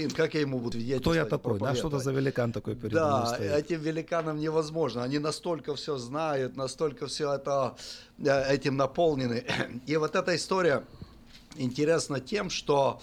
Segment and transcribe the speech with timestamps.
[0.00, 1.00] исполин, как я ему буду видеть?
[1.00, 1.74] Кто я такой, да?
[1.74, 3.52] Что-то за великан такой перед Да, стоит.
[3.52, 5.02] этим великанам невозможно.
[5.02, 7.76] Они настолько все знают, настолько все это
[8.18, 9.44] э, этим наполнены.
[9.86, 10.84] И вот эта история
[11.56, 13.00] интересна тем, что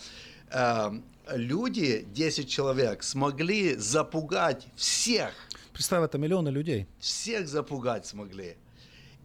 [0.51, 0.91] э,
[1.33, 5.33] люди, 10 человек, смогли запугать всех.
[5.73, 6.87] Представь, это миллионы людей.
[6.99, 8.55] Всех запугать смогли.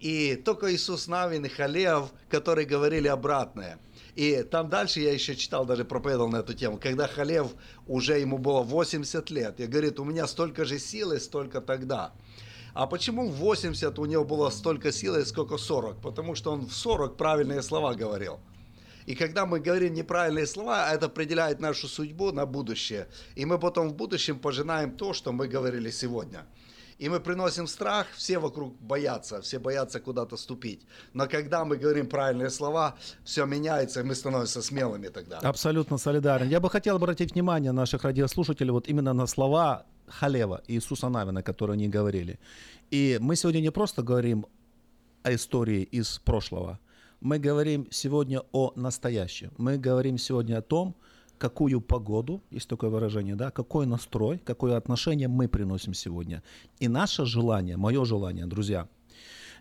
[0.00, 3.78] И только Иисус Навин и Халев, которые говорили обратное.
[4.14, 7.52] И там дальше я еще читал, даже проповедовал на эту тему, когда Халев
[7.86, 12.12] уже ему было 80 лет, и говорит, у меня столько же силы, столько тогда.
[12.74, 16.00] А почему в 80 у него было столько силы, сколько 40?
[16.00, 18.40] Потому что он в 40 правильные слова говорил.
[19.06, 23.08] И когда мы говорим неправильные слова, это определяет нашу судьбу на будущее.
[23.34, 26.46] И мы потом в будущем пожинаем то, что мы говорили сегодня.
[26.98, 30.86] И мы приносим страх, все вокруг боятся, все боятся куда-то ступить.
[31.14, 35.38] Но когда мы говорим правильные слова, все меняется, и мы становимся смелыми тогда.
[35.38, 36.48] Абсолютно солидарен.
[36.48, 41.74] Я бы хотел обратить внимание наших радиослушателей вот именно на слова Халева Иисуса Навина, которые
[41.74, 42.38] они говорили.
[42.90, 44.46] И мы сегодня не просто говорим
[45.22, 46.78] о истории из прошлого,
[47.20, 49.52] мы говорим сегодня о настоящем.
[49.56, 50.96] Мы говорим сегодня о том,
[51.42, 56.42] какую погоду, есть такое выражение, да, какой настрой, какое отношение мы приносим сегодня.
[56.78, 58.86] И наше желание, мое желание, друзья,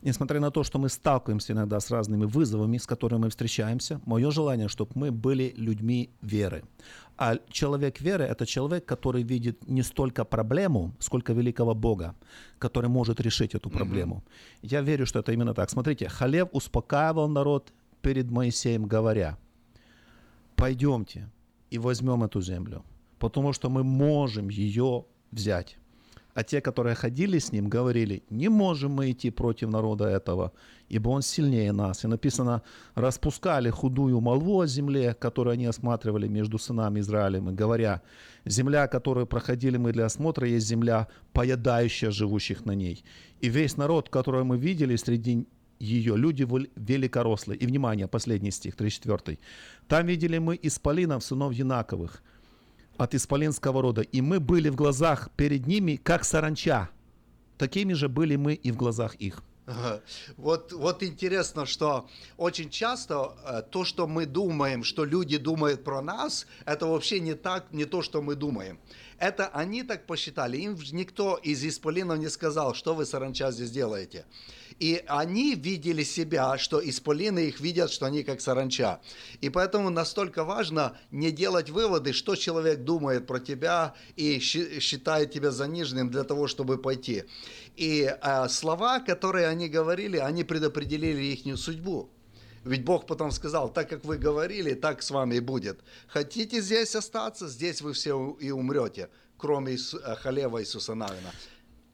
[0.04, 4.32] несмотря на то, что мы сталкиваемся иногда с разными вызовами, с которыми мы встречаемся, мое
[4.32, 6.64] желание, чтобы мы были людьми веры.
[7.18, 12.14] А человек веры– это человек, который видит не столько проблему, сколько великого Бога,
[12.60, 14.16] который может решить эту проблему.
[14.16, 14.70] Mm-hmm.
[14.72, 15.70] Я верю, что это именно так.
[15.70, 19.38] Смотрите, Халев успокаивал народ перед Моисеем, говоря,
[20.56, 21.28] пойдемте,
[21.72, 22.84] и возьмем эту землю,
[23.18, 25.78] потому что мы можем ее взять.
[26.34, 30.54] А те, которые ходили с ним, говорили, не можем мы идти против народа этого,
[30.88, 32.06] ибо он сильнее нас.
[32.06, 32.62] И написано,
[32.96, 38.02] распускали худую молву о земле, которую они осматривали между сынами Израилем, и говоря,
[38.46, 43.04] земля, которую проходили мы для осмотра, есть земля, поедающая живущих на ней.
[43.42, 45.46] И весь народ, который мы видели среди
[45.82, 47.58] ее люди великорослые.
[47.58, 49.38] И, внимание, последний стих, 34.
[49.88, 52.22] Там видели мы исполинов, сынов Янаковых,
[52.98, 56.90] от исполинского рода, и мы были в глазах перед ними, как саранча.
[57.58, 59.44] Такими же были мы и в глазах их.
[60.38, 66.02] Вот, вот интересно, что очень часто э, то, что мы думаем, что люди думают про
[66.02, 68.80] нас, это вообще не так, не то, что мы думаем.
[69.20, 70.58] Это они так посчитали.
[70.58, 74.26] Им никто из исполинов не сказал, что вы, саранча, здесь делаете.
[74.82, 79.00] И они видели себя, что исполины их видят, что они как саранча.
[79.40, 85.52] И поэтому настолько важно не делать выводы, что человек думает про тебя и считает тебя
[85.52, 87.26] заниженным для того, чтобы пойти.
[87.76, 92.10] И э, слова, которые они говорили, они предопределили их судьбу.
[92.64, 95.80] Ведь Бог потом сказал, так как вы говорили, так с вами и будет.
[96.08, 101.32] Хотите здесь остаться, здесь вы все и умрете, кроме э, Халева Иисуса Навина.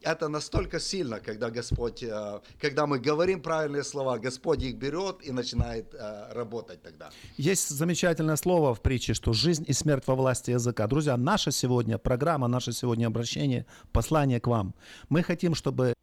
[0.01, 5.31] Это настолько сильно, когда Господь, э, когда мы говорим правильные слова, Господь их берет и
[5.31, 7.09] начинает э, работать тогда.
[7.37, 10.87] Есть замечательное слово в притче, что жизнь и смерть во власти языка.
[10.87, 14.73] Друзья, наша сегодня программа, наше сегодня обращение, послание к вам.
[15.09, 15.93] Мы хотим, чтобы...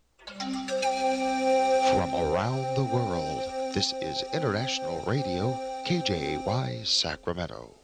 [1.95, 3.55] From around the world.
[3.75, 5.57] This is International Radio,
[5.87, 7.84] KJY, Sacramento.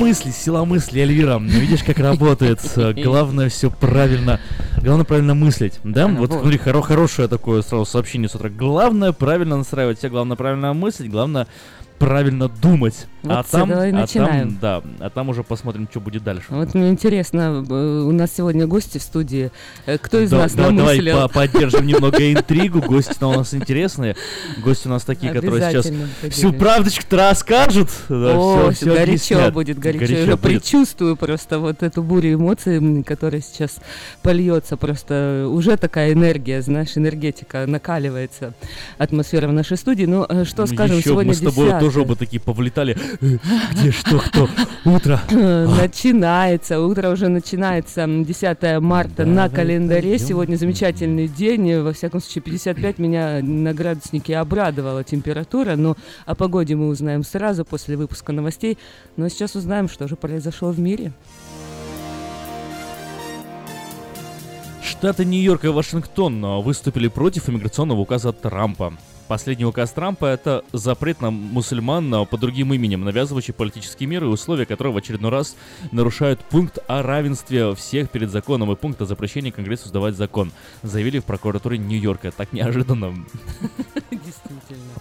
[0.00, 1.38] Мысли, сила мысли, Эльвира.
[1.38, 2.60] Видишь, как работает.
[3.04, 4.40] Главное все правильно.
[4.82, 5.74] Главное правильно мыслить.
[5.84, 6.08] Да?
[6.08, 8.48] Вот смотри, хоро хорошее такое сразу сообщение с утра.
[8.48, 11.46] Главное правильно настраивать себя, главное правильно мыслить, главное
[12.04, 13.06] правильно думать.
[13.22, 14.56] Вот а там, а начинаем.
[14.56, 16.46] там, да, а там уже посмотрим, что будет дальше.
[16.48, 19.50] Вот мне интересно, э, у нас сегодня гости в студии.
[19.84, 21.20] Э, Кто из Да- нас да- Давай намыслил?
[21.20, 22.80] по- поддержим немного интригу.
[22.80, 24.16] Гости у нас интересные.
[24.64, 25.92] Гости у нас такие, которые сейчас
[26.32, 27.90] всю правдочку-то расскажут.
[28.08, 30.14] О, горячо будет, горячо.
[30.14, 33.76] Я предчувствую просто вот эту бурю эмоций, которая сейчас
[34.22, 34.78] польется.
[34.78, 38.54] Просто уже такая энергия, знаешь, энергетика накаливается.
[38.96, 40.06] Атмосфера в нашей студии.
[40.06, 41.89] Ну, э, что Ну, скажем, сегодня мы с тобой 10.
[41.90, 42.96] Тоже оба такие повлетали.
[43.20, 43.38] Э,
[43.72, 44.48] Где, что, кто?
[44.84, 45.20] Утро.
[45.30, 50.16] Начинается, утро уже начинается, м, 10 марта на календаре.
[50.20, 55.96] Сегодня замечательный день, во всяком случае 55 меня на градуснике обрадовала температура, но
[56.26, 58.78] о погоде мы узнаем сразу после выпуска новостей.
[59.16, 61.12] Но сейчас узнаем, что же произошло в мире.
[64.80, 68.92] Штаты Нью-Йорк и Вашингтон а, выступили против иммиграционного указа Трампа.
[69.30, 74.28] Последний указ Трампа– это запрет на мусульман а, по другим именем, навязывающий политические меры и
[74.28, 75.54] условия, которые в очередной раз
[75.92, 80.50] нарушают пункт о равенстве всех перед законом и пункт о запрещении Конгрессу сдавать закон,
[80.82, 82.32] заявили в прокуратуре Нью-Йорка.
[82.32, 83.24] Так неожиданно.
[84.10, 84.94] Действительно.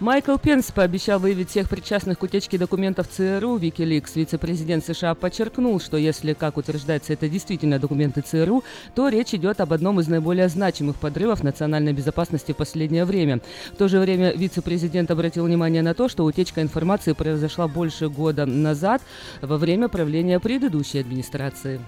[0.00, 4.16] Майкл Пенс пообещал выявить всех причастных к утечке документов ЦРУ Викиликс.
[4.16, 8.64] Вице-президент США подчеркнул, что если, как утверждается, это действительно документы ЦРУ,
[8.94, 13.40] то речь идет об одном из наиболее значимых подрывов национальной безопасности в последнее время.
[13.74, 18.46] В то же время вице-президент обратил внимание на то, что утечка информации произошла больше года
[18.46, 19.02] назад,
[19.42, 21.78] во время правления предыдущей администрации.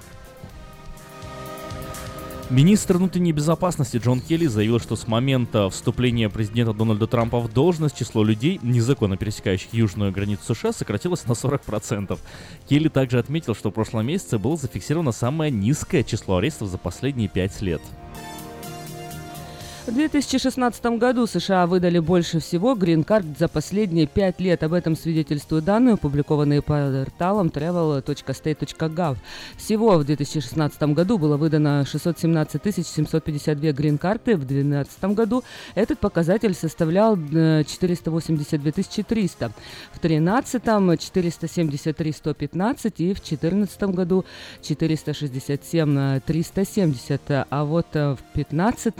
[2.50, 7.96] Министр внутренней безопасности Джон Келли заявил, что с момента вступления президента Дональда Трампа в должность
[7.96, 12.18] число людей, незаконно пересекающих южную границу США, сократилось на 40%.
[12.68, 17.28] Келли также отметил, что в прошлом месяце было зафиксировано самое низкое число арестов за последние
[17.28, 17.80] пять лет.
[19.84, 24.62] В 2016 году США выдали больше всего грин-карт за последние пять лет.
[24.62, 29.16] Об этом свидетельствуют данные, опубликованные порталом travel.state.gov.
[29.56, 34.36] Всего в 2016 году было выдано 617 752 грин-карты.
[34.36, 35.42] В 2012 году
[35.74, 38.72] этот показатель составлял э, 482
[39.02, 39.52] 300.
[39.94, 40.62] В 2013
[41.00, 44.24] 473 115 и в 2014 году
[44.62, 47.20] 467 370.
[47.28, 48.94] А вот э, в 2015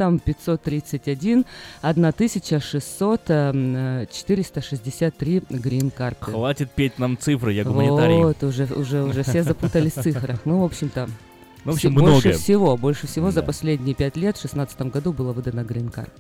[0.81, 1.45] 531
[1.83, 6.25] 1600 э, 463 грин-карты.
[6.25, 8.17] Хватит петь нам цифры, я гуманитарий.
[8.17, 10.41] Вот, уже, уже, уже все запутались в цифрах.
[10.45, 11.09] Ну, в общем-то,
[11.65, 12.33] Ну, в общем, Больше многое.
[12.33, 13.47] всего, больше всего за Да.
[13.47, 16.13] последние пять лет, в 2016 году было выдано грин-карт.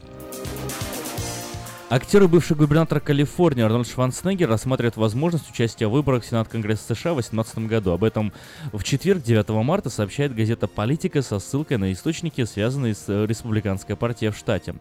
[1.94, 6.94] Актер и бывший губернатор Калифорнии Арнольд Шварценеггер рассматривает возможность участия в выборах в Сенат Конгресса
[6.94, 7.90] США в 2018 году.
[7.90, 8.32] Об этом
[8.72, 13.94] в четверг, 9 марта, сообщает газета «Политика» со ссылкой на источники, связанные с э, республиканской
[13.94, 14.74] партией в штате.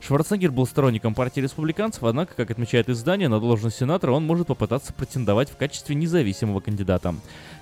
[0.00, 4.94] Шварценеггер был сторонником партии республиканцев, однако, как отмечает издание, на должность сенатора он может попытаться
[4.94, 7.14] претендовать в качестве независимого кандидата.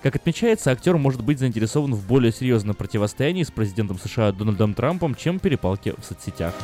[0.05, 5.17] Как отмечается, актер может быть заинтересован в более серьезном противостоянии с президентом США Дональдом Трампом,
[5.17, 6.55] чем перепалки в соцсетях.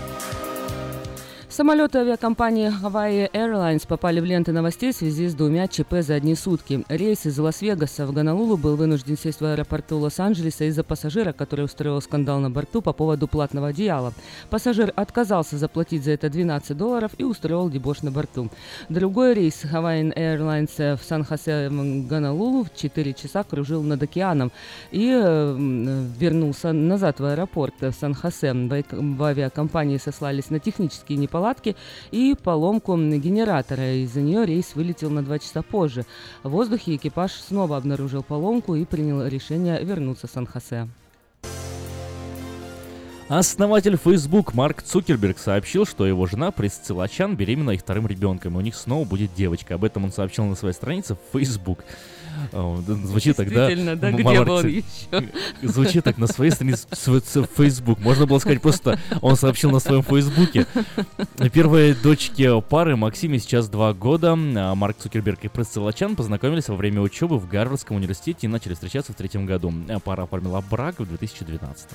[1.58, 6.36] Самолеты авиакомпании Hawaii Airlines попали в ленты новостей в связи с двумя ЧП за одни
[6.36, 6.84] сутки.
[6.88, 12.00] Рейс из Лас-Вегаса в Гонолулу был вынужден сесть в аэропорту Лос-Анджелеса из-за пассажира, который устроил
[12.00, 14.12] скандал на борту по поводу платного одеяла.
[14.50, 18.50] Пассажир отказался заплатить за это 12 долларов и устроил дебош на борту.
[18.88, 24.52] Другой рейс Hawaiian Airlines в Сан-Хосе Гонолулу в 4 часа кружил над океаном
[24.92, 25.56] и э,
[26.20, 28.52] вернулся назад в аэропорт в Сан-Хосе.
[28.52, 31.47] В авиакомпании сослались на технические неполадки
[32.10, 34.02] и поломку генератора.
[34.02, 36.04] Из-за нее рейс вылетел на 2 часа позже.
[36.42, 40.88] В воздухе экипаж снова обнаружил поломку и принял решение вернуться в Сан-Хосе.
[43.28, 48.56] Основатель Facebook Марк Цукерберг сообщил, что его жена Присцилла Чан беременна их вторым ребенком, и
[48.56, 49.74] у них снова будет девочка.
[49.74, 51.84] Об этом он сообщил на своей странице в Facebook.
[52.52, 53.68] Да, Звучит тогда...
[53.96, 54.84] Да, где Марк он еще?
[55.60, 57.98] Звучит так на своей странице в Facebook.
[57.98, 60.66] Можно было сказать просто, он сообщил на своем Фейсбуке.
[61.52, 64.32] Первые дочки пары Максиме сейчас два года.
[64.32, 68.72] А Марк Цукерберг и Присцилла Чан познакомились во время учебы в Гарвардском университете и начали
[68.72, 69.70] встречаться в третьем году.
[70.04, 71.88] Пара оформила брак в 2012.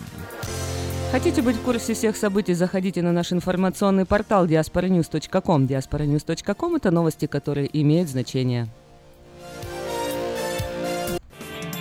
[1.14, 5.68] Хотите быть в курсе всех событий, заходите на наш информационный портал diasporanews.com.
[5.68, 8.68] diasporanews.com– это новости, которые имеют значение.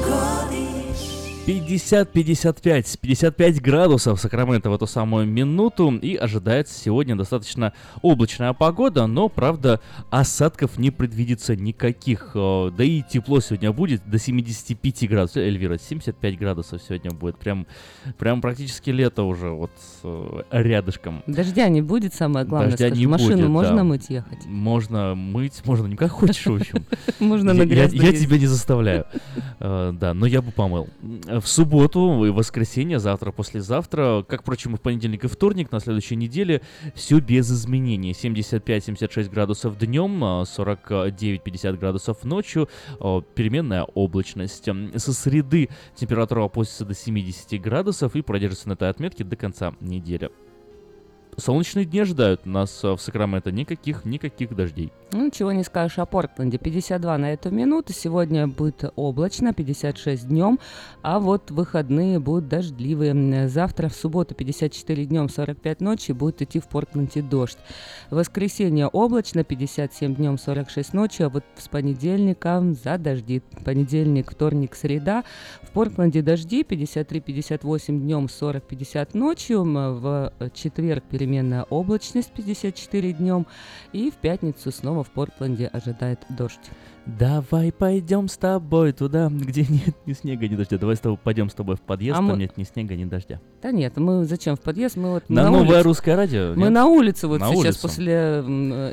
[0.00, 0.37] Go.
[1.48, 9.30] 50-55, 55 градусов Сакраменто в эту самую минуту и ожидается сегодня достаточно облачная погода, но,
[9.30, 12.32] правда, осадков не предвидится никаких.
[12.34, 15.38] Э, Да и тепло сегодня будет до 75 градусов.
[15.38, 17.38] Эльвира, 75 градусов сегодня будет.
[17.38, 17.66] Прям,
[18.18, 19.70] прям практически лето уже вот
[20.04, 21.22] э, рядышком.
[21.26, 22.72] Дождя не будет, самое главное.
[22.72, 23.00] Дождя скажи.
[23.00, 23.84] не Машину будет, можно да.
[23.84, 24.44] мыть ехать?
[24.44, 26.84] Можно мыть, можно не как хочешь, в общем.
[27.20, 29.06] Можно на я, тебя не заставляю.
[29.60, 30.88] Э, Да, но я бы помыл.
[31.40, 36.16] В субботу и воскресенье, завтра, послезавтра, как, впрочем, и в понедельник и вторник на следующей
[36.16, 36.62] неделе,
[36.94, 38.12] все без изменений.
[38.12, 42.68] 75-76 градусов днем, а 49-50 градусов ночью,
[43.00, 44.68] а, переменная облачность.
[44.96, 50.30] Со среды температура опустится до 70 градусов и продержится на этой отметке до конца недели.
[51.38, 53.52] Солнечные дни ожидают нас а, в Сакраменто.
[53.52, 54.92] Никаких, никаких дождей.
[55.12, 56.58] Ну, чего не скажешь о Портленде.
[56.58, 57.92] 52 на эту минуту.
[57.92, 60.58] Сегодня будет облачно, 56 днем.
[61.02, 63.48] А вот выходные будут дождливые.
[63.48, 67.58] Завтра в субботу 54 днем, 45 ночи будет идти в Портленде дождь.
[68.10, 71.22] Воскресенье облачно, 57 днем, 46 ночи.
[71.22, 73.44] А вот с понедельника задождит.
[73.64, 75.22] Понедельник, вторник, среда.
[75.62, 79.62] В Портленде дожди 53-58 днем, 40-50 ночью.
[79.62, 83.46] В четверг переменная облачность 54 днем.
[83.92, 86.58] И в пятницу снова в Портленде ожидает дождь.
[87.06, 90.76] Давай пойдем с тобой туда, где нет ни снега, ни дождя.
[90.78, 93.04] Давай с тобой пойдем с тобой в подъезд, А там мы- нет ни снега, ни
[93.04, 93.40] дождя.
[93.62, 94.96] Да нет, мы зачем в подъезд?
[94.96, 95.82] Мы вот На, на, новое улице.
[95.82, 96.52] русское радио?
[96.54, 96.70] Мы нет?
[96.72, 97.82] на улице вот На сейчас улицу.
[97.82, 98.14] после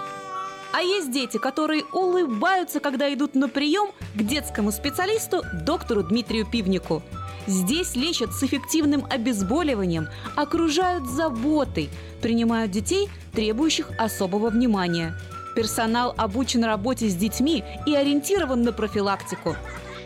[0.72, 7.02] А есть дети, которые улыбаются, когда идут на прием к детскому специалисту доктору Дмитрию Пивнику.
[7.46, 11.88] Здесь лечат с эффективным обезболиванием, окружают заботой,
[12.20, 15.14] принимают детей, требующих особого внимания–
[15.56, 19.56] Персонал обучен работе с детьми и ориентирован на профилактику.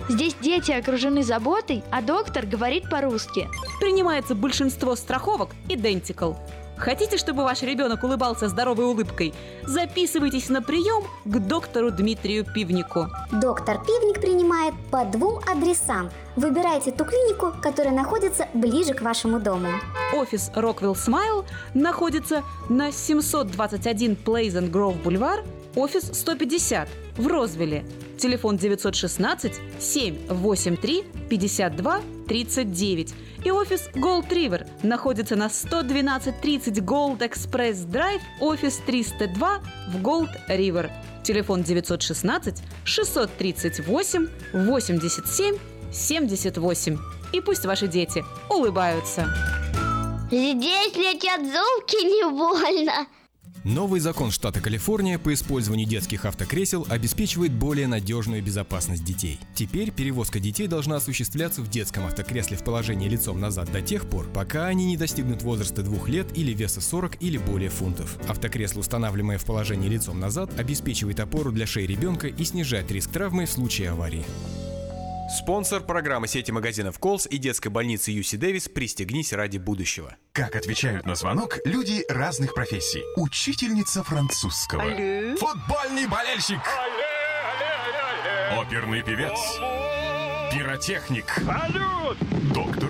[0.09, 3.49] Здесь дети окружены заботой, а доктор говорит по-русски.
[3.81, 6.37] Принимается большинство страховок Identical.
[6.81, 9.35] Хотите, чтобы ваш ребенок улыбался здоровой улыбкой?
[9.65, 13.09] Записывайтесь на прием к доктору Дмитрию Пивнику.
[13.31, 16.11] Доктор Пивник принимает по двум адресам.
[16.37, 19.69] Выбирайте ту клинику, которая находится ближе к вашему дому.
[20.15, 21.45] Офис Rockwell Smile
[21.75, 25.45] находится на 721 Pleasant Grove Бульвар,
[25.77, 27.85] офис 150 в Розвилле.
[28.19, 33.15] Телефон 916 783 52 39.
[33.45, 40.91] И офис Gold River находится на 11230 Gold Express Drive, офис 302 в Gold River.
[41.23, 45.57] Телефон 916 638 87
[45.93, 46.99] 78.
[47.33, 49.29] И пусть ваши дети улыбаются.
[50.31, 53.07] Здесь летят зубки не больно.
[53.65, 59.39] Новый закон штата Калифорния по использованию детских автокресел обеспечивает более надежную безопасность детей.
[59.55, 64.27] Теперь перевозка детей должна осуществляться в детском автокресле в положении лицом назад до тех пор,
[64.33, 68.17] пока они не достигнут возраста двух лет или веса 40 или более фунтов.
[68.27, 73.45] Автокресло, устанавливаемое в положении лицом назад, обеспечивает опору для шеи ребенка и снижает риск травмы
[73.45, 74.25] в случае аварии.
[75.31, 80.17] Спонсор программы сети магазинов Колс и детской больницы Юси Дэвис «Пристегнись ради будущего».
[80.33, 83.05] Как отвечают на звонок люди разных профессий.
[83.17, 84.83] Учительница французского.
[84.83, 85.37] Алле.
[85.37, 86.59] Футбольный болельщик.
[88.59, 89.39] Оперный певец.
[90.53, 91.27] Пиротехник.
[91.31, 92.19] Салют!
[92.53, 92.90] Доктор.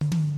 [0.00, 0.37] Thank you.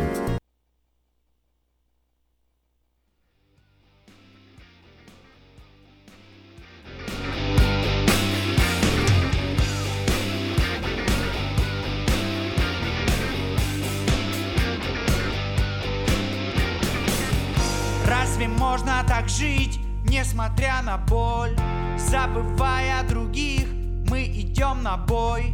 [19.01, 21.55] Можно так жить, несмотря на боль?
[21.97, 23.67] Забывая других,
[24.09, 25.53] мы идем на бой.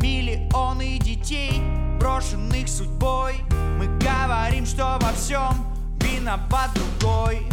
[0.00, 1.62] Миллионы детей,
[1.98, 3.34] брошенных судьбой.
[3.78, 5.66] Мы говорим, что во всем
[6.00, 7.46] виноват другой.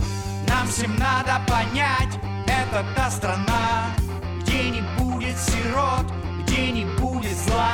[0.47, 3.95] Нам всем надо понять, это та страна
[4.41, 6.05] Где не будет сирот,
[6.43, 7.73] где не будет зла.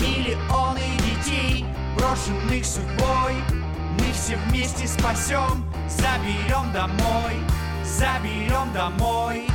[0.00, 1.64] Миллионы детей,
[1.96, 3.61] брошенных судьбой
[3.98, 7.42] Мы все вместе спасем, заберем домой
[7.84, 9.46] Заберем домой.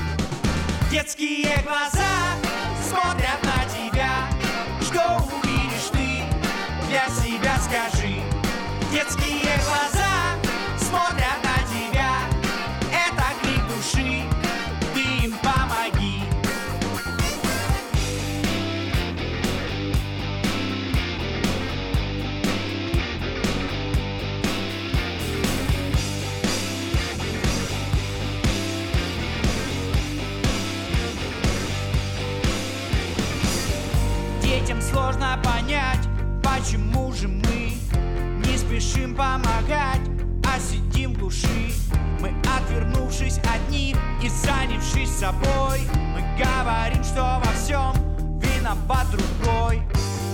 [0.91, 2.36] Детские глаза
[2.82, 4.30] смотрят на тебя.
[4.82, 6.23] Что увидишь ты,
[6.88, 8.21] для себя скажи.
[8.91, 9.37] Детские
[39.17, 40.01] помогать,
[40.45, 41.89] а сидим в.
[42.21, 45.82] Мы, отвернувшись одни и занявшись собой,
[46.13, 47.93] мы говорим, что во всем
[48.39, 49.82] виноват другой.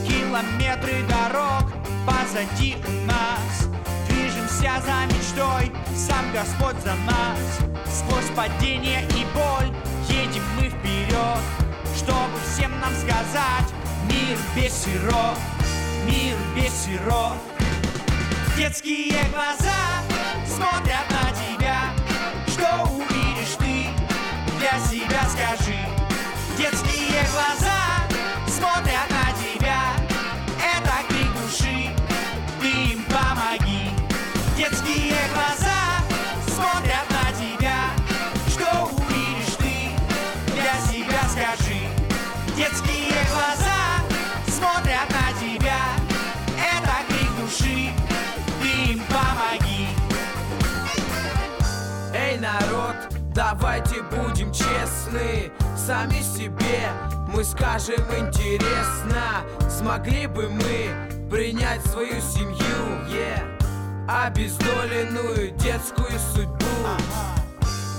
[0.05, 1.71] Километры дорог
[2.05, 3.69] позади у нас,
[4.09, 7.59] движемся за мечтой, сам Господь за нас.
[7.85, 9.73] Сквозь падение и боль
[10.09, 11.39] едем мы вперед,
[11.95, 13.73] чтобы всем нам сказать,
[14.09, 15.37] мир без сирот,
[16.05, 17.52] мир без сирот.
[18.55, 20.03] Детские глаза
[20.45, 21.89] смотрят на тебя.
[22.47, 23.87] Что увидишь ты,
[24.59, 25.79] для себя скажи.
[26.55, 28.07] Детские глаза
[28.47, 29.81] смотрят на тебя.
[30.59, 31.95] Это крик души,
[32.61, 33.89] ты им помоги.
[34.55, 35.82] Детские глаза
[53.33, 56.89] давайте будем честны Сами себе.
[57.27, 62.57] Мы скажем интересно Смогли бы мы принять свою семью
[63.07, 63.53] yeah.
[64.07, 66.57] Обездоленную детскую судьбу.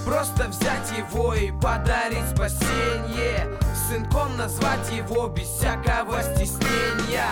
[0.05, 3.49] Просто взять его и подарить спасение.
[3.89, 7.27] Сынком назвать его без всякого стеснения.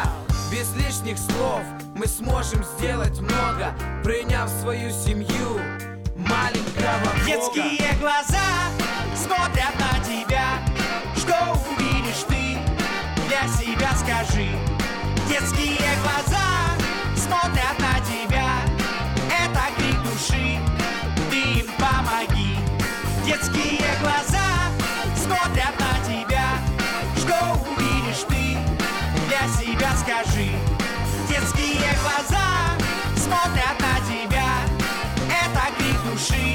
[0.51, 1.63] Без лишних слов
[1.95, 5.61] мы сможем сделать много Приняв свою семью.
[6.17, 6.62] Маленького
[6.99, 8.71] Бога Детские глаза
[9.15, 10.59] смотрят на тебя.
[11.17, 12.59] Что увидишь ты,
[13.29, 14.49] для себя скажи.
[15.29, 16.77] Детские глаза
[17.17, 18.51] смотрят на тебя.
[19.31, 20.59] Это крик души,
[21.31, 22.57] ты им помоги.
[23.25, 24.71] Детские глаза
[25.17, 26.59] смотрят на тебя.
[27.17, 28.59] Что увидишь ты,
[29.29, 30.51] для себя скажи.
[31.29, 32.77] Детские глаза
[33.17, 34.51] смотрят на тебя.
[35.29, 36.52] Это крик души,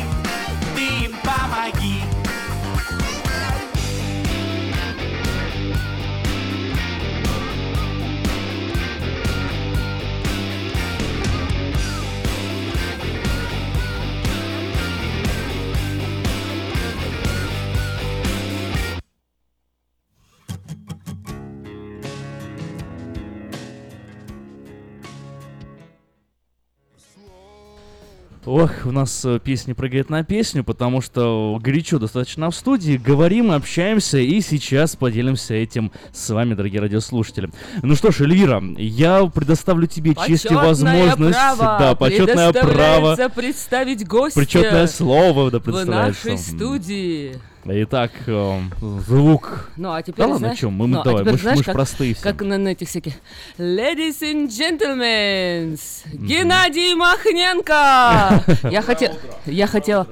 [28.48, 32.96] Ох, у нас э, песня прыгает на песню, потому что горячо достаточно в студии.
[32.96, 37.50] Говорим, общаемся и сейчас поделимся этим с вами, дорогие радиослушатели.
[37.84, 41.38] Ну что ж, Эльвира, я предоставлю тебе честь и возможность.
[41.38, 43.18] право да, почетное право.
[43.36, 47.34] представить гостя Причетное слово да, в нашей студии.
[47.70, 49.70] Итак, э, звук.
[49.76, 50.74] Ну, а теперь, Да ладно, знаешь, чем?
[50.74, 52.24] Мы, ну, а давай, теперь мы, знаешь, мы как- простые все.
[52.24, 53.14] Как на, на этих всяких
[53.58, 55.78] Ladies and gentlemen,
[56.14, 58.44] Геннадий Махненко!
[58.72, 59.14] Я хотел,
[59.46, 60.08] я хотела...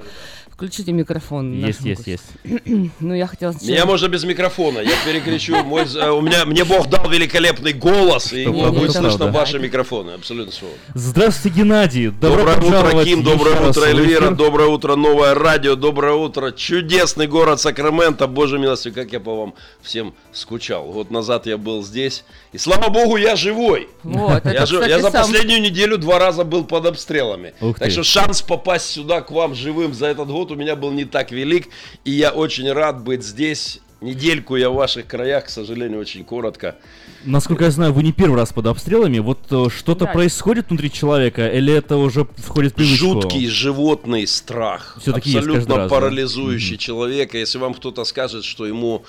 [0.56, 1.52] Включите микрофон.
[1.52, 2.90] Есть, есть, гостю.
[3.02, 3.72] Ну, я хотела сначала...
[3.72, 5.54] Меня можно без микрофона, я перекричу.
[5.66, 10.12] Мой, э, у меня, мне Бог дал великолепный голос, и не будет слышно ваши микрофоны,
[10.12, 10.74] абсолютно слово.
[10.94, 12.08] Здравствуйте, Геннадий.
[12.08, 17.60] Добро Доброе утро, Ким, доброе утро, Эльвира, доброе утро, новое радио, доброе утро, чудесный город
[17.60, 20.86] Сакраменто, боже милостивый, как я по вам всем скучал.
[20.86, 23.90] Год назад я был здесь, и слава богу, я живой.
[24.04, 27.54] Вот, я, это, жив- кстати, я за сам- последнюю неделю два раза был под обстрелами.
[27.60, 27.92] Ух так ты.
[27.92, 31.32] что шанс попасть сюда к вам живым за этот год у меня был не так
[31.32, 31.68] велик,
[32.04, 33.82] и я очень рад быть здесь.
[34.02, 36.76] Недельку я в ваших краях, к сожалению, очень коротко.
[37.24, 39.20] Насколько я знаю, вы не первый раз под обстрелами.
[39.20, 40.12] Вот э, что-то Да.
[40.12, 43.06] происходит внутри человека, или это уже входит в привычку?
[43.22, 44.98] Жуткий животный страх.
[44.98, 45.96] Есть каждый абсолютно раз, да?
[45.96, 47.38] парализующий человека.
[47.38, 49.06] Если вам кто-то скажет, что ему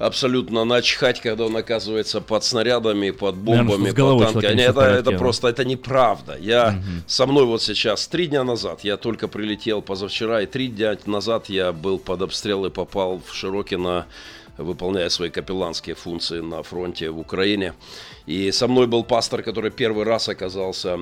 [0.00, 4.60] абсолютно начхать, когда он оказывается под снарядами, под Наверное, бомбами, головой под танками.
[4.62, 6.36] Это, это просто, это неправда.
[6.40, 10.96] Я со мной вот сейчас, три дня назад, я только прилетел позавчера, и три дня
[11.04, 14.06] назад я был под обстрел и попал в Широкино,
[14.56, 17.74] выполняя свои капелланские функции на фронте в Украине.
[18.26, 21.00] И со мной был пастор, который первый раз оказался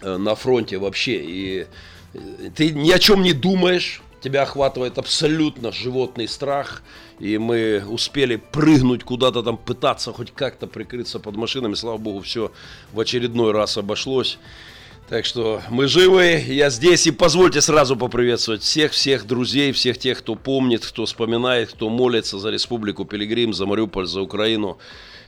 [0.00, 1.22] э, на фронте вообще.
[1.22, 1.66] И
[2.14, 2.18] э,
[2.54, 6.82] ты ни о чем не думаешь, тебя охватывает абсолютно животный страх.
[7.18, 11.74] И мы успели прыгнуть куда-то там, пытаться хоть как-то прикрыться под машинами.
[11.74, 12.52] Слава богу, все
[12.92, 14.38] в очередной раз обошлось.
[15.08, 20.34] Так что мы живы, я здесь, и позвольте сразу поприветствовать всех-всех друзей, всех тех, кто
[20.34, 24.78] помнит, кто вспоминает, кто молится за Республику Пилигрим, за Мариуполь, за Украину.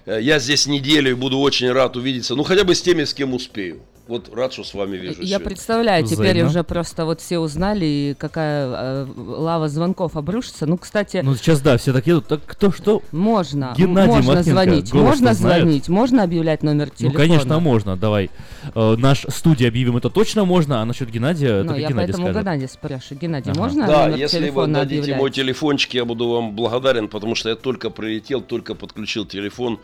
[0.05, 3.15] Э, Я здесь неделю и буду очень рад увидеться, ну хотя бы с теми, с
[3.15, 3.81] кем успею.
[4.09, 5.21] Вот рад, что с вами вижу.
[5.21, 5.39] Я сегодня.
[5.45, 6.49] представляю, теперь Взаимно.
[6.49, 10.65] уже просто вот все узнали, и какая э, лава звонков обрушится.
[10.65, 12.27] Ну, кстати, Ну сейчас да, все так едут.
[12.27, 13.03] Так кто что?
[13.13, 15.63] можно, Геннадий можно Махненко, звонить, можно знает.
[15.63, 17.19] звонить, можно объявлять номер Ну, телефона.
[17.19, 17.97] конечно, можно.
[17.99, 18.31] Давай.
[18.75, 22.27] Э, наш студия объявим это точно можно, а насчет Геннадия, Ну, это я Геннадий поэтому
[22.29, 22.43] скажет.
[22.43, 23.21] Геннадия спрашиваю.
[23.21, 23.61] Геннадий, Ага.
[23.61, 25.19] можно Да, номер если вы дадите объявлять?
[25.19, 29.81] мой телефончик, я буду вам благодарен, потому что я только прилетел, только подключил телефон.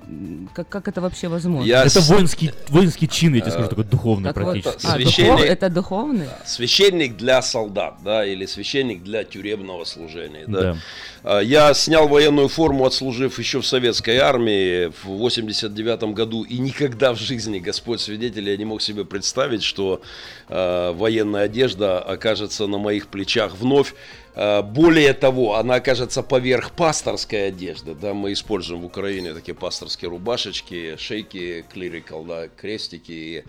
[0.54, 1.66] как, как это вообще возможно?
[1.66, 4.86] Я Это с- воинский, воинский чин, я тебе скажу, такой духовный Так вот, практически.
[4.86, 6.26] а, Священник- духов- это духовный?
[6.44, 10.60] Священник для солдат, да, или священник для тюремного служения, да.
[10.60, 10.76] Да.
[11.22, 17.12] А, Я снял военную форму, отслужив еще в советской армии в 89 году, и никогда
[17.14, 20.02] в жизни, Господь свидетель, я не мог себе представить, что
[20.48, 23.94] э, военная одежда окажется на моих плечах вновь.
[24.34, 27.94] Э, более того, она окажется поверх пасторской одежды.
[27.94, 33.44] Да, мы используем в Украине такие пасторские рубашечки, шейки, клирикал, да, крестики.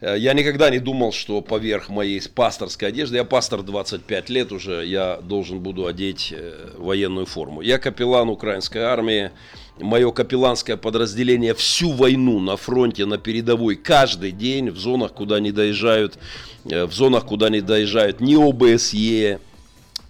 [0.00, 4.86] Э, я никогда не думал, что поверх моей пасторской одежды, я пастор 25 лет уже,
[4.86, 7.60] я должен буду одеть э, военную форму.
[7.60, 9.30] Я капеллан украинской армии.
[9.78, 15.52] Мое капелланское подразделение всю войну на фронте, на передовой, каждый день в зонах, куда не
[15.52, 16.18] доезжают,
[16.64, 19.40] в зонах, куда не доезжают ни ОБСЕ,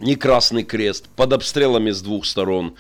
[0.00, 2.74] ни Красный Крест, под обстрелами с двух сторон.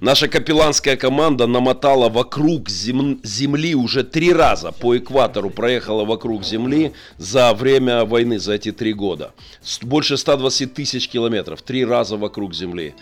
[0.00, 6.92] Наша капелланская команда намотала вокруг зем- Земли уже три раза по экватору, проехала вокруг Земли
[7.18, 9.32] за время войны, за эти три года.
[9.82, 12.94] Больше 120 тысяч километров, три раза вокруг Земли.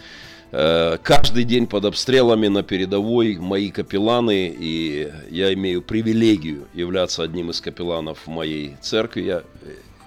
[0.52, 7.50] Э, Каждый день под обстрелами на передовой мои капелланы, и я имею привилегию являться одним
[7.50, 9.22] из капелланов моей церкви.
[9.22, 9.42] Я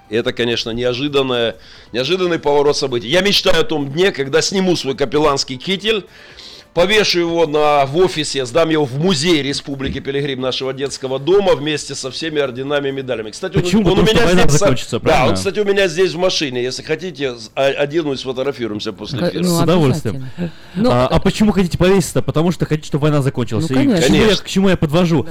[0.09, 1.55] и это, конечно, неожиданное,
[1.91, 3.07] неожиданный поворот событий.
[3.09, 6.05] Я мечтаю о том дне, когда сниму свой капелланский китель,
[6.73, 11.95] повешу его на, в офисе, сдам его в музей Республики Пилигрим нашего детского дома вместе
[11.95, 13.31] со всеми орденами и медалями.
[13.31, 13.81] Кстати, он- Почему?
[13.91, 14.51] он, у Потому меня здесь...
[14.59, 16.61] закончится, да, он, кстати, у меня здесь в машине.
[16.61, 19.41] Если хотите, а- оденусь, сфотографируемся после эфира.
[19.43, 20.15] ну, С удовольствием.
[20.17, 20.51] обязательно.
[20.75, 22.21] Ну, а, а почему хотите повеситься?
[22.21, 23.67] Потому что хотите, чтобы война закончилась.
[23.69, 23.99] Ну, И конечно.
[23.99, 24.43] к, чему я, Конечно.
[24.43, 25.27] к чему я подвожу?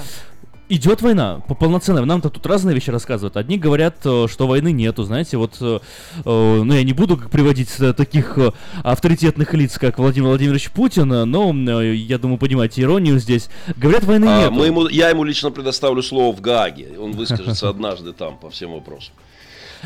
[0.69, 2.05] Идет война, по полноценной.
[2.05, 3.37] Нам-то тут разные вещи рассказывают.
[3.37, 7.79] Одни говорят, э, что войны нету, знаете, вот, э, э, ну я не буду приводить
[7.79, 8.37] э, таких
[8.83, 13.49] авторитетных лиц, как Владимир Владимирович Путин, но я думаю, понимаете иронию здесь.
[13.77, 14.53] Говорят, войны А, нету.
[14.53, 16.99] мы ему, я ему лично предоставлю слово в Гааге.
[16.99, 19.15] Он выскажется однажды там по всем вопросам.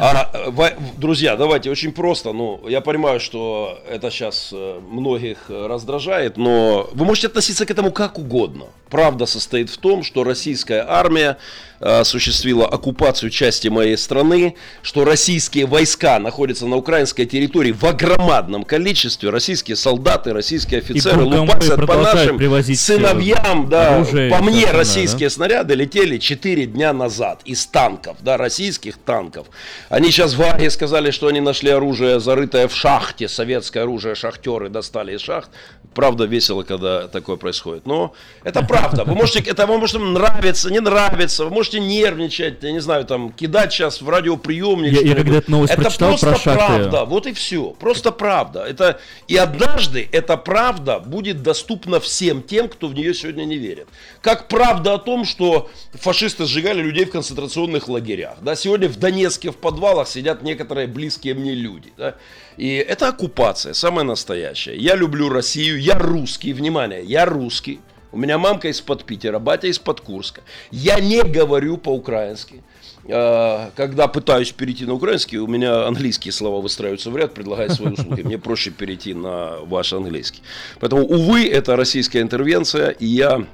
[0.02, 2.32] А, э, во- друзья, давайте очень просто.
[2.32, 7.92] Ну, я понимаю, что это сейчас многих э, раздражает, но вы можете относиться к этому
[7.92, 8.64] как угодно.
[8.88, 11.36] Правда состоит в том, что российская армия э,
[11.80, 19.30] осуществила оккупацию части моей страны, что российские войска находятся на украинской территории в огромадном количестве,
[19.30, 25.34] российские солдаты, российские офицеры лупасят по нашим э, сыновьям, да, оружие по мне российские да?
[25.34, 29.46] снаряды летели 4 дня назад из танков, да, российских танков.
[29.88, 34.68] Они сейчас в Гааге сказали, что они нашли оружие, зарытое в шахте, советское оружие, шахтеры
[34.68, 35.50] достали из шахт.
[35.94, 37.86] Правда, весело, когда такое происходит.
[37.86, 38.14] Но
[38.44, 39.04] это правда.
[39.04, 43.30] Вы можете, это вам может нравиться, не нравится, вы можете нервничать, я не знаю, там,
[43.32, 44.92] кидать сейчас в радиоприемник.
[44.92, 47.70] Я- я когда эту новость это прочитал просто про шахты- правда, вот и все.
[47.78, 48.64] Просто правда.
[48.64, 53.86] Это, и однажды эта правда будет доступна всем тем, кто в нее сегодня не верит.
[54.22, 58.38] Как правда о том, что фашисты сжигали людей в концентрационных лагерях.
[58.40, 61.92] Да, сегодня в Донецке в подвалах сидят некоторые близкие мне люди.
[61.96, 62.14] Да.
[62.56, 64.76] И это оккупация, самая настоящая.
[64.76, 67.80] Я люблю Россию, я русский, внимание, я русский.
[68.12, 70.42] У меня мамка из-под Питера, батя из-под Курска.
[70.70, 72.62] Я не говорю по-украински.
[73.06, 77.92] Э, Когда пытаюсь перейти на украинский, у меня английские слова выстраиваются в ряд, предлагают свои
[77.92, 78.22] услуги.
[78.22, 80.42] Мне проще перейти на ваш английский.
[80.80, 83.46] Поэтому, увы, это российская интервенция, и я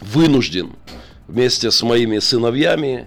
[0.00, 0.72] вынужден
[1.26, 3.06] вместе с моими сыновьями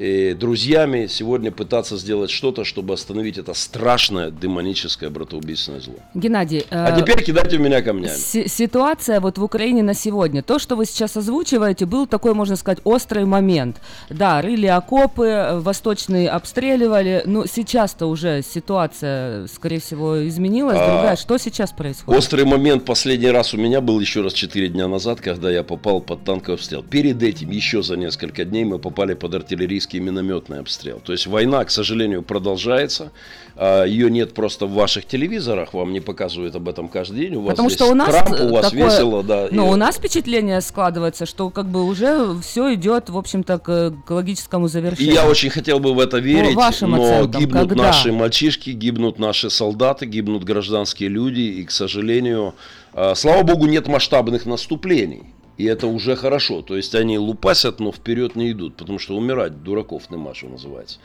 [0.00, 5.96] и друзьями сегодня пытаться сделать что-то, чтобы остановить это страшное демоническое братоубийственное зло.
[6.14, 8.16] Геннадий, А э, теперь кидайте в меня камнями.
[8.16, 10.42] Си- Ситуация вот в Украине на сегодня.
[10.42, 13.76] То, что вы сейчас озвучиваете, был такой, можно сказать, острый момент.
[14.08, 20.78] Да, рыли окопы, э, восточные обстреливали, но сейчас-то уже ситуация, скорее всего, изменилась.
[20.80, 21.16] А, Другая.
[21.16, 22.18] Что сейчас происходит?
[22.18, 26.00] Острый момент последний раз у меня был еще раз 4 дня назад, когда я попал
[26.00, 26.82] под танковый обстрел.
[26.82, 31.00] Перед этим, еще за несколько дней, мы попали под артиллерийский артиллерийский и минометный обстрел.
[31.04, 33.10] То есть война, к сожалению, продолжается.
[33.56, 37.34] А, Ее нет просто в ваших телевизорах, вам не показывают об этом каждый день.
[37.36, 39.48] У вас Потому что у нас Трамп, у вас такое- весело, да.
[39.50, 43.94] Ну, и- у нас впечатление складывается, что как бы уже все идет, в общем-то, к,
[44.06, 45.14] к логическому И завершению.
[45.14, 47.84] я очень хотел бы в это верить, вашим но оценкам, гибнут когда?
[47.84, 52.54] наши мальчишки, гибнут наши солдаты, гибнут гражданские люди, и, к сожалению,
[52.94, 55.22] а, слава богу, нет масштабных наступлений.
[55.60, 56.62] И это уже хорошо.
[56.62, 60.98] То есть они лупасят, но вперед не идут, потому что умирать дураков нема, что называется.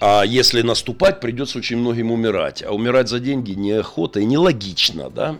[0.00, 2.62] А если наступать, придется очень многим умирать.
[2.62, 5.36] А умирать за деньги неохота и нелогично, да?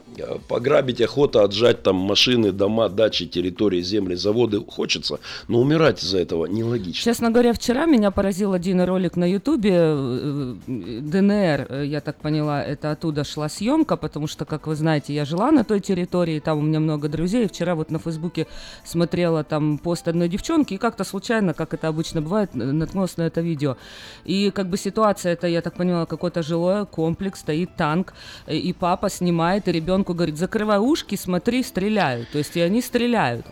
[0.48, 6.44] Пограбить охота, отжать там машины, дома, дачи, территории, земли, заводы хочется, но умирать из-за этого
[6.44, 7.04] нелогично.
[7.04, 9.72] Честно говоря, вчера меня поразил один ролик на Ютубе.
[9.72, 14.76] э, э, ДНР, э, я так поняла, это оттуда шла съемка, потому что, как вы
[14.76, 17.48] знаете, я жила на той территории, там у меня много друзей.
[17.48, 18.39] Вчера вот на Фейсбуке
[18.85, 23.40] смотрела там пост одной девчонки, и как-то случайно, как это обычно бывает, наткнулась на это
[23.40, 23.76] видео.
[24.24, 28.14] И как бы ситуация, это, я так поняла, какой-то жилой комплекс, стоит танк,
[28.46, 32.29] э, и папа снимает, и ребенку говорит, закрывай ушки, смотри, стреляют.
[32.31, 33.46] То есть и они стреляют.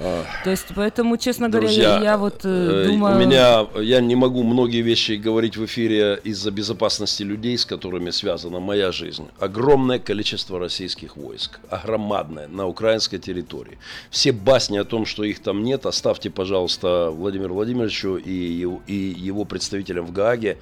[0.44, 3.16] То есть поэтому, честно говоря, я, вот э, э, думаю...
[3.16, 8.10] У меня, я не могу многие вещи говорить в эфире из-за безопасности людей, с которыми
[8.10, 9.28] связана моя жизнь.
[9.38, 13.78] Огромное количество российских войск, огромадное, на украинской территории.
[14.10, 18.94] Все басни о том, что их там нет, оставьте, пожалуйста, Владимиру Владимировичу и его, и
[18.94, 20.58] его представителям в Гааге.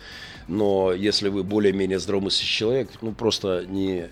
[0.48, 4.06] Но если вы более-менее здравомыслящий человек, ну просто не...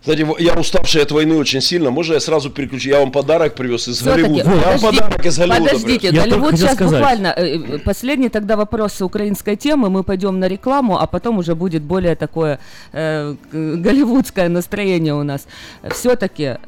[0.00, 1.90] Кстати, я уставший от войны очень сильно.
[1.90, 2.90] Можно я сразу переключу?
[2.90, 4.44] Я вам подарок привез из Голливуда.
[4.44, 6.24] Я вам подарок из Голливуда Подождите, привез.
[6.24, 7.28] Голливуд сейчас буквально.
[7.28, 9.88] э, э, Последний тогда вопрос с украинской темы.
[9.88, 12.58] Мы пойдем на рекламу, а потом уже будет более такое
[12.92, 15.46] э, голливудское настроение у нас.
[15.90, 16.58] Все-таки,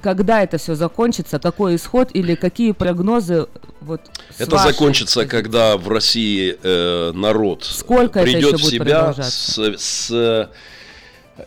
[0.00, 3.46] когда это все закончится, какой исход или какие прогнозы
[3.80, 4.00] вот
[4.38, 10.48] Это вашей закончится, когда в России э, народ Сколько придет в себя с, с-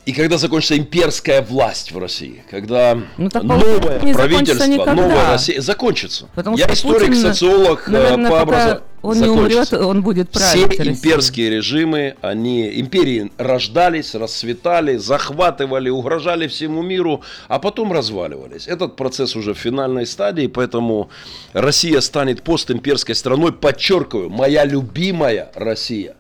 [0.06, 4.94] и когда закончится имперская власть в России, когда Ну, так новое не закончится правительство, никогда.
[4.96, 6.30] новая Россия закончится.
[6.36, 8.84] Потому Я историк, Путин, социолог э, наверное, по образованию.
[9.02, 9.86] он не умрет, Закончится.
[9.88, 10.96] он будет Все править Россией.
[10.96, 18.68] имперские режимы, они, империи рождались, расцветали, захватывали, угрожали всему миру, а потом разваливались.
[18.68, 21.10] Этот процесс уже в финальной стадии, поэтому
[21.54, 26.16] Россия станет постимперской страной, подчеркиваю, моя любимая Россия.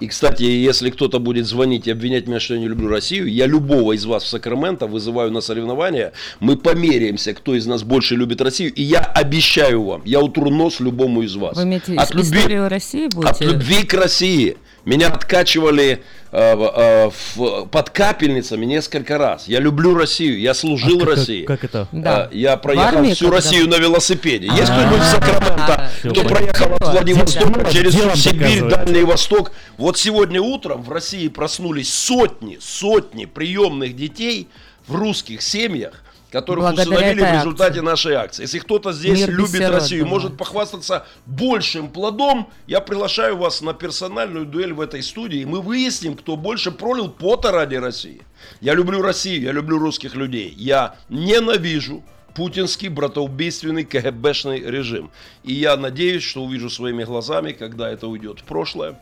[0.00, 3.46] И, кстати, если кто-то будет звонить и обвинять меня, что я не люблю Россию, я
[3.46, 6.12] любого из вас в Сакраменто вызываю на соревнования.
[6.40, 8.72] Мы померяемся, кто из нас больше любит Россию.
[8.72, 11.56] И я обещаю вам, я утру нос любому из вас.
[11.56, 13.30] Вы имеете От любви- России будете?
[13.30, 14.56] от любви к России.
[14.84, 19.46] Меня откачивали э, э, в- под капельницами несколько раз.
[19.48, 21.44] Я люблю Россию, я служил А как- России.
[21.44, 21.88] как это?
[21.92, 22.28] Э, Да.
[22.32, 23.30] Я В проехал армии всю?
[23.30, 24.46] Россию на велосипеде.
[24.46, 24.74] Есть А.
[24.76, 27.92] кто-нибудь в Сакраменто, кто проехал от Владивостока через.
[28.22, 29.52] Сибирь, Дальний Восток?
[29.76, 34.48] Вот сегодня утром в России проснулись сотни, сотни приемных детей
[34.86, 38.42] в русских семьях, которых Благодаря усыновили в результате нашей акции.
[38.42, 40.20] Если кто-то здесь Мир любит Россию, думаю.
[40.20, 45.40] может похвастаться большим плодом, я приглашаю вас на персональную дуэль в этой студии.
[45.40, 48.22] и Мы выясним, кто больше пролил пота ради России.
[48.60, 50.54] Я люблю Россию, я люблю русских людей.
[50.56, 52.02] Я ненавижу
[52.34, 55.10] путинский братоубийственный КГБшный режим.
[55.42, 58.98] И я надеюсь, что увижу своими глазами, когда это уйдет в прошлое.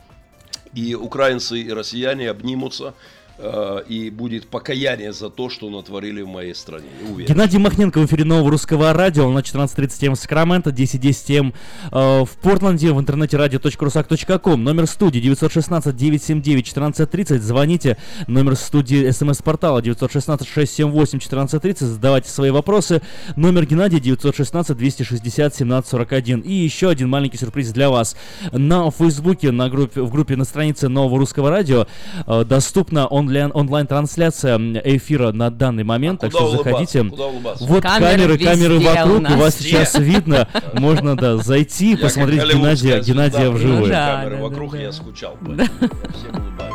[0.73, 2.93] И украинцы и россияне обнимутся,
[3.39, 6.87] э, и будет покаяние за то, что натворили в моей стране.
[7.09, 7.33] Уверен.
[7.33, 11.53] Геннадий Махненко в эфире нового русского радио на 14.30 М в Сакраменто, 10.10 М
[11.91, 17.97] э, в Портленде, в интернете radio.rusak.com, номер студии 916-979-1430, звоните,
[18.27, 23.01] номер студии смс-портала 916-678-1430, задавайте свои вопросы,
[23.35, 26.43] номер Геннадия 916-260-1741.
[26.43, 28.15] И еще один маленький сюрприз для вас.
[28.51, 31.87] На Фейсбуке, на группе, в группе на странице нового русского радио
[32.25, 36.69] э, доступна онлайн, онлайн-трансляция эфира на данный момент, так куда что улыбаться?
[36.71, 37.03] заходите.
[37.09, 37.65] Куда улыбаться?
[37.65, 39.31] Вот Камеры камеры, камеры у вокруг, нас.
[39.31, 39.69] и вас Везде.
[39.69, 40.47] сейчас видно.
[40.73, 43.89] Можно, да, зайти и посмотреть Геннадия, Геннадия вживую.
[43.89, 45.37] да, вокруг я скучал.
[45.39, 45.67] поэтому Я
[46.13, 46.73] всем улыбаюсь.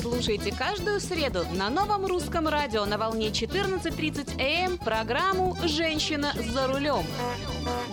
[0.00, 7.04] Слушайте каждую среду на новом русском радио на волне 14.30 АМ программу «Женщина за рулем».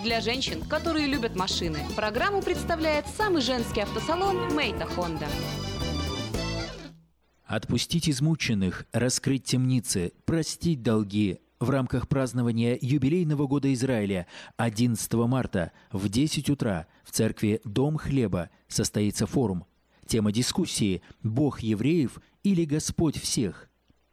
[0.04, 5.26] Для женщин, которые любят машины, программу представляет самый женский автосалон «Мейта Хонда».
[7.44, 11.40] Отпустить измученных, раскрыть темницы, простить долги.
[11.58, 14.26] В рамках празднования юбилейного года Израиля
[14.58, 19.64] 11 марта в 10 утра в церкви Дом Хлеба состоится форум.
[20.06, 23.68] Тема дискуссии «Бог евреев или Господь всех?».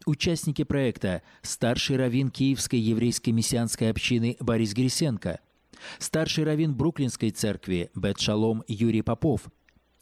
[0.05, 5.39] Участники проекта– старший раввин Киевской еврейской мессианской общины Борис Грисенко,
[5.99, 9.43] старший раввин Бруклинской церкви Бет Шалом Юрий Попов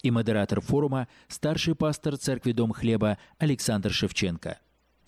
[0.02, 4.60] и модератор форума– старший пастор церкви Дом Хлеба Александр Шевченко.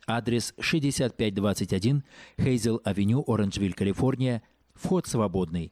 [0.06, 2.04] Адрес 6521
[2.38, 4.44] Хейзел-авеню, Оранжвиль, Калифорния.
[4.76, 5.72] Вход свободный.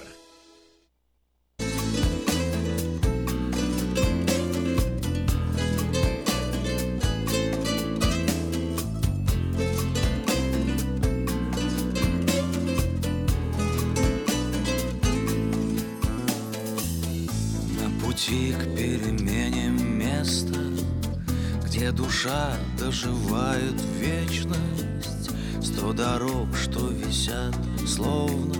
[22.21, 27.55] Душа доживает вечность, сто дорог, что висят,
[27.87, 28.53] словно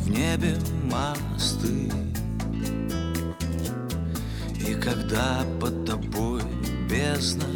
[0.00, 0.54] в небе
[0.84, 1.90] мосты.
[4.60, 6.42] И когда под тобой
[6.90, 7.46] бездна,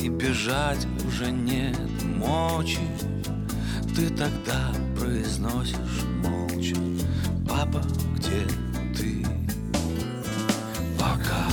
[0.00, 2.80] и бежать уже нет мочи,
[3.94, 6.76] ты тогда произносишь молча,
[7.48, 7.82] папа,
[8.16, 8.44] где
[8.96, 9.24] ты?
[10.98, 11.46] Пока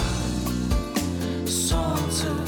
[1.45, 2.38] солнце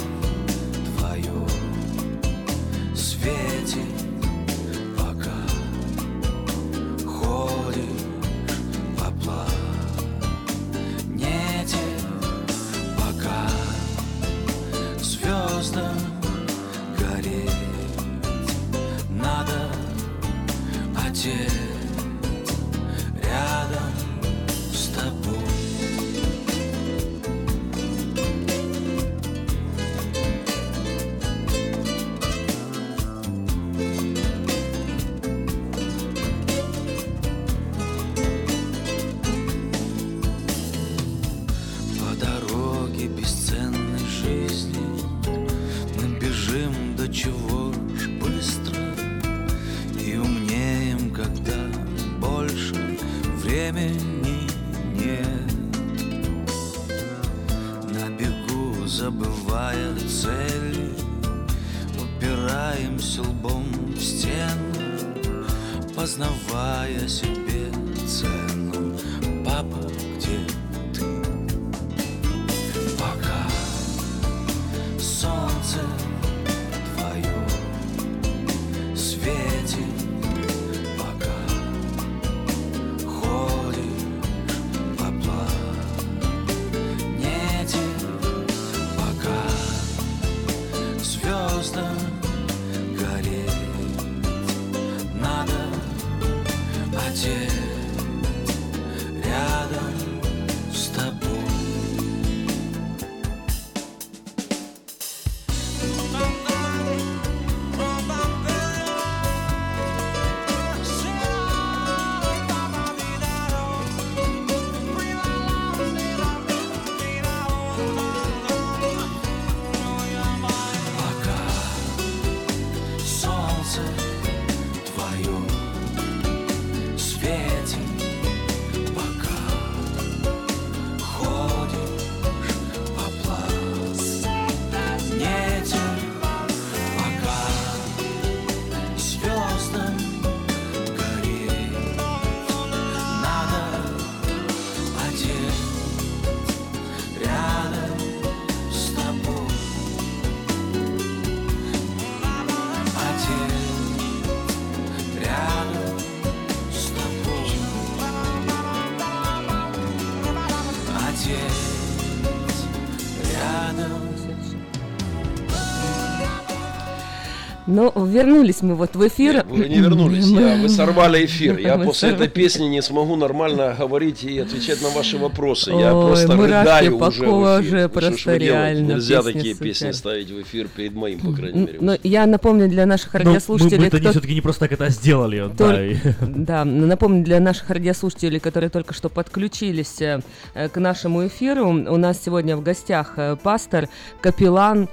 [167.71, 169.45] Ну, вернулись мы вот в эфир.
[169.49, 171.57] Вы не вернулись, Мы- я, вы сорвали эфир.
[171.57, 172.25] Я Мы после сорвали.
[172.27, 175.71] этой песни не смогу нормально говорить и отвечать на ваши вопросы.
[175.71, 177.89] Я Ой, просто мурашки рыдаю уже в эфир.
[177.89, 179.67] Просто реально, Нельзя песня такие супер.
[179.67, 181.77] песни ставить в эфир перед моим, по крайней мере.
[181.81, 184.89] Но я напомню для наших мы, радиослушателей, мы-то не- кто- все-таки не просто так это
[184.89, 185.39] сделали.
[185.55, 186.25] Тол- Да,
[186.61, 190.19] Да, напомню для наших радиослушателей, которые только что подключились э,
[190.55, 191.67] э, к нашему эфиру.
[191.69, 193.87] У нас сегодня в гостях э, пастор,
[194.21, 194.89] капеллан,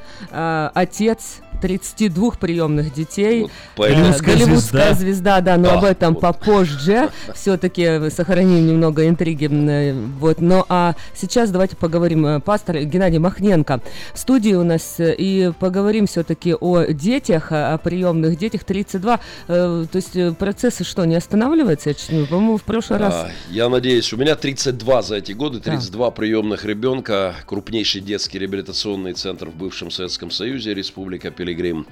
[0.75, 3.43] отец 32 приемных детей.
[3.77, 4.95] Вот Э, Голливудская звезда.
[4.95, 6.21] звезда, да, но Да, об этом вот.
[6.21, 7.11] попозже.
[7.35, 9.47] Все-таки сохраним немного интриги.
[9.47, 10.41] м, Вот.
[10.41, 12.27] Ну а сейчас давайте поговорим.
[12.27, 13.81] э, Пастор Геннадий Махненко
[14.15, 18.65] в студии у нас э, и поговорим все-таки о детях, о приемных детях.
[18.65, 19.21] 32.
[19.49, 21.91] э, То есть э, процессы что, не останавливаются?
[22.11, 23.15] Не- По-моему, в прошлый раз...
[23.15, 29.13] А, Я надеюсь, у меня 32 за эти годы, 32 приемных ребенка, крупнейший детский реабилитационный
[29.15, 31.87] центр в бывшем Советском Союзе, Республика Пилигрим.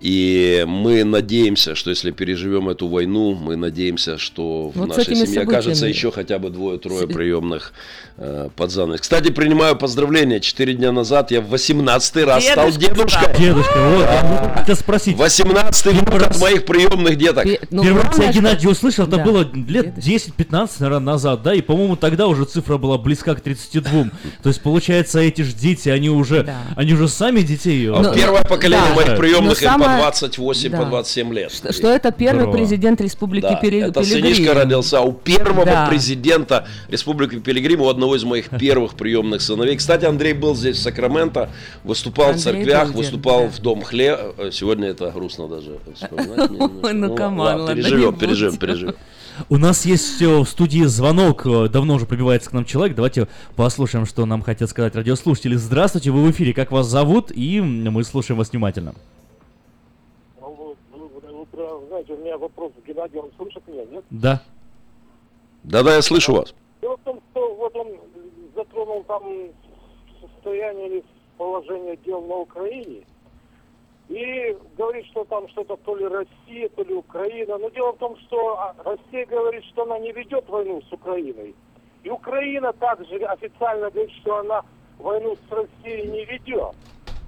[0.00, 5.42] И мы надеемся, что если переживем эту войну, мы надеемся, что в Вот нашей семье
[5.42, 5.90] окажется событиями.
[5.94, 7.74] еще хотя бы двое-трое приемных
[8.16, 9.02] э, под занавес.
[9.02, 10.40] Кстати, принимаю поздравления.
[10.40, 13.20] Четыре дня назад я в 18 раз стал Дедушка дедушкой.
[13.20, 13.34] стал.
[13.36, 15.16] Дедушка, вот, я хотел спросить.
[15.18, 17.46] 18 год от моих приемных деток.
[17.70, 19.22] Ну, Первый раз я Геннадий услышал, это Да.
[19.24, 24.04] было лет 10-15, наверное, назад, да, и, по-моему, тогда уже цифра была близка к 32.
[24.42, 26.56] То есть, получается, эти же дети, они уже, Да.
[26.74, 27.86] они уже сами детей...
[27.90, 29.06] А э, Первое поколение да.
[29.06, 30.84] моих приемных им по самое- 28, по да.
[30.84, 31.52] 27 лет.
[31.52, 32.56] Что, что это первый Здорово.
[32.56, 34.34] президент Республики Да, Пили- это Пилигрим.
[34.34, 35.86] сынишка родился у первого Да.
[35.88, 39.76] президента Республики Пилигрим, у одного из моих первых приемных сыновей.
[39.76, 41.50] Кстати, Андрей был здесь в Сакраменто,
[41.84, 43.48] выступал в церквях, выступал Да.
[43.50, 44.18] в Дом Хле.
[44.38, 46.50] Э, Сегодня это грустно даже вспоминать.
[46.50, 48.94] ну, ладно, ладно, не переживем, переживем, переживем.
[49.48, 52.96] У нас есть в студии звонок, э, давно уже пробивается к нам человек.
[52.96, 55.54] Давайте послушаем, что нам хотят сказать радиослушатели.
[55.54, 57.30] Здравствуйте, вы в эфире, как вас зовут?
[57.34, 58.94] И мы слушаем вас внимательно.
[60.40, 64.04] Ну, вы, вы- вы прям, знаете, у меня вопрос к Геннадию, он слышит меня, нет?
[64.10, 64.42] Да.
[65.64, 66.54] Да-да, я слышу вас.
[66.80, 67.88] Дело в том, что вот он
[68.56, 69.22] затронул там
[70.20, 71.04] состояние или
[71.38, 73.02] положение дел на Украине
[74.10, 77.58] и говорит, что там что-то то ли Россия, то ли Украина.
[77.58, 81.54] Но дело в том, что а, Россия говорит, что она не ведет войну с Украиной.
[82.02, 84.62] И Украина также официально говорит, что она
[84.98, 86.74] войну с Россией не ведет.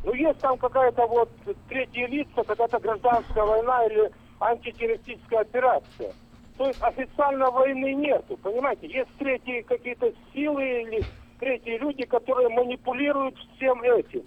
[0.05, 1.31] Ну, есть там какая-то вот
[1.69, 4.11] третьи лица, какая-то гражданская война или
[4.41, 6.13] антитеррористическая операция.
[6.59, 8.89] То есть официально войны нету, понимаете?
[8.89, 11.05] Есть третьи какие-то силы или
[11.39, 14.25] третьи люди, которые манипулируют всем этим.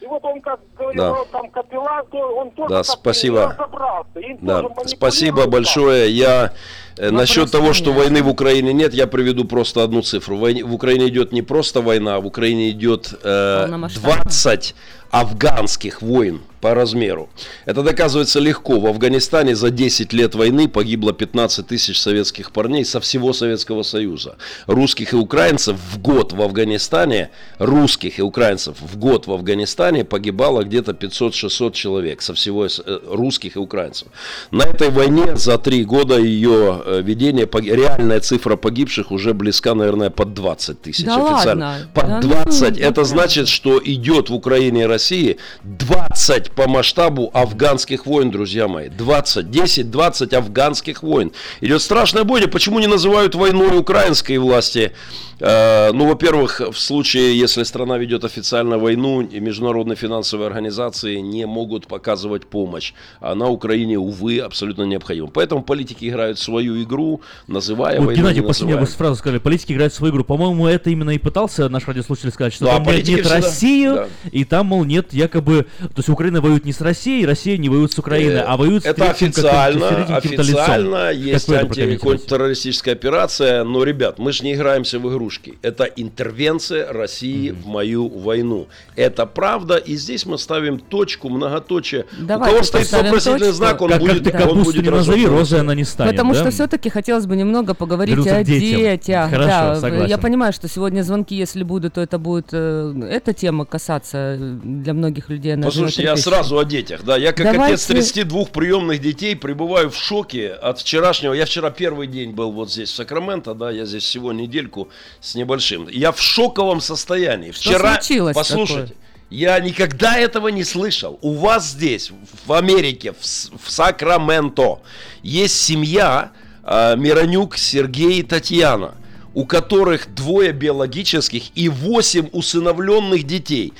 [0.00, 1.24] И вот он, как говорил, Да.
[1.32, 3.48] там капеллан, он тоже Да, спасибо.
[3.58, 4.18] разобрался.
[4.20, 6.10] Им Да, тоже спасибо большое.
[6.10, 6.52] Я
[6.98, 10.36] э, насчет того, что войны в Украине нет, я приведу просто одну цифру.
[10.36, 14.22] Войне- в Украине идет не просто война, а в Украине идет э, Полномасштабная.
[14.24, 14.74] 20
[15.10, 17.28] афганских войн по размеру.
[17.66, 18.80] Это доказывается легко.
[18.80, 24.36] В Афганистане за 10 лет войны погибло 15 тысяч советских парней со всего Советского Союза.
[24.66, 30.64] Русских и украинцев в год в Афганистане, русских и украинцев в год в Афганистане погибало
[30.64, 34.08] где-то 500-600 человек со всего э, русских и украинцев.
[34.50, 40.10] На этой войне за три года ее ведения пог- реальная цифра погибших уже близка, наверное,
[40.10, 41.66] под 20 тысяч Да официально.
[41.66, 41.88] ладно?
[41.94, 42.60] Под Да ну, 20.
[42.60, 43.04] ну, Это правда.
[43.04, 48.88] значит, что идет в Украине и России 20 по масштабу афганских войн, друзья мои.
[48.88, 51.32] 20, 10-20 афганских войн.
[51.60, 52.48] Идет страшная бойня.
[52.48, 54.92] Почему не называют войной украинской власти?
[55.40, 61.86] Э, ну, во-первых, в случае, если страна ведет официально войну, международные финансовые организации не могут
[61.86, 62.92] показывать помощь.
[63.20, 65.28] А на Украине, увы, абсолютно необходимо.
[65.28, 69.92] Поэтому политики играют свою игру, называя Вот, войну, Геннадий, последняя вы фразу сказали, политики играют
[69.94, 70.24] свою игру.
[70.24, 73.94] По-моему, это именно и пытался наш радиослушатель сказать, что Да, там нет, нет всегда- Россию,
[73.94, 74.06] да.
[74.30, 75.66] и там, мол, нет якобы...
[75.80, 78.82] То есть Украина воюет не с Россией, Россия не воюет с Украиной, Э, а воюет
[78.82, 80.14] с Это официально, лицом.
[80.16, 85.58] официально Как есть антитеррористическая операция, но, ребят, мы же не играемся в игрушки.
[85.62, 88.68] Это интервенция России в мою войну.
[88.96, 92.06] Это правда, и здесь мы ставим точку, многоточие.
[92.18, 93.52] Давайте У кого стоит вопросительный точку.
[93.54, 96.12] знак, он Как, как будет, ты он капусту будет не назови, розой она не станет,
[96.12, 96.40] Потому да?
[96.40, 98.80] что все-таки хотелось бы немного поговорить о детям.
[98.80, 99.30] детях.
[99.30, 100.06] Хорошо, да, согласен.
[100.06, 104.58] я понимаю, что сегодня звонки, если будут, то это будет э, эта тема касаться э,
[104.64, 105.54] для многих людей.
[105.54, 107.04] она Послушайте, я сразу о детях.
[107.04, 111.32] Да, я как Давайте- отец 32 приемных детей пребываю в шоке от вчерашнего.
[111.32, 114.88] Я вчера первый день был вот здесь в Сакраменто, да, я здесь всего недельку
[115.20, 115.86] с небольшим.
[115.88, 117.52] Я в шоковом состоянии.
[117.52, 118.96] Что Вчера, случилось послушайте, такое?
[119.30, 121.20] я никогда этого не слышал.
[121.22, 122.10] У вас здесь,
[122.46, 124.80] в Америке, в, в Сакраменто,
[125.22, 128.94] есть семья э, Миронюк, Сергей и Татьяна,
[129.32, 133.72] у которых двое биологических и восемь усыновленных детей.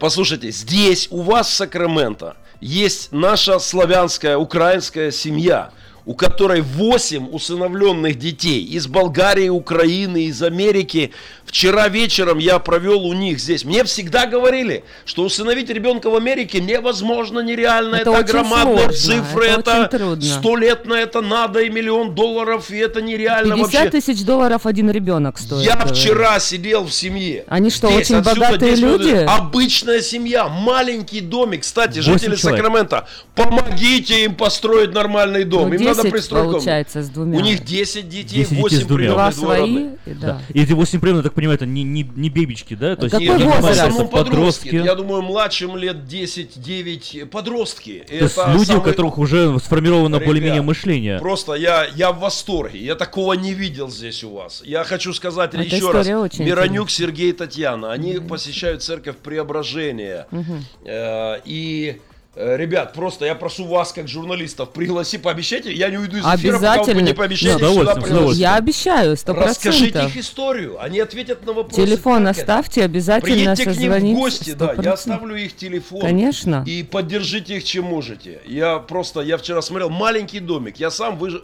[0.00, 5.70] Послушайте, здесь у вас в Сакраменто есть наша славянская, украинская семья,
[6.06, 11.12] у которой 8 усыновленных детей из Болгарии, Украины, из Америки.
[11.46, 13.64] Вчера вечером я провел у них здесь.
[13.64, 17.96] Мне всегда говорили, что усыновить ребенка в Америке невозможно, нереально.
[17.96, 22.70] Это Это, громадные сложно, цифры, это это сто лет на это надо и миллион долларов,
[22.70, 23.90] и это нереально 50 вообще.
[23.90, 25.64] тысяч долларов один ребенок стоит.
[25.64, 25.96] Я говорят.
[25.96, 27.44] вчера сидел в семье.
[27.48, 29.00] Они что, Здесь, очень отсюда богатые 10 минут.
[29.00, 29.24] люди?
[29.26, 31.62] Обычная семья, маленький домик.
[31.62, 32.62] Кстати, жители человек.
[32.62, 35.68] Сакрамента, помогите им построить нормальный дом.
[35.68, 36.52] Ну, им 10 пристроить комнату.
[36.64, 37.38] получается с двумя.
[37.38, 39.10] У них 10 детей, 10 детей 8 с двумя.
[39.10, 40.40] Два свои, да.
[40.52, 42.96] И эти 8 приемных, я так понимаю, это не, не, не бебечки, да?
[42.96, 43.80] То есть Какой я возраст?
[43.80, 44.64] Основном подростки.
[44.70, 44.74] подростки.
[44.86, 48.04] Я думаю, младшим лет 10-9 подростки.
[48.08, 51.18] То есть люди, у которых уже сформировано более-менее мышление.
[51.18, 52.78] Просто я, я в восторге.
[52.80, 54.62] Я такого не видел здесь у вас.
[54.64, 56.06] Я хочу сказать Эта еще раз.
[56.38, 57.92] Миронюк Сергей и Татьяна.
[57.92, 60.26] Они посещают церковь Преображения.
[60.30, 60.64] Мгм.
[60.84, 62.00] Э, И
[62.36, 66.82] Ребят, просто я прошу вас, как журналистов, пригласи, пообещайте, я не уйду из эфира, пока
[66.92, 68.40] вы не пообещаете удовольствием, сюда пригласить.
[68.40, 71.84] Я обещаю, сто Расскажите их историю, они ответят на вопросы.
[71.84, 72.40] Телефон как это.
[72.40, 74.88] оставьте, обязательно Приедьте к ним в гости, да, я 100%.
[74.88, 76.00] оставлю их телефон.
[76.00, 76.64] Конечно.
[76.66, 78.40] И поддержите их, чем можете.
[78.46, 81.40] Я просто, я вчера смотрел, маленький домик, я сам выж...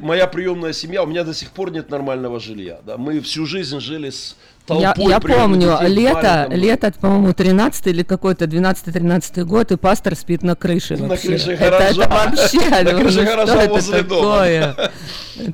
[0.00, 2.80] Моя приемная семья, у меня до сих пор нет нормального жилья.
[2.86, 2.96] Да?
[2.96, 4.34] Мы всю жизнь жили с
[4.68, 6.56] Я, я помню, лето, доме.
[6.56, 11.28] лето, по-моему, 13 или какой-то 12-13 год, и пастор спит на крыше На вообще.
[11.28, 12.02] крыше это, гаража.
[12.02, 14.46] это вообще, На ну, крыше ну, гаража это возле дома.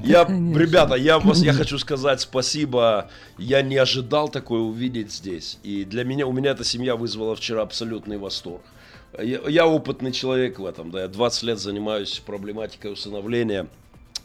[0.05, 3.11] Я, ребята, я вас, я хочу сказать спасибо.
[3.37, 5.59] Я не ожидал такое увидеть здесь.
[5.63, 8.63] И для меня, у меня эта семья вызвала вчера абсолютный восторг.
[9.21, 13.67] Я, я опытный человек в этом, да, я 20 лет занимаюсь проблематикой усыновления.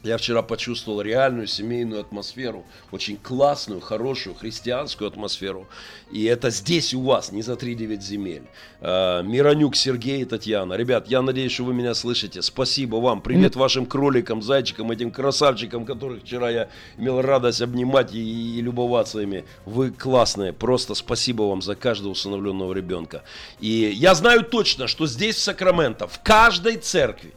[0.04, 5.66] Я вчера почувствовал реальную семейную атмосферу, очень классную, хорошую, христианскую атмосферу.
[6.12, 8.44] И это здесь у вас, не за 3-9 земель.
[8.80, 10.74] А, Миронюк, Сергей и Татьяна.
[10.74, 12.42] Ребят, я надеюсь, что вы меня слышите.
[12.42, 13.20] Спасибо вам.
[13.20, 19.18] Привет вашим кроликам, зайчикам, этим красавчикам, которых вчера я имел радость обнимать и, и любоваться
[19.18, 19.44] ими.
[19.66, 20.52] Вы классные.
[20.52, 23.24] Просто спасибо вам за каждого усыновленного ребенка.
[23.58, 27.32] И я знаю точно, что здесь, в Сакраменто, в каждой церкви,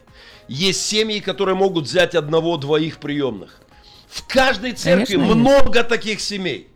[0.52, 3.60] есть семьи, которые могут взять одного-двоих приемных.
[4.08, 5.34] В каждой церкви Конечно, есть.
[5.36, 6.68] много таких семей.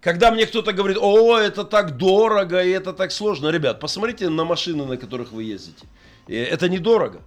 [0.00, 3.48] Когда мне кто-то говорит, о, это так дорого и это так сложно.
[3.48, 5.86] Ребят, посмотрите на машины, на которых вы ездите.
[6.28, 7.22] И Это недорого.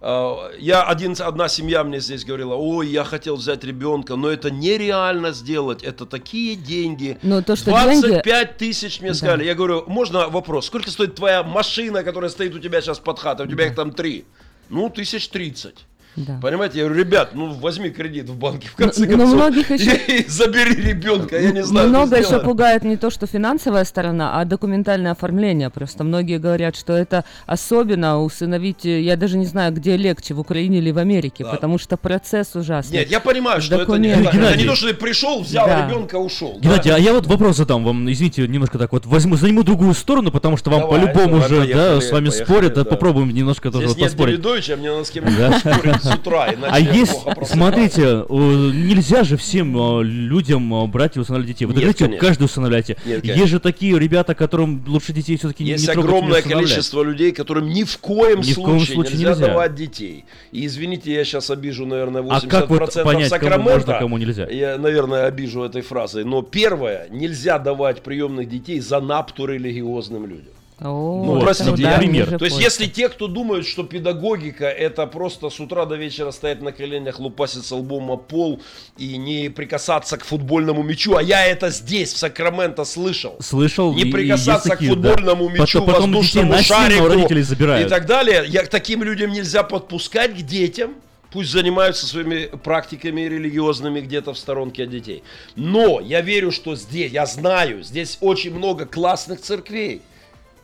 [0.00, 4.50] А, Я один, одна семья мне здесь говорила, ой, я хотел взять ребенка, но это
[4.50, 7.18] нереально сделать, это такие деньги.
[7.22, 9.14] Но то, что 25 деньги- тысяч мне Да.
[9.16, 9.44] сказали.
[9.44, 13.46] Я говорю, можно вопрос, сколько стоит твоя машина, которая стоит у тебя сейчас под хатой,
[13.46, 14.24] у тебя их там три?
[14.68, 15.84] Ну, тысяч тридцать.
[16.26, 16.38] Да.
[16.42, 19.34] Понимаете, я говорю, ребят, ну возьми кредит в банке, в конце Но- но концов.
[19.36, 21.88] многих еще- и забери ребенка, я не знаю.
[21.88, 22.44] Много еще сделать.
[22.44, 25.70] пугает не то, что финансовая сторона, а документальное оформление.
[25.70, 30.40] Просто многие говорят, что это особенно усыновить, э, я даже не знаю, где легче, в
[30.40, 31.50] Украине или в Америке, Да.
[31.50, 32.98] потому что процесс ужасный.
[32.98, 34.44] Нет, я понимаю, что это не, документами.
[34.44, 35.86] это не то, что ты пришел, взял Да.
[35.86, 36.58] ребенка, ушел.
[36.60, 36.96] Геннадий, да?
[36.96, 40.56] а я вот вопрос задам вам, извините, немножко так вот возьму, займу другую сторону, потому
[40.56, 43.86] что вам по-любому давай, же, поехали, да, с вами поехали, спорят, да, попробуем немножко тоже
[43.86, 44.40] Здесь вот нет поспорить.
[44.40, 50.04] Давидовича, мне надо с кем-нибудь спорить утра, иначе А есть, смотрите, нельзя же всем э,
[50.04, 51.66] людям э, брать и усыновлять детей.
[51.66, 52.96] Вы говорите, каждый усыновляйте.
[53.04, 57.84] Есть же такие ребята, которым лучше детей все-таки не, Есть огромное количество людей, которым ни
[57.84, 60.24] в коем, случае, нельзя, давать детей.
[60.52, 63.98] И извините, я сейчас обижу, наверное, 80% А понять, Сакрамента.
[63.98, 64.46] кому нельзя?
[64.48, 66.24] Я, наверное, обижу этой фразой.
[66.24, 70.52] Но первое, нельзя давать приемных детей за напту религиозным людям.
[70.80, 75.50] О, Ну, да, я- ниже То есть, если те, кто думают, что педагогика это просто
[75.50, 78.60] с утра до вечера стоять на коленях, лупаситься лбом о пол
[78.96, 83.36] и не прикасаться к футбольному мячу, а я это здесь, в Сакраменто, слышал.
[83.40, 85.54] Слышал, Не и- и прикасаться такие, к футбольному да.
[85.62, 87.88] мячу, Потом, детей воздушному насильно шарику родителей и забирают.
[87.88, 88.44] так далее.
[88.46, 90.94] Я, к таким людям нельзя подпускать к детям.
[91.30, 95.22] Пусть занимаются своими практиками религиозными где-то в сторонке от детей.
[95.56, 100.00] Но я верю, что здесь, я знаю, здесь очень много классных церквей,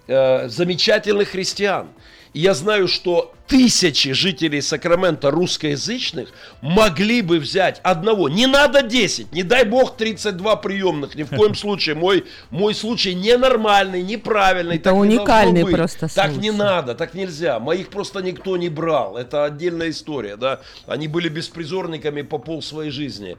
[0.06, 1.88] э, замечательных христиан.
[2.34, 6.30] И я знаю, что тысячи жителей Сакрамента русскоязычных
[6.60, 8.28] могли бы взять одного.
[8.28, 11.94] Не надо 10, не дай бог 32 приемных, ни в коем случае.
[11.94, 14.76] Мой, мой случай ненормальный, неправильный.
[14.76, 15.74] Это так не уникальный быть.
[15.76, 16.40] просто Так случай.
[16.40, 17.60] не надо, так нельзя.
[17.60, 19.16] Моих просто никто не брал.
[19.16, 20.60] Это отдельная история, да.
[20.86, 23.36] Они были беспризорниками по пол своей жизни.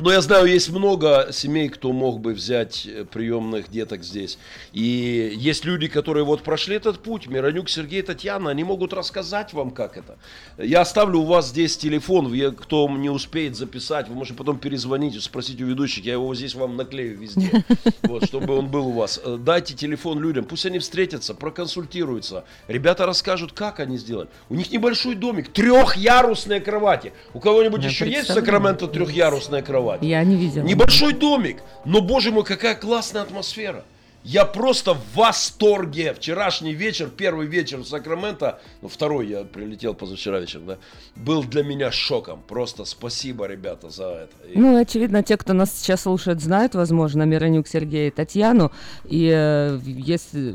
[0.00, 4.38] Но я знаю, есть много семей, кто мог бы взять э, приемных деток здесь.
[4.72, 7.26] И есть люди, которые вот прошли этот путь.
[7.26, 10.16] Миронюк, Сергей, Татьяна, они могут рассказать вам, как это.
[10.56, 15.20] Я оставлю у вас здесь телефон, кто не успеет записать, вы можете потом перезвонить и
[15.20, 17.64] спросить у ведущих, я его здесь вам наклею везде,
[18.02, 19.20] вот, чтобы он был у вас.
[19.22, 22.44] Э, Дайте телефон людям, пусть они встретятся, проконсультируются.
[22.68, 24.28] Ребята расскажут, как они сделали.
[24.48, 27.12] У них небольшой домик, трехярусные кровати.
[27.34, 28.32] У кого-нибудь Я еще есть в.
[28.32, 29.89] Сакраменто трехярусная кровать?
[30.00, 30.64] Я не видела.
[30.64, 33.84] Небольшой домик, но, боже мой, какая классная атмосфера.
[34.22, 36.12] Я просто в восторге.
[36.12, 40.76] Вчерашний вечер, первый вечер в Сакраменто, ну второй я прилетел позавчера вечер, да,
[41.16, 42.42] был для меня шоком.
[42.46, 44.46] Просто спасибо, ребята, за это.
[44.52, 48.70] И- Ну, очевидно, те, кто нас сейчас слушает, знают, возможно, Миронюк Сергея и Татьяну.
[49.06, 50.52] И э, есть э,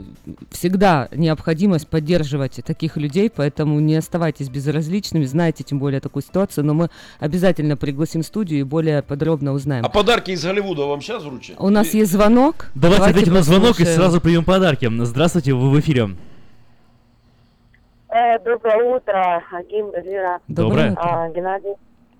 [0.51, 6.75] всегда необходимость поддерживать таких людей, поэтому не оставайтесь безразличными, знаете тем более такую ситуацию, но
[6.75, 6.89] мы
[7.19, 9.83] обязательно пригласим в студию и более подробно узнаем.
[9.83, 11.55] А подарки из Голливуда вам сейчас вручат?
[11.57, 12.67] У нас есть звонок.
[12.75, 13.95] Давайте ответим на звонок и послушаем.
[13.95, 14.89] сразу примем подарки.
[15.03, 16.09] Здравствуйте, вы в эфире.
[18.09, 20.39] Э, Доброе утро, Агим, Эльвира.
[20.47, 20.93] Доброе.
[20.97, 21.75] А, Геннадий.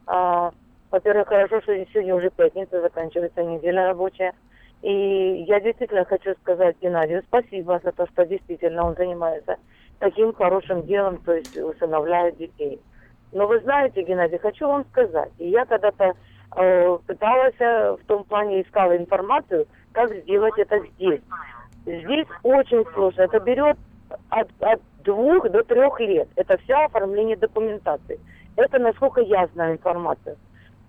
[0.07, 0.51] А,
[0.91, 4.33] Во-первых, хорошо, что сегодня уже пятница, заканчивается неделя рабочая.
[4.81, 9.57] И я действительно хочу сказать Геннадию спасибо за то, что действительно он занимается
[9.99, 12.79] таким хорошим делом, то есть усыновляет детей.
[13.31, 16.13] Но вы знаете, Геннадий, хочу вам сказать, и я когда-то
[16.55, 19.65] э, пыталась э, в том плане искала информацию,
[19.95, 21.21] как сделать это здесь.
[21.85, 23.21] Здесь очень сложно.
[23.21, 23.77] Это берет
[24.29, 26.27] от, от двух до трех лет.
[26.35, 28.19] Это все оформление документации.
[28.57, 30.35] Это насколько я знаю информацию.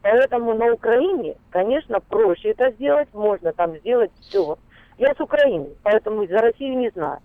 [0.03, 3.09] Поэтому на Украине, конечно, проще это сделать.
[3.15, 4.59] Можно там сделать все.
[4.99, 7.19] Я с Украины, поэтому за Россию не знаю.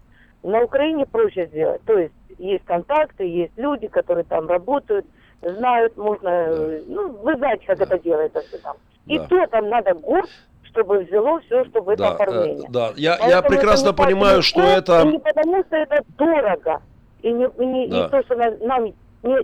[0.44, 1.82] На Украине проще сделать.
[1.86, 5.06] То есть есть контакты, есть люди, которые там работают,
[5.42, 8.76] знают, можно, э, ну, вы знаете, как это делается все там.
[9.06, 9.26] И Да.
[9.28, 10.26] то там надо год,
[10.72, 12.70] чтобы взяло все, чтобы это Да, э, оформление.
[12.70, 12.94] да.
[12.96, 15.04] Я, я прекрасно это не понимаю, что и это...
[15.06, 16.82] не потому, что это дорого.
[17.22, 18.10] И не, и не- и Да.
[18.10, 18.94] то, что на- нам не-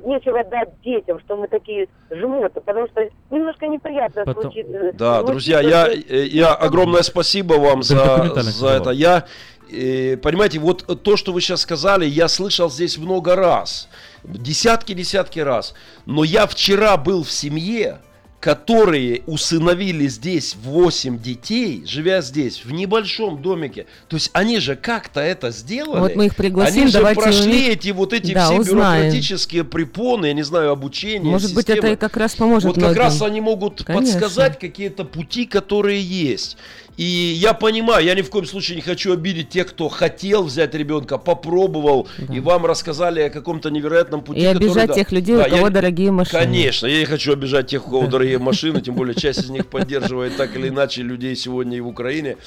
[0.08, 4.92] нечего дать детям, что мы такие жмоты, потому что немножко неприятно Потом- случится.
[4.94, 8.90] Да, случится, друзья, я, что- э, я огромное спасибо вам за, за это.
[8.90, 9.26] Я,
[9.72, 13.90] э, понимаете, вот то, что вы сейчас сказали, я слышал здесь много раз,
[14.24, 15.76] десятки-десятки раз.
[16.06, 18.00] Но я вчера был в семье,
[18.40, 23.88] которые усыновили здесь 8 детей, живя здесь, в небольшом домике.
[24.08, 26.00] То есть они же как-то это сделали.
[26.00, 29.02] Вот мы их пригласим, Они же прошли них- эти вот эти Да, все узнаем.
[29.02, 31.88] бюрократические препоны, я не знаю, обучение, Может быть, системы.
[31.88, 33.00] это и как раз поможет Вот как многим.
[33.02, 34.20] раз они могут Конечно.
[34.20, 36.58] подсказать какие-то пути, которые есть.
[36.98, 40.74] И я понимаю, я ни в коем случае не хочу обидеть тех, кто хотел взять
[40.74, 44.40] ребенка, попробовал, и вам рассказали о каком-то невероятном пути.
[44.42, 44.94] И который, обижать да.
[44.96, 46.40] тех людей, Да, у кого я- дорогие машины.
[46.44, 49.68] Конечно, я не хочу обижать тех, у кого дорогие машины, тем более часть из них
[49.68, 52.38] поддерживает так или иначе людей сегодня и в Украине.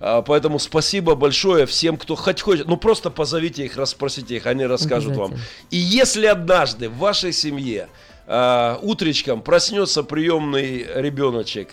[0.00, 2.66] А, Поэтому спасибо большое всем, кто хоть хочет.
[2.66, 5.34] Ну просто позовите их, расспросите их, они расскажут вам.
[5.70, 7.88] И если однажды в вашей семье
[8.26, 11.68] а, утречком проснется приемный ребеночек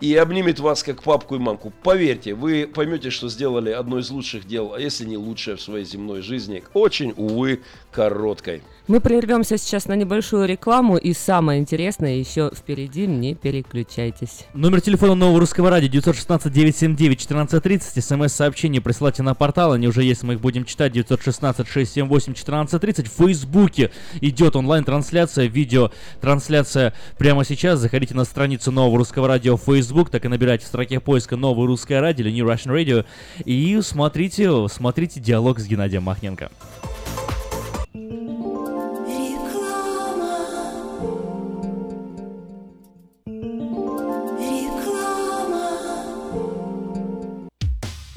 [0.00, 4.46] и обнимет вас как папку и мамку, поверьте, вы поймете, что сделали одно из лучших
[4.46, 7.60] дел, а если не лучшее в своей земной жизни, очень, увы,
[7.92, 8.62] короткой.
[8.86, 14.46] Мы прервемся сейчас на небольшую рекламу, и самое интересное еще впереди, не переключайтесь.
[14.52, 18.00] Номер телефона нового русского радио 916-979-1430.
[18.00, 20.96] СМС-сообщение присылайте на портал, они уже есть, мы их будем читать.
[20.96, 23.08] 916-678-1430.
[23.08, 27.78] В Фейсбуке идет онлайн-трансляция, видео-трансляция прямо сейчас.
[27.78, 31.66] Заходите на страницу нового русского радио в Facebook, так и набирайте в строке поиска «Новое
[31.66, 33.04] русское радио» или New Russian Radio.
[33.44, 36.50] И смотрите, смотрите диалог с Геннадием Махненко.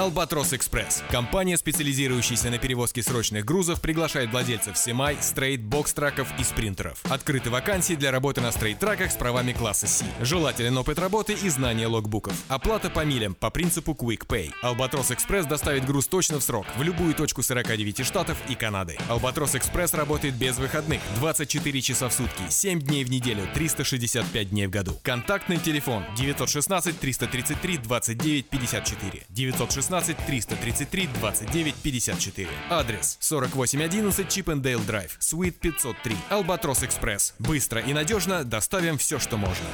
[0.00, 1.04] Albatross Express.
[1.10, 6.98] Компания, специализирующаяся на перевозке срочных грузов, приглашает владельцев semi, straight, box truck ов и спринтеров.
[7.10, 10.06] Открыты вакансии для работы на straight truck ах с правами класса C.
[10.22, 12.32] Желателен опыт работы и знание logbook ов.
[12.48, 14.52] Оплата по милям по принципу Quick Pay.
[14.62, 18.96] Albatross Express доставит груз точно в срок в любую точку 49 штатов и Канады.
[19.10, 24.66] Albatross Express работает без выходных 24 часа в сутки, 7 дней в неделю, 365 дней
[24.66, 24.96] в году.
[25.02, 32.48] Контактный телефон 916 333 29 54 916 333 29 54.
[32.70, 36.16] Адрес 4811 Chippendale Drive, Suite 503.
[36.30, 37.34] Albatross Express.
[37.38, 39.66] Быстро и надежно доставим все, что можно.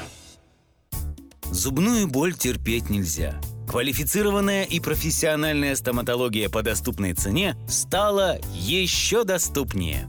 [1.45, 3.41] Зубную боль терпеть нельзя.
[3.69, 10.09] Квалифицированная и профессиональная стоматология по доступной цене стала еще доступнее.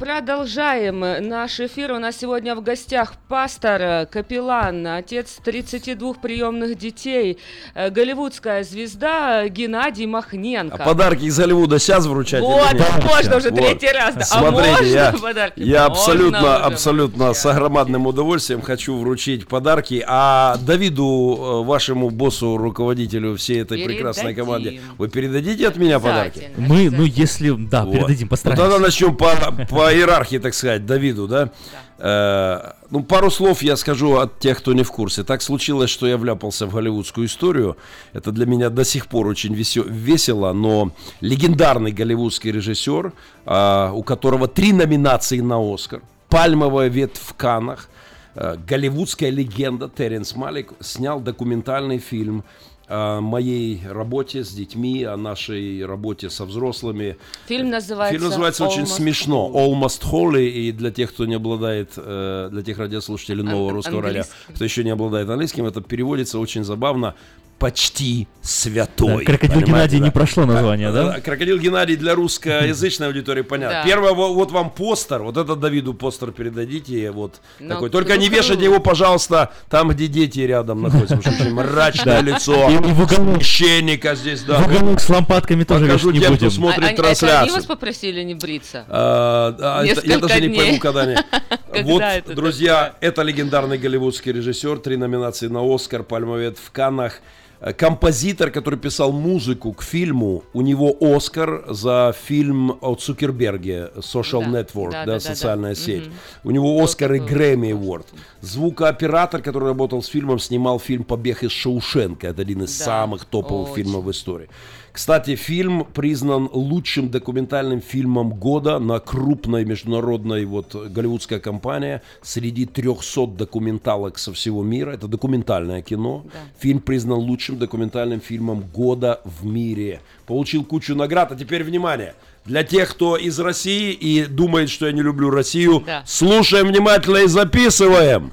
[0.00, 1.92] Продолжаем наш эфир.
[1.92, 7.36] У нас сегодня в гостях пастор, э, капеллан, отец 32 приемных детей,
[7.74, 10.76] э, голливудская звезда Геннадий Махненко.
[10.82, 12.40] А подарки из Голливуда сейчас вручать?
[12.40, 13.04] Вот, нет?
[13.04, 13.60] можно уже Вот.
[13.60, 14.14] третий раз.
[14.14, 14.20] да.
[14.22, 15.60] А Смотрите, можно я, подарки?
[15.60, 16.48] я Можно абсолютно, уже.
[16.64, 20.02] абсолютно с огромным удовольствием хочу вручить подарки.
[20.08, 24.44] А Давиду, э, вашему боссу, руководителю всей этой прекрасной Передадим.
[24.46, 26.48] команде, вы передадите от меня подарки?
[26.56, 27.92] Мы, ну, если, да, Вот.
[27.92, 28.62] передадим, Ну, постараемся.
[28.64, 29.28] тогда начнем по,
[29.68, 31.50] по иерархии, так сказать, Давиду, да?
[31.98, 35.22] Э, ну, пару слов я скажу от тех, кто не в курсе.
[35.22, 37.76] Так случилось, что я вляпался в голливудскую историю.
[38.14, 43.12] Это для меня до сих пор очень весело, но легендарный голливудский режиссер,
[43.44, 47.88] а, у которого три номинации на Оскар, пальмовая ветвь в Каннах,
[48.34, 52.44] э, голливудская легенда Теренс Малик снял документальный фильм
[52.90, 57.16] о моей работе с детьми, о нашей работе со взрослыми.
[57.46, 59.50] Фильм называется Фильм называется очень «Almost смешно.
[59.54, 60.48] Almost Holy.
[60.48, 64.24] И для тех, кто не обладает, э, для тех радиослушателей нового Ан- русского радио,
[64.54, 67.14] кто еще не обладает английским, это переводится очень забавно.
[67.60, 69.18] Почти святой.
[69.18, 70.04] Да, «Крокодил Понимаете, Геннадий» да?
[70.06, 71.18] не прошло название, да?
[71.18, 73.80] Э, Крокодил Геннадий для русскоязычной аудитории понятно.
[73.80, 73.84] Да.
[73.84, 75.22] Первое, во- вот вам постер.
[75.22, 77.10] Вот это Давиду постер передадите.
[77.10, 77.90] Вот Ну, такой.
[77.90, 78.40] Только не круто.
[78.42, 81.18] вешайте его, пожалуйста, там, где дети рядом находятся.
[81.18, 82.20] Потому что очень мрачное Да.
[82.22, 82.70] лицо.
[82.70, 83.36] И в уголок.
[83.42, 84.58] Священника здесь, да.
[84.60, 87.42] В уголок с лампадками тоже Покажу не тем, кто смотрит А- а- трансляцию.
[87.42, 88.86] они вас попросили не бриться?
[88.88, 91.16] А, я даже не пойму, когда они.
[91.84, 92.02] Вот,
[92.34, 97.20] друзья, это легендарный голливудский режиссер, три номинации на Оскар, Пальмовет в Каннах.
[97.60, 104.44] Э, Композитор, который писал музыку к фильму, у него Оскар за фильм о Цукерберге Social
[104.50, 105.80] Да, Network, да, да, да, социальная да.
[105.80, 106.06] сеть.
[106.06, 106.14] Мгм.
[106.44, 108.06] У него Оскар и Грэмми Award.
[108.40, 112.28] Звукооператор, который работал с фильмом, снимал фильм «Побег из Шоушенка».
[112.28, 113.84] Это один из Да, самых топовых очень.
[113.84, 114.48] фильмов в истории.
[114.92, 123.26] Кстати, фильм признан лучшим документальным фильмом года на крупной международной вот голливудская компания среди 300
[123.28, 124.90] документалок со всего мира.
[124.90, 126.24] Это документальное кино.
[126.58, 130.00] Фильм признан лучшим документальным фильмом года в мире.
[130.26, 131.30] Получил кучу наград.
[131.32, 132.14] А теперь внимание.
[132.44, 136.02] Для тех, кто из России и думает, что я не люблю Россию, Да.
[136.06, 138.32] слушаем внимательно и записываем.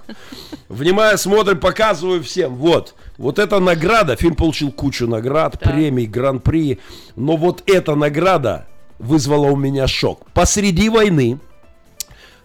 [0.69, 2.55] Внимание, смотрим, показываю всем.
[2.55, 2.95] Вот.
[3.17, 6.79] Вот эта награда, фильм получил кучу наград, премий, гран-при.
[7.15, 8.67] Но вот эта награда
[8.99, 10.29] вызвала у меня шок.
[10.33, 11.39] Посреди войны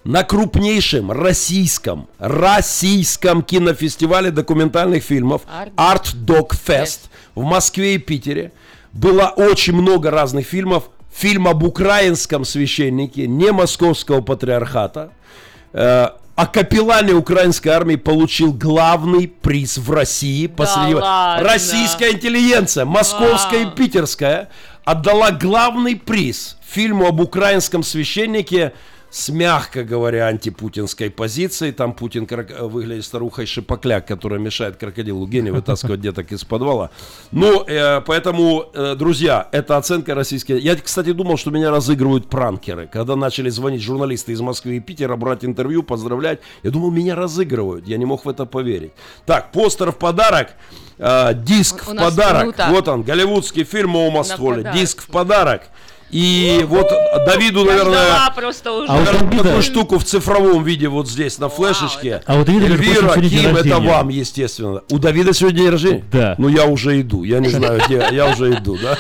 [0.04, 5.42] на крупнейшем российском, российском кинофестивале документальных фильмов
[5.76, 8.52] Art Dog Fest в Москве и Питере
[8.92, 10.90] было очень много разных фильмов.
[11.14, 15.12] Фильм об украинском священнике, не московского патриархата,
[16.35, 20.47] о капеллане украинской армии получил главный приз в России.
[20.47, 21.47] посреди- ладно?
[21.47, 24.49] Российская интеллигенция, московская и питерская,
[24.85, 28.72] отдала главный приз фильму об украинском священнике
[29.12, 31.72] с, мягко говоря, антипутинской позицией.
[31.72, 36.90] Там Путин крок- выглядит старухой шипокляк, которая мешает крокодилу Гене вытаскивать деток из подвала.
[37.30, 40.58] Ну, э, поэтому, э, друзья, это оценка российской...
[40.58, 42.86] Я, кстати, думал, что меня разыгрывают пранкеры.
[42.90, 47.86] Когда начали звонить журналисты из Москвы и Питера, брать интервью, поздравлять, я думал, меня разыгрывают.
[47.86, 48.92] Я не мог в это поверить.
[49.26, 50.54] Так, постер в подарок.
[50.96, 52.42] э, диск У в подарок.
[52.44, 52.66] круто.
[52.70, 54.70] Вот он, голливудский фильм На стволе.
[54.74, 55.64] Диск в подарок.
[56.12, 56.88] И вот
[57.26, 58.86] Давиду, Я наверное, просто уже.
[58.92, 62.20] А вот обида- такую штуку в цифровом виде вот здесь на флешечке.
[62.26, 63.88] А вот Эльвира, день Ким, это рождения.
[63.88, 64.82] вам, естественно.
[64.90, 66.04] У Давида сегодня день рождения?
[66.12, 66.34] Да.
[66.36, 67.24] Ну, я уже иду.
[67.24, 68.06] Я не знаю, где.
[68.12, 68.98] Я уже иду, да?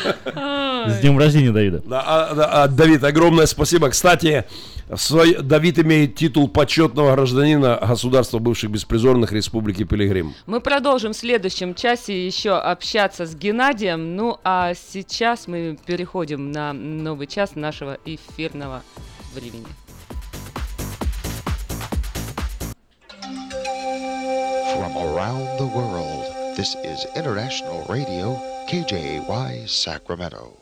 [0.90, 1.82] С днем рождения, Давида.
[1.84, 3.90] Да, а, да, а, Давид, огромное спасибо.
[3.90, 4.44] Кстати,
[4.92, 10.34] Давид имеет титул почетного гражданина государства бывших беспризорных Республики Пилигрим.
[10.46, 14.16] Мы продолжим в следующем часе еще общаться с Геннадием.
[14.16, 18.82] Ну а сейчас мы переходим на новый час нашего эфирного
[19.34, 19.66] времени.
[24.76, 26.24] From around the world,
[26.56, 28.38] this is International Radio,
[28.68, 30.61] KJY Sacramento.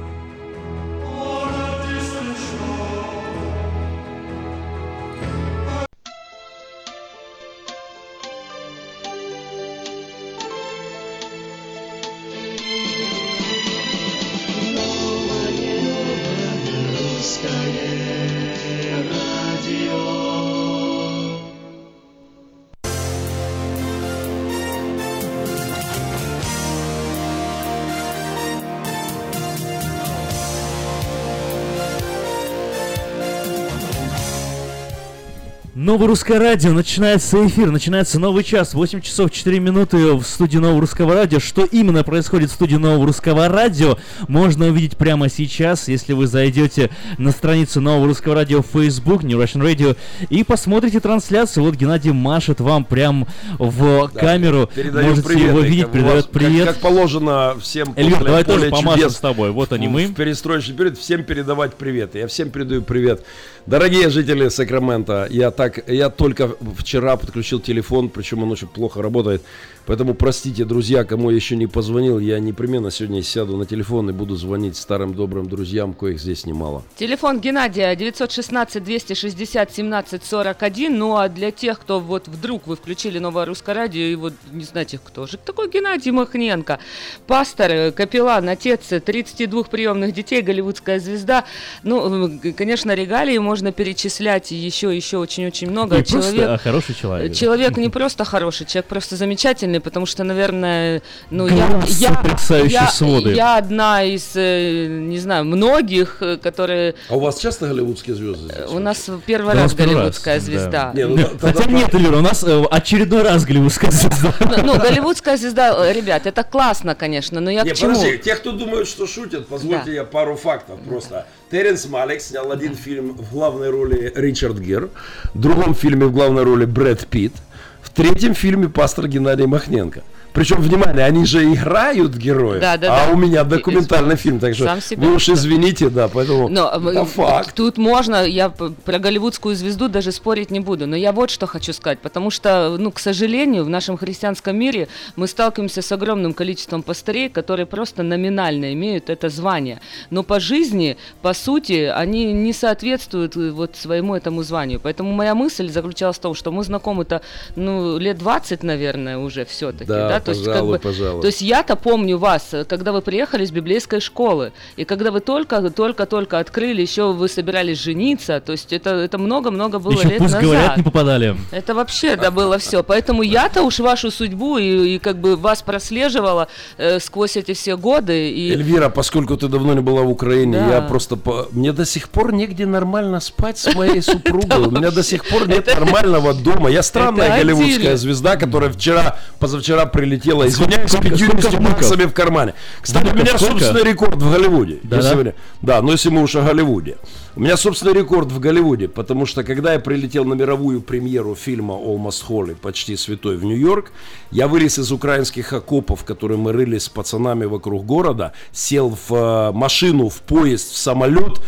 [36.01, 40.81] Новое русское радио, начинается эфир, начинается новый час, 8 часов 4 минуты в студии Нового
[40.81, 41.39] русского радио.
[41.39, 46.89] Что именно происходит в студии Нового русского радио, можно увидеть прямо сейчас, если вы зайдете
[47.19, 49.95] на страницу Нового русского радио в Facebook, New Russian Radio,
[50.31, 51.65] и посмотрите трансляцию.
[51.65, 53.27] Вот Геннадий машет вам прям
[53.59, 56.67] в Да, камеру, можете привет, его видеть, передает вас- как- привет.
[56.67, 59.51] Как, положено всем Эльвир, после давай тоже «Поле помашем чудес» с тобой.
[59.51, 60.07] Вот они в- мы.
[60.07, 62.15] В перестроечный период всем передавать привет.
[62.15, 63.23] Я всем передаю привет.
[63.67, 69.43] Дорогие жители Сакрамента, я так, я только вчера подключил телефон, причем он очень плохо работает.
[69.85, 74.13] Поэтому простите, друзья, кому я еще не позвонил, я непременно сегодня сяду на телефон и
[74.13, 76.83] буду звонить старым добрым друзьям, коих здесь немало.
[76.97, 80.89] Телефон Геннадия 916-260-1741.
[80.89, 84.63] Ну а для тех, кто вот вдруг вы включили новое русское радио и вот не
[84.63, 86.79] знаете, кто же такой Геннадий Махненко.
[87.27, 91.45] Пастор, э, капеллан, отец э, 32 приемных детей, голливудская звезда.
[91.83, 95.97] Ну, конечно, регалии можно перечислять еще, еще очень-очень много.
[95.97, 97.33] Не просто, а хороший человек.
[97.33, 102.87] Человек не просто хороший, человек просто замечательный, потому что, наверное, ну, я, Глаз я, я,
[102.87, 103.31] своды.
[103.33, 106.95] я одна из, э, не знаю, многих, э, которые...
[107.09, 108.69] А у вас часто голливудские звезды здесь?
[108.69, 110.51] У нас первый Да, раз голливудская раз, да.
[110.51, 110.91] звезда.
[110.93, 114.33] Не, ну, Да, тогда Хотя нет, Эльвира, у нас э, очередной раз голливудская звезда.
[114.41, 117.93] Ну, ну, голливудская звезда, ребят, это классно, конечно, но я Не, к чему?
[117.95, 119.91] подожди, те, кто думают, что шутят, позвольте Да.
[119.91, 121.25] я пару фактов просто.
[121.51, 124.89] Теренс Малик снял один фильм в главной роли Ричард Гир,
[125.33, 127.33] в другом фильме в главной роли Брэд Питт,
[127.81, 130.03] в третьем фильме пастор Геннадий Махненко.
[130.33, 133.13] Причем, внимание, они же играют героев, Да, да, а да.
[133.13, 137.53] у меня документальный фильм, так что вы уж извините, да, поэтому Но это факт.
[137.55, 141.73] тут можно, я про голливудскую звезду даже спорить не буду, но я вот что хочу
[141.73, 146.81] сказать, потому что, ну, к сожалению, в нашем христианском мире мы сталкиваемся с огромным количеством
[146.81, 153.35] пастырей, которые просто номинально имеют это звание, но по жизни, по сути, они не соответствуют
[153.35, 157.21] э, вот своему этому званию, поэтому моя мысль заключалась в том, что мы знакомы-то,
[157.55, 161.21] ну, лет 20, наверное, уже все-таки, Да, да, то есть как пожалуй, бы, пожалуй.
[161.21, 165.19] то есть я-то помню вас, э, когда вы приехали из библейской школы, и когда вы
[165.19, 170.07] только, только, только открыли, еще вы собирались жениться, то есть это, это много-много было Еще
[170.09, 170.43] лет пусть назад.
[170.43, 171.35] говорят, не попадали.
[171.51, 172.83] Это вообще, да, было все.
[172.83, 176.47] Поэтому я-то уж вашу судьбу и, и как бы вас прослеживала
[176.77, 178.29] э, сквозь эти все годы.
[178.31, 178.51] И...
[178.51, 180.75] Эльвира, поскольку ты давно не была в Украине, Да.
[180.75, 181.15] я просто...
[181.15, 184.67] по- Мне до сих пор негде нормально спать с моей супругой.
[184.67, 186.69] У меня до сих пор нет нормального дома.
[186.69, 190.53] Я странная голливудская звезда, которая вчера, позавчера прилетела, извиняюсь,
[190.89, 191.73] с сколько- 50 сколько внуков?
[191.79, 192.53] баксами в кармане.
[192.81, 193.53] Кстати, у Внуков меня сколько?
[193.63, 194.79] собственный рекорд в Голливуде.
[194.83, 195.15] Да, если да?
[195.15, 196.97] вы- Да, но если мы уж о Голливуде.
[197.35, 201.75] У меня собственный рекорд в Голливуде, потому что когда я прилетел на мировую премьеру фильма
[201.75, 203.91] Almost Holy, почти святой, в Нью-Йорк,
[204.31, 209.51] я вылез из украинских окопов, которые мы рыли с пацанами вокруг города, сел в э,
[209.53, 211.41] машину, в поезд, в самолет,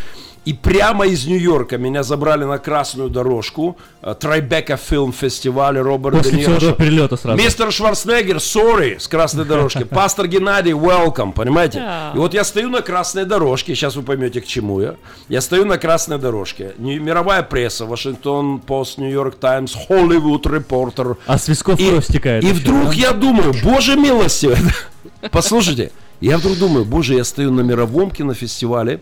[0.46, 6.32] и прямо из Нью-Йорка меня забрали на красную дорожку э, Трайбека фильм фестиваля Роберта После
[6.32, 6.74] Де Ниро.
[6.74, 7.42] перелета сразу.
[7.42, 9.84] Мистер Шварценеггер, sorry, с красной дорожки.
[9.90, 11.82] Пастор Геннадий, welcome, понимаете?
[12.14, 14.96] И вот я стою на красной дорожке, сейчас вы поймете, к чему я.
[15.30, 16.74] Я стою на красной дорожке.
[16.78, 21.18] Мировая пресса, Вашингтон Пост, Нью-Йорк Таймс, Холливуд Репортер.
[21.26, 22.44] А с висков И, кровь стекает.
[22.44, 22.92] и вообще, вдруг да?
[22.94, 24.58] я думаю, боже милостивый.
[25.32, 29.02] Послушайте, я вдруг думаю, боже, я стою на мировом кинофестивале,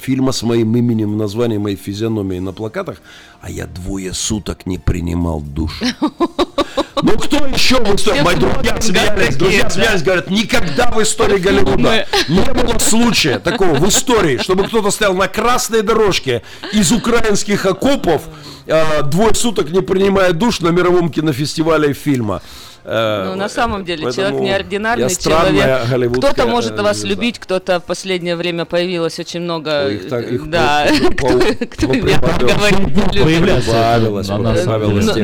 [0.00, 3.00] фильма с моим именем, названием моей физиономии на плакатах,
[3.40, 5.80] а я двое суток не принимал душ.
[7.02, 8.20] Ну кто еще в истории?
[8.20, 13.88] Мои друзья смеялись, друзья смеялись, говорят, никогда в истории Голливуда не было случая такого в
[13.88, 16.42] истории, чтобы кто-то стоял на красной дорожке
[16.72, 18.22] из украинских окопов,
[18.66, 22.42] э, двое суток не принимая душ на мировом кинофестивале фильма.
[22.84, 25.88] Э, Ну, на самом деле, поэтому человек неординарный я странная человек.
[25.90, 29.84] голливудская, Кто-то может э, вас любить, кто-то в последнее время появилось очень много.
[29.86, 30.86] Ой, их так- их да,
[31.18, 32.18] по- по- кто- говорит,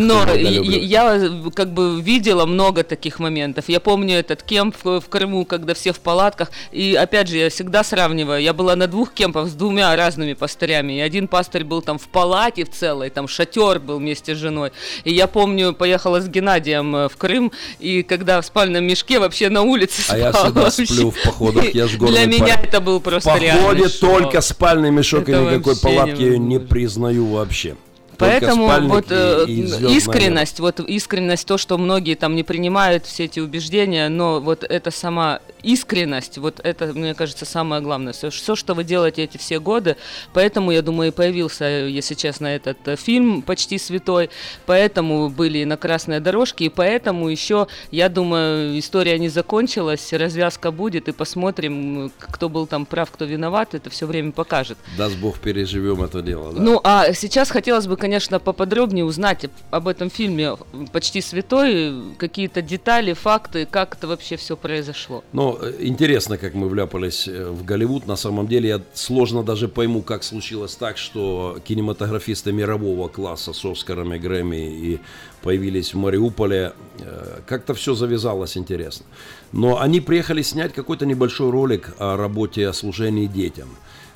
[0.00, 3.64] Но, я как бы видела много таких моментов.
[3.68, 6.50] Я помню этот кемп в, в Крыму, когда все в палатках.
[6.72, 8.42] И опять же, я всегда сравниваю.
[8.42, 10.94] Я была на двух кемпах с двумя разными пастырями.
[10.94, 14.72] И один пастырь был там в палате в целой, там шатер был вместе с женой.
[15.04, 17.45] И я помню, поехала с Геннадием э, в Крым,
[17.78, 20.86] и когда в спальном мешке вообще на улице А я всегда вообще.
[20.86, 23.88] сплю в походах, я ж И горный Для меня это был В просто походе реальный
[23.88, 24.00] шок.
[24.00, 26.68] только спальный мешок Это и никакой палатки я не невозможно.
[26.68, 27.76] признаю вообще.
[28.18, 33.04] Поэтому вот э, и- и звездное искренность, вот искренность, то, что многие там не принимают
[33.04, 38.12] все эти убеждения, но вот эта сама искренность, вот это, мне кажется, самое главное.
[38.12, 39.96] Все, все, что вы делаете эти все годы,
[40.32, 44.30] поэтому, я думаю, и появился, если честно, этот э, фильм «Почти святой»,
[44.66, 51.08] поэтому были на красной дорожке, и поэтому еще, я думаю, история не закончилась, развязка будет,
[51.08, 54.78] и посмотрим, кто был там прав, кто виноват, это все время покажет.
[54.96, 56.52] Даст Бог, переживем это дело.
[56.52, 56.60] Да?
[56.60, 60.56] Ну, а сейчас хотелось бы, конечно, поподробнее узнать об этом фильме
[60.92, 65.24] «Почти святой», какие-то детали, факты, как это вообще все произошло.
[65.32, 68.06] Ну, э, интересно, как мы вляпались э, в Голливуд.
[68.06, 73.64] На самом деле, я сложно даже пойму, как случилось так, что кинематографисты мирового класса с
[73.64, 75.00] Оскарами, Грэмми и
[75.42, 76.72] появились в Мариуполе.
[77.00, 79.06] Э, как-то все завязалось интересно.
[79.52, 83.68] Но они приехали снять какой-то небольшой ролик о работе о служении детям.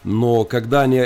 [0.04, 1.02] Но когда они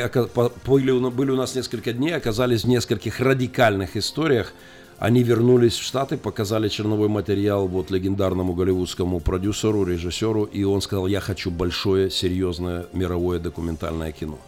[0.65, 4.53] были, были у нас несколько дней, оказались в нескольких радикальных историях,
[4.99, 11.07] они вернулись в Штаты, показали черновой материал вот легендарному голливудскому продюсеру, режиссеру, и он сказал,
[11.07, 14.39] я хочу большое, серьезное мировое документальное кино.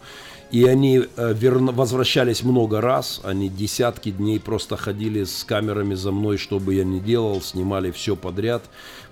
[0.49, 6.13] И они э, верно, возвращались много раз, они десятки дней просто ходили с камерами за
[6.13, 8.63] мной, что бы я ни делал, снимали все подряд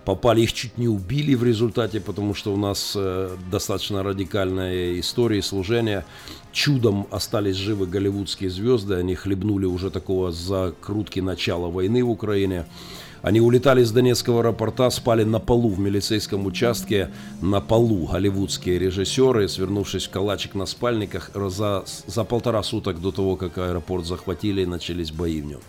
[0.05, 5.41] попали, их чуть не убили в результате, потому что у нас э, достаточно радикальная история
[5.41, 6.05] служения.
[6.51, 12.65] Чудом остались живы голливудские звезды, они хлебнули уже такого закрутки начала войны в Украине.
[13.25, 17.09] Они улетали с Донецкого аэропорта, спали на полу в милицейском участке,
[17.41, 23.35] на полу голливудские режиссеры, свернувшись в калачик на спальниках, за, за полтора суток до того,
[23.35, 25.59] как аэропорт захватили, начались бои в нем.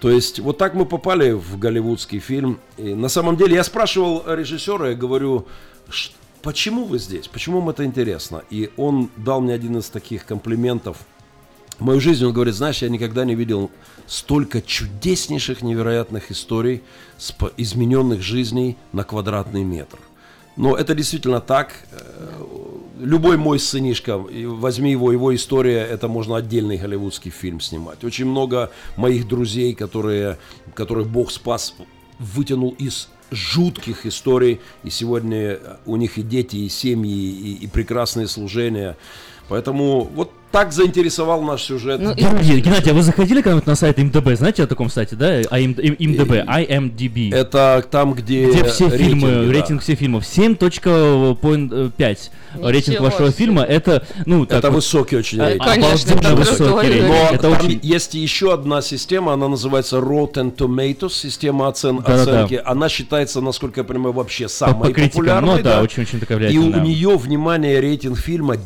[0.00, 2.58] То есть вот так мы попали в голливудский фильм.
[2.76, 5.46] И на самом деле я спрашивал режиссера, я говорю,
[6.42, 8.42] почему вы здесь, почему вам это интересно?
[8.50, 10.98] И он дал мне один из таких комплиментов.
[11.78, 13.70] В мою жизнь он говорит, знаешь, я никогда не видел
[14.06, 16.82] столько чудеснейших, невероятных историй,
[17.56, 19.98] измененных жизней на квадратный метр.
[20.56, 21.74] Но это действительно так.
[22.98, 28.02] Любой мой сынишка, возьми его, его история, это можно отдельный голливудский фильм снимать.
[28.04, 30.38] Очень много моих друзей, которые,
[30.74, 31.74] которых Бог спас,
[32.18, 38.28] вытянул из жутких историй, и сегодня у них и дети, и семьи, и, и прекрасные
[38.28, 38.96] служения.
[39.48, 42.00] Поэтому вот так заинтересовал наш сюжет.
[42.00, 44.36] Ну, Геннадий, Геннадий, а вы заходили когда-нибудь на сайт МДБ?
[44.36, 45.42] Знаете о таком сайте, да?
[45.42, 47.34] IMDB, IMDB.
[47.34, 49.52] Это там, где Где все фильмы, да.
[49.52, 50.24] рейтинг всех фильмов.
[50.24, 52.30] 7.5
[52.62, 53.64] рейтинг вашего фильма.
[53.64, 55.64] Это, ну, так Это вот, высокий очень рейтинг.
[55.64, 57.08] Конечно, это высокий рейтинг.
[57.08, 57.80] Но это там очень...
[57.82, 61.98] есть еще одна система, она называется Rotten Tomatoes, система оцен...
[61.98, 62.56] да, оценки.
[62.56, 62.70] Да, да.
[62.70, 65.56] Она считается, насколько я понимаю, вообще самой По популярной.
[65.56, 66.78] Ну, да, очень-очень такая влиятельная.
[66.78, 68.56] И у нее, внимание, рейтинг фильма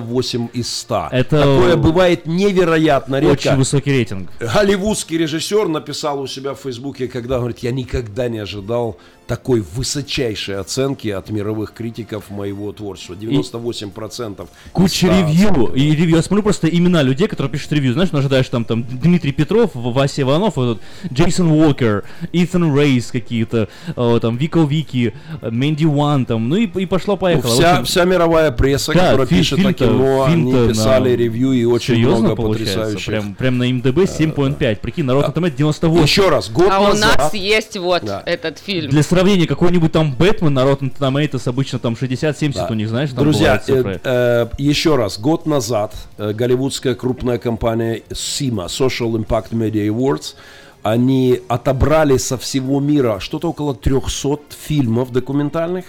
[0.00, 1.08] 98 из 100.
[1.10, 3.48] Это Такое бывает невероятно редко.
[3.48, 4.30] Очень высокий рейтинг.
[4.40, 8.96] Голливудский режиссер написал у себя в Фейсбуке, когда говорит, я никогда не ожидал
[9.32, 13.14] такой высочайшей оценки от мировых критиков моего творчества.
[13.14, 14.46] 98%.
[14.72, 15.72] Куча ревью.
[15.74, 16.16] И ревью.
[16.16, 17.94] Я смотрю просто имена людей, которые пишут ревью.
[17.94, 22.04] Знаешь, ожидаешь там, там Дмитрий Петров, Вася Иванов, вот, Джейсон Уокер,
[22.34, 27.48] Итан Рейс какие-то, э, там, Вико Вики, Мэнди Уан, там, ну и, и пошло-поехало.
[27.48, 31.16] Ну, вся, общем, вся мировая пресса, да, которая фильм, пишет о кино, они писали на...
[31.16, 32.74] ревью и очень Серьезно много получается?
[32.80, 33.06] потрясающих.
[33.06, 34.76] Прям, прям на МДБ 7.5.
[34.76, 36.02] Прикинь, народ на 98.
[36.02, 37.16] Еще раз, год а назад.
[37.16, 38.22] А у нас есть вот да.
[38.26, 38.90] этот фильм.
[38.90, 42.66] Для сравнения, какой-нибудь там Бэтмен на Rotten Tomatoes обычно там 60-70 да.
[42.70, 48.02] у них, знаешь, там Друзья, э, э, еще раз, год назад э, голливудская крупная компания
[48.10, 50.34] SIMA, Social Impact Media Awards,
[50.82, 55.86] они отобрали со всего мира что-то около 300 фильмов документальных,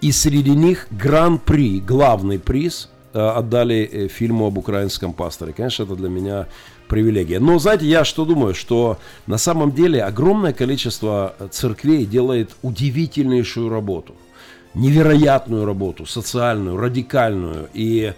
[0.00, 5.52] и среди них Гран-при, главный приз, э, отдали э, фильму об украинском пасторе.
[5.52, 6.46] Конечно, это для меня
[6.92, 7.40] привилегия.
[7.40, 14.14] Но знаете, я что думаю, что на самом деле огромное количество церквей делает удивительнейшую работу,
[14.74, 17.70] невероятную работу, социальную, радикальную.
[17.72, 18.12] И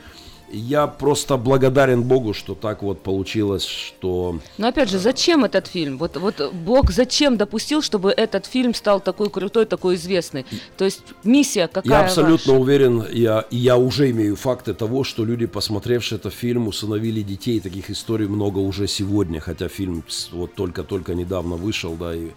[0.54, 4.38] я просто благодарен Богу, что так вот получилось, что...
[4.58, 5.98] Но опять же, зачем этот фильм?
[5.98, 10.46] Вот, вот Бог зачем допустил, чтобы этот фильм стал такой крутой, такой известный?
[10.76, 12.62] То есть миссия какая Я абсолютно ваша?
[12.62, 17.60] уверен, я, я уже имею факты того, что люди, посмотревшие этот фильм, усыновили детей.
[17.60, 22.30] Таких историй много уже сегодня, хотя фильм вот только-только недавно вышел, да, и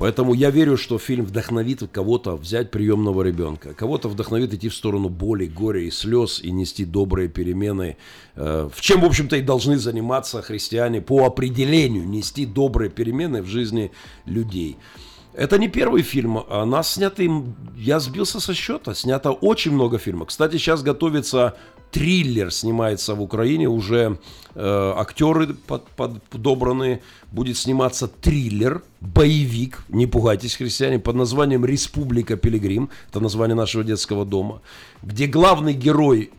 [0.00, 5.10] Поэтому я верю, что фильм вдохновит кого-то взять приемного ребенка, кого-то вдохновит идти в сторону
[5.10, 7.98] боли, горя и слез и нести добрые перемены,
[8.34, 13.46] э, в чем, в общем-то, и должны заниматься христиане по определению, нести добрые перемены в
[13.46, 13.90] жизни
[14.24, 14.78] людей.
[15.34, 16.44] Это не первый фильм.
[16.48, 17.54] А нас снято им...
[17.76, 18.94] Я сбился со счета.
[18.94, 20.28] Снято очень много фильмов.
[20.28, 21.56] Кстати, сейчас готовится
[21.90, 23.68] триллер, снимается в Украине.
[23.68, 24.18] Уже
[24.54, 27.00] э, актеры под, под, подобраны.
[27.32, 32.90] Будет сниматься триллер, боевик, не пугайтесь, христиане, под названием «Республика Пилигрим».
[33.08, 34.62] Это название нашего детского дома.
[35.02, 36.30] Где главный герой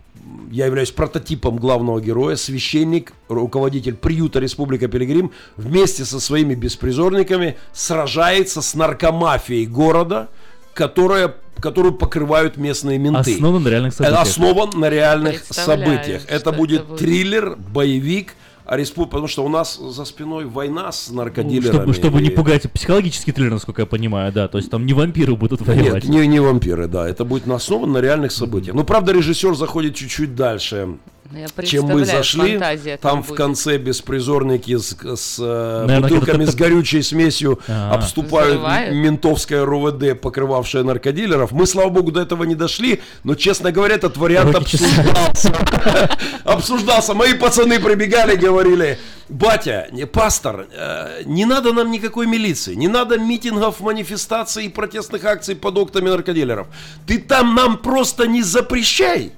[0.52, 8.62] я являюсь прототипом главного героя, священник, руководитель приюта Республика Пилигрим, вместе со своими беспризорниками сражается
[8.62, 10.30] с наркомафией города,
[10.74, 13.34] которая, которую покрывают местные менты.
[13.34, 14.22] Основан на реальных событиях.
[14.22, 16.24] Основан на реальных событиях.
[16.28, 18.36] Это будет, будет триллер, боевик,
[18.66, 21.78] а потому что у нас за спиной война с наркодилерами.
[21.78, 25.36] Чтобы, чтобы не пугать, психологический триллер, насколько я понимаю, да, то есть там не вампиры
[25.36, 26.06] будут воевать.
[26.06, 28.76] Нет, не, не вампиры, да, это будет основан на реальных событиях.
[28.76, 30.98] Но, правда, режиссер заходит чуть-чуть дальше
[31.32, 32.60] ну, чем мы зашли.
[33.02, 37.96] Там в конце беспризорники с, с э, Наверное, бутылками с горючей смесью А-а-а.
[37.96, 38.94] обступают Взрывает?
[38.94, 41.52] ментовское РОВД, покрывавшее наркодилеров.
[41.52, 45.54] Мы, слава богу, до этого не дошли, но, честно говоря, этот вариант обсуждался.
[46.44, 47.14] Обсуждался.
[47.14, 48.98] Мои пацаны прибегали, говорили,
[49.30, 55.56] батя, пастор, э, не надо нам никакой милиции, не надо митингов, манифестаций и протестных акций
[55.56, 56.68] под окнами наркодилеров.
[57.08, 59.34] Ты там нам просто не запрещай.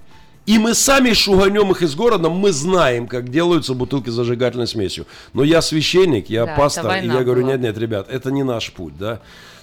[0.46, 5.06] И мы сами шуганем их из города, мы знаем, как делаются бутылки с зажигательной смесью.
[5.34, 8.72] Но я священник, я да, пастор, и я говорю, нет, нет, ребят, это не наш
[8.74, 9.22] путь, да.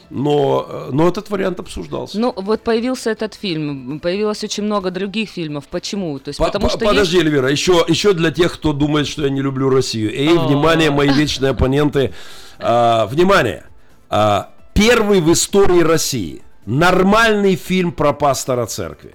[0.09, 2.19] Но, э, но этот вариант обсуждался.
[2.19, 5.69] Ну, вот появился этот фильм, появилось очень много других фильмов.
[5.69, 6.19] Почему?
[6.19, 7.27] То есть, по потому по что Подожди, есть...
[7.27, 10.13] Эльвира, еще, еще для тех, кто думает, что я не люблю Россию.
[10.13, 12.13] Эй, внимание, мои вечные оппоненты.
[12.59, 13.67] А, внимание!
[14.09, 19.15] А, первый в истории России нормальный фильм про пастора церкви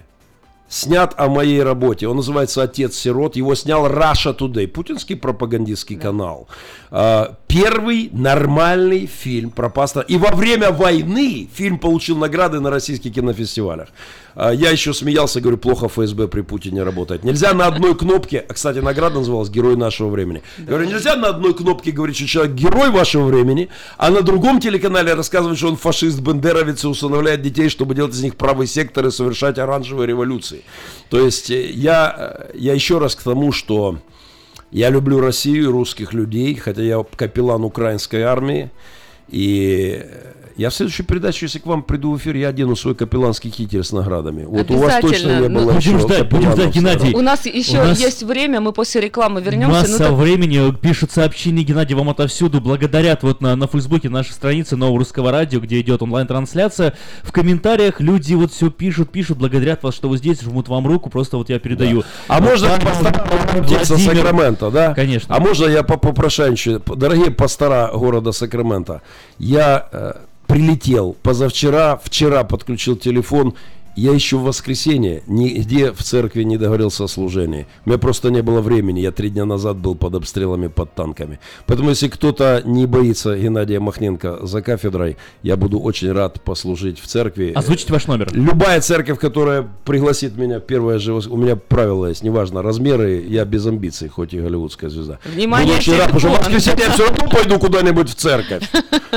[0.75, 2.07] снят о моей работе.
[2.07, 3.37] Он называется «Отец сирот».
[3.37, 6.01] Его снял Russia Today, путинский пропагандистский да.
[6.01, 6.47] канал.
[6.91, 10.05] А, первый нормальный фильм про пастора.
[10.09, 13.87] И во время войны фильм получил награды на российских кинофестивалях.
[14.35, 17.23] А, я еще смеялся, говорю, плохо ФСБ при Путине работает.
[17.23, 20.43] Нельзя на одной кнопке, а, кстати, награда называлась «Герой нашего времени».
[20.57, 20.71] Да.
[20.71, 25.13] Говорю, нельзя на одной кнопке говорить, что человек герой вашего времени, а на другом телеканале
[25.13, 29.11] рассказывать, что он фашист, бандеровец и усыновляет детей, чтобы делать из них правый сектор и
[29.11, 30.63] совершать оранжевые революции.
[31.09, 33.99] То есть э, я, э, я еще раз к тому, что
[34.71, 38.69] я люблю Россию и русских людей, хотя я капеллан украинской армии,
[39.29, 40.03] и
[40.57, 43.83] я в следующей передаче, если к вам приду в эфир, я одену свой капелланский китель
[43.83, 44.45] с наградами.
[44.45, 45.73] Вот у вас точно не было.
[45.73, 47.13] Будем ждать, будем ждать, Геннадий.
[47.13, 49.81] У нас еще у нас есть время, мы после рекламы вернемся.
[49.81, 50.13] Масса ну, так...
[50.13, 55.31] времени, пишут сообщения, Геннадий, вам отовсюду благодарят вот на, на Фейсбуке нашей страницы Нового Русского
[55.31, 56.93] Радио, где идет онлайн-трансляция.
[57.23, 61.09] В комментариях люди вот все пишут, пишут, благодарят вас, что вы здесь, жмут вам руку,
[61.09, 62.01] просто вот я передаю.
[62.01, 62.07] Да.
[62.27, 64.93] А можно пастора Сакрамента, да?
[64.93, 65.35] Конечно.
[65.35, 66.81] А можно я попрошайничаю?
[66.85, 69.01] Дорогие пастора города Сакрамента,
[69.37, 70.13] я э,
[70.55, 71.17] прилетел.
[71.21, 73.55] Позавчера, вчера подключил телефон
[73.95, 77.67] я еще в воскресенье нигде в церкви не договорился о служении.
[77.85, 78.99] У меня просто не было времени.
[78.99, 81.39] Я три дня назад был под обстрелами, под танками.
[81.65, 87.07] Поэтому, если кто-то не боится Геннадия Махненко за кафедрой, я буду очень рад послужить в
[87.07, 87.53] церкви.
[87.55, 88.29] Озвучите ваш номер.
[88.33, 93.65] Любая церковь, которая пригласит меня, первое же, у меня правило есть, неважно, размеры, я без
[93.65, 95.19] амбиций, хоть и голливудская звезда.
[95.23, 98.63] Внимание, Буду очень рад, потому что в воскресенье я все равно пойду куда-нибудь в церковь.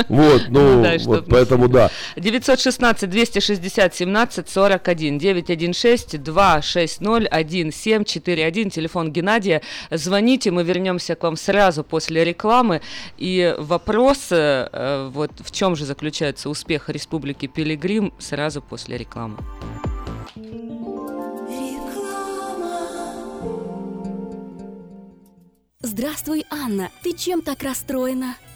[0.07, 1.91] Вот, ну, вот, поэтому да.
[2.15, 7.01] 916 260 17 40 41 916 260
[7.31, 9.61] 1741, телефон Геннадия.
[9.89, 12.81] Звоните, мы вернемся к вам сразу после рекламы.
[13.17, 19.37] И вопрос, э, вот в чем же заключается успех Республики Пилигрим, сразу после рекламы.
[25.81, 26.89] Здравствуй, Анна.
[27.03, 28.35] Ты чем так расстроена?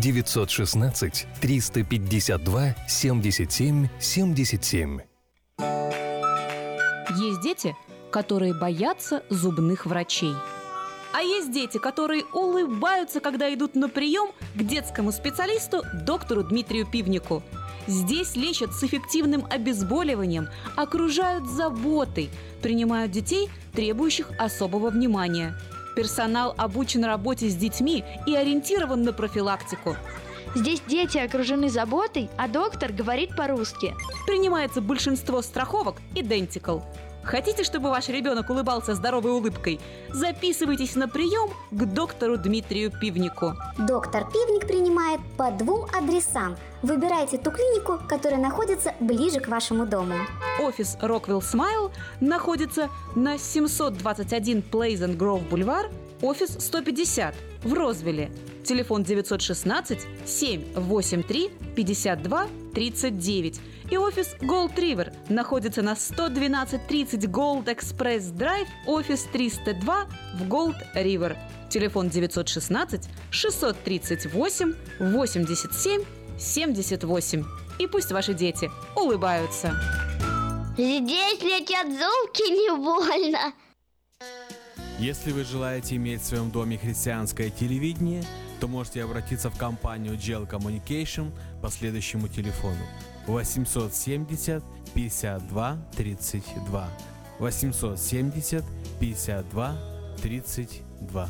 [0.00, 5.00] 916 352 77 77.
[7.16, 7.76] Есть дети,
[8.10, 10.34] которые боятся зубных врачей.
[11.12, 17.42] А есть дети, которые улыбаются, когда идут на прием к детскому специалисту доктору Дмитрию Пивнику.
[17.86, 22.30] Здесь лечат с эффективным обезболиванием, окружают заботой,
[22.62, 25.54] принимают детей, требующих особого внимания.
[25.94, 29.96] Персонал обучен работе с детьми и ориентирован на профилактику.
[30.54, 33.94] Здесь дети окружены заботой, а доктор говорит по-русски.
[34.26, 36.82] Принимается большинство страховок Identical.
[37.24, 39.80] Хотите, чтобы ваш ребенок улыбался здоровой улыбкой?
[40.12, 43.54] Записывайтесь на прием к доктору Дмитрию Пивнику.
[43.78, 46.56] Доктор Пивник принимает по двум адресам.
[46.82, 50.14] Выбирайте ту клинику, которая находится ближе к вашему дому.
[50.60, 51.90] Офис Rockwell Smile
[52.20, 55.90] находится на 721 Pleasant Grove Бульвар,
[56.20, 57.34] офис 150
[57.64, 58.30] в Розвилле.
[58.64, 63.60] Телефон 916 783 52 39.
[63.94, 71.36] И офис Gold River находится на 11230 Gold Express Drive, офис 302 в Gold River.
[71.70, 76.02] Телефон 916 638 87
[76.36, 77.44] 78.
[77.78, 79.80] И пусть ваши дети улыбаются.
[80.76, 83.52] Здесь летят зубки не больно.
[84.98, 88.24] Если вы желаете иметь в своем доме христианское телевидение,
[88.58, 91.30] то можете обратиться в компанию Gel Communication
[91.62, 92.84] по следующему телефону
[93.26, 94.62] 870
[94.94, 96.88] 52 32
[97.38, 98.64] 870
[99.00, 99.76] 52
[100.22, 101.28] 32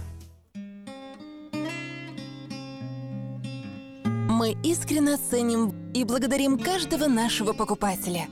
[4.28, 8.26] Мы искренне ценим и благодарим каждого нашего покупателя.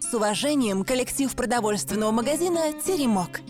[0.00, 3.40] С уважением, коллектив продовольственного магазина «Теремок».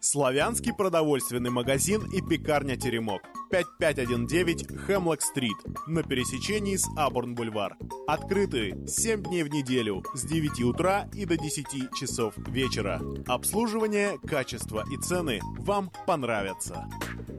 [0.00, 3.22] Славянский продовольственный магазин и пекарня «Теремок».
[3.54, 5.54] 5519 Хемлок-стрит
[5.86, 7.76] на пересечении с Абурн-бульвар.
[8.08, 13.00] Открыты 7 дней в неделю с 9 утра и до 10 часов вечера.
[13.28, 16.88] Обслуживание, качество и цены вам понравятся.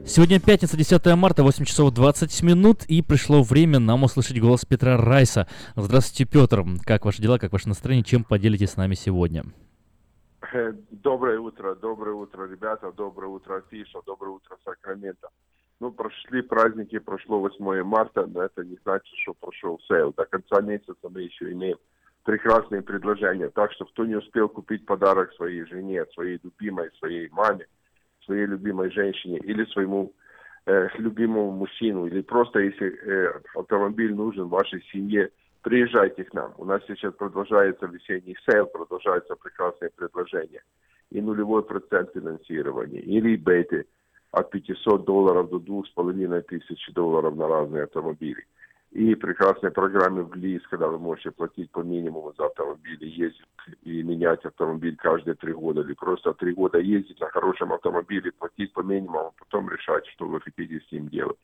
[0.06, 4.96] Сегодня пятница, 10 марта, 8 часов 20 минут, и пришло время нам услышать голос Петра
[4.96, 5.46] Райса.
[5.74, 6.64] Здравствуйте, Петр.
[6.86, 9.44] Как ваши дела, как ваше настроение, чем поделитесь с нами сегодня?
[10.90, 15.28] Доброе утро, доброе утро, ребята, доброе утро, Афиша, доброе утро, Сакраменто.
[15.78, 20.12] Ну, прошли праздники, прошло 8 марта, но это не значит, что прошел sale.
[20.16, 21.76] До конца месяца мы еще имеем
[22.24, 23.50] прекрасные предложения.
[23.50, 27.66] Так что, кто не успел купить подарок своей жене, своей любимой, своей маме,
[28.24, 30.12] своей любимой женщине или своему
[30.64, 35.30] э, любимому мужчину, или просто если э, автомобиль нужен вашей семье,
[35.60, 36.54] приезжайте к нам.
[36.56, 40.62] У нас сейчас продолжается весенний sale, продолжаются прекрасные предложения.
[41.10, 43.86] И нулевой процент финансирования, и rebate ы
[44.30, 48.44] от 500 долларов до 2500 долларов на разные автомобили.
[48.92, 53.42] И прекрасные программы в lease, когда вы можете платить по минимуму за автомобиль, ездить
[53.82, 58.72] и менять автомобиль каждые три года, или просто три года ездить на хорошем автомобиле, платить
[58.72, 61.36] по минимуму, а потом решать, что вы хотите с ним делать.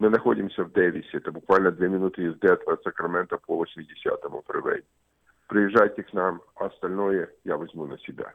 [0.00, 4.82] Мы находимся в Дэвисе, это буквально две минуты езды от Сакрамента по 80-му фривей.
[5.46, 8.32] Приезжайте к нам, а остальное я возьму на себя.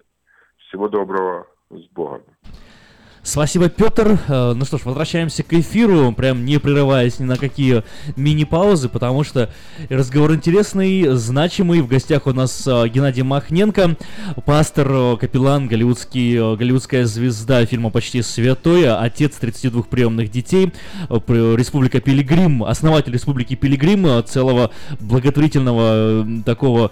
[0.58, 2.22] Всего доброго, с Богом.
[3.22, 4.18] Спасибо, Петр.
[4.28, 7.84] Э, ну что ж, возвращаемся к эфиру, прям не прерываясь ни на какие
[8.16, 9.50] мини-паузы, потому что
[9.90, 11.82] разговор интересный, значимый.
[11.82, 13.98] В гостях у нас э, Геннадий Махненко,
[14.46, 20.72] пастор, э, капеллан, голливудский, голливудская звезда фильма «Почти святой», отец 32 приемных детей,
[21.10, 26.91] Республика Пилигрим, основатель Республики Пилигрим, целого благотворительного такого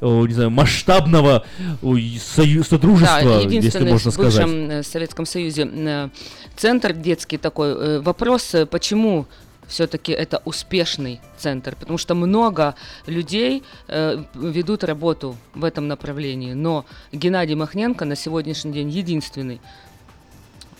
[0.00, 1.44] не знаю, масштабного
[1.82, 4.34] сою- содружества, Да, если можно в сказать.
[4.44, 6.08] бывшем э, Советском Союзе э,
[6.56, 7.70] центр детский такой.
[7.70, 9.26] Э, Вопрос, почему
[9.66, 12.74] все-таки это успешный центр, потому что много
[13.06, 19.60] людей э, ведут работу в этом направлении, но Геннадий Махненко на сегодняшний день единственный,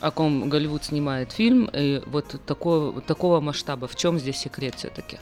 [0.00, 3.88] о ком Голливуд снимает фильм, и вот такого, такого масштаба.
[3.88, 5.18] В чем здесь секрет все-таки?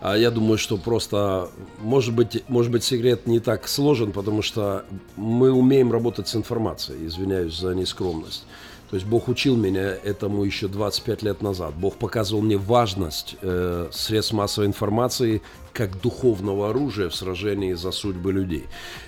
[0.00, 1.48] А я думаю, что просто,
[1.80, 4.84] может быть, может быть, секрет не так сложен, потому что
[5.16, 8.44] мы умеем работать с информацией, извиняюсь за нескромность.
[8.90, 11.74] То есть Бог учил меня этому еще 25 лет назад.
[11.74, 15.42] Бог показывал мне важность э, средств массовой информации
[15.78, 18.64] как духовного оружия в сражении за судьбы людей.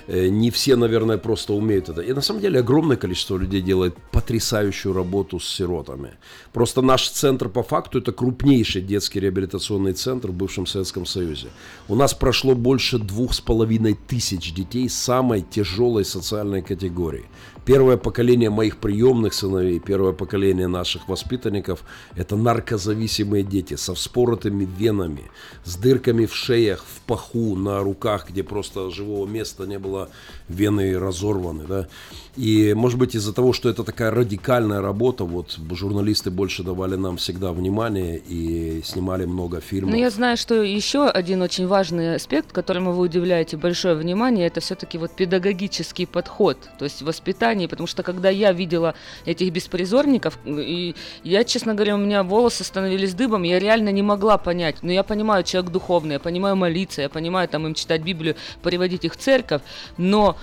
[0.06, 2.00] Э, не все, наверное, просто умеют это.
[2.00, 6.10] И на самом деле огромное количество людей делает потрясающую работу с сиротами.
[6.52, 11.48] Просто наш центр по факту это крупнейший детский реабилитационный центр в бывшем Советском Союзе.
[11.88, 17.24] У нас прошло больше двух с половиной тысяч детей самой тяжелой социальной категории.
[17.70, 21.84] Первое поколение моих приемных сыновей, первое поколение наших воспитанников–
[22.16, 25.30] это наркозависимые дети со вспоротыми венами,
[25.62, 30.10] с дырками в шеях, в паху, на руках, где просто живого места не было,
[30.48, 31.62] вены разорваны.
[31.68, 31.88] Да?
[32.36, 37.16] И, может быть, из-за того, что это такая радикальная работа, вот журналисты больше давали нам
[37.16, 39.90] всегда внимание и снимали много фильмов.
[39.90, 44.46] Но Ну, я знаю, что еще один очень важный аспект, которому вы уделяете большое внимание,
[44.46, 48.94] это все-таки вот педагогический подход, то есть воспитание, потому что когда я видела
[49.26, 50.94] этих беспризорников, и
[51.24, 55.02] я, честно говоря, у меня волосы становились дыбом, я реально не могла понять, но я
[55.02, 59.16] понимаю, человек духовный, я понимаю молиться, я понимаю там им читать Библию, приводить их в
[59.16, 59.62] церковь,
[59.96, 60.36] но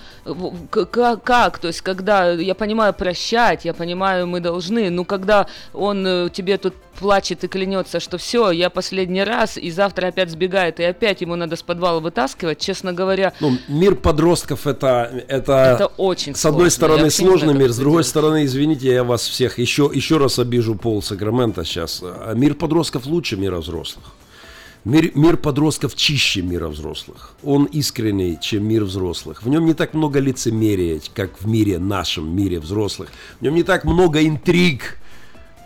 [0.70, 6.06] как, как, то есть когда я понимаю прощать, я понимаю, мы должны, но когда он
[6.06, 10.80] э, тебе тут плачет и клянется, что все, я последний раз, и завтра опять сбегает,
[10.80, 15.86] и опять ему надо с подвала вытаскивать, честно говоря, Ну, мир подростков это, это, Это
[15.96, 16.70] очень с одной сложно.
[16.70, 18.06] стороны Я сложный знаю, мир, с другой делать.
[18.06, 22.02] стороны, извините, я вас всех еще, еще раз обижу пол Сакрамента сейчас.
[22.02, 24.04] А Мир подростков лучше мира взрослых.
[24.84, 27.34] Мир, мир подростков чище мира взрослых.
[27.42, 29.42] Он искренний, чем мир взрослых.
[29.42, 33.10] В нем не так много лицемерия, как в мире нашем, мире взрослых.
[33.40, 34.98] В нем не так много интриг,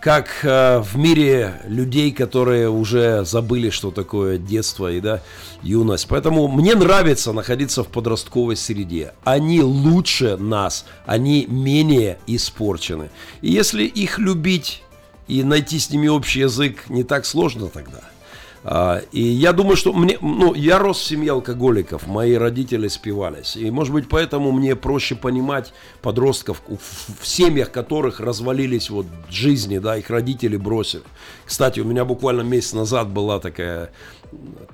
[0.03, 5.23] как э, в мире людей, которые уже забыли, что такое детство и да,
[5.63, 6.09] юность.
[6.09, 9.13] Поэтому мне нравится находиться в подростковой среде.
[9.23, 13.11] Они лучше нас, они менее испорчены.
[13.43, 14.83] И если их любить
[15.29, 18.01] и найти с ними общий язык, не так сложно тогда.
[18.65, 23.57] А, И я думаю, что мне, ну, я рос в семье алкоголиков, мои родители спивались.
[23.57, 29.97] И, может быть, поэтому мне проще понимать подростков, в, семьях которых развалились вот жизни, да,
[29.97, 31.03] их родители бросили.
[31.45, 33.91] Кстати, у меня буквально месяц назад была такая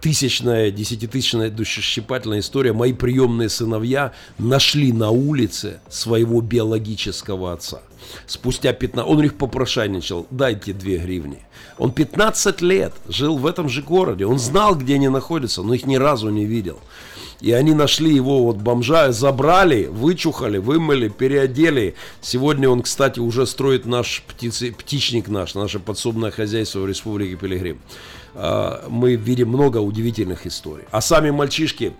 [0.01, 2.73] тысячная, десятитысячная душесчипательная история.
[2.73, 7.81] Мои приемные сыновья нашли на улице своего биологического отца.
[8.27, 9.11] Спустя 15...
[9.11, 11.43] Он у них попрошайничал, дайте две гривни.
[11.79, 14.27] Он 15 лет жил в этом же городе.
[14.27, 16.79] Он знал, где они находятся, но их ни разу не видел.
[17.41, 21.95] И они нашли его вот бомжа, забрали, вычухали, вымыли, переодели.
[22.21, 27.79] Сегодня он, кстати, уже строит наш птицы, птичник наш, наше подсобное хозяйство в Республике Пилигрим.
[28.35, 30.85] А, Мы видим много удивительных историй.
[30.91, 31.93] А сами мальчишки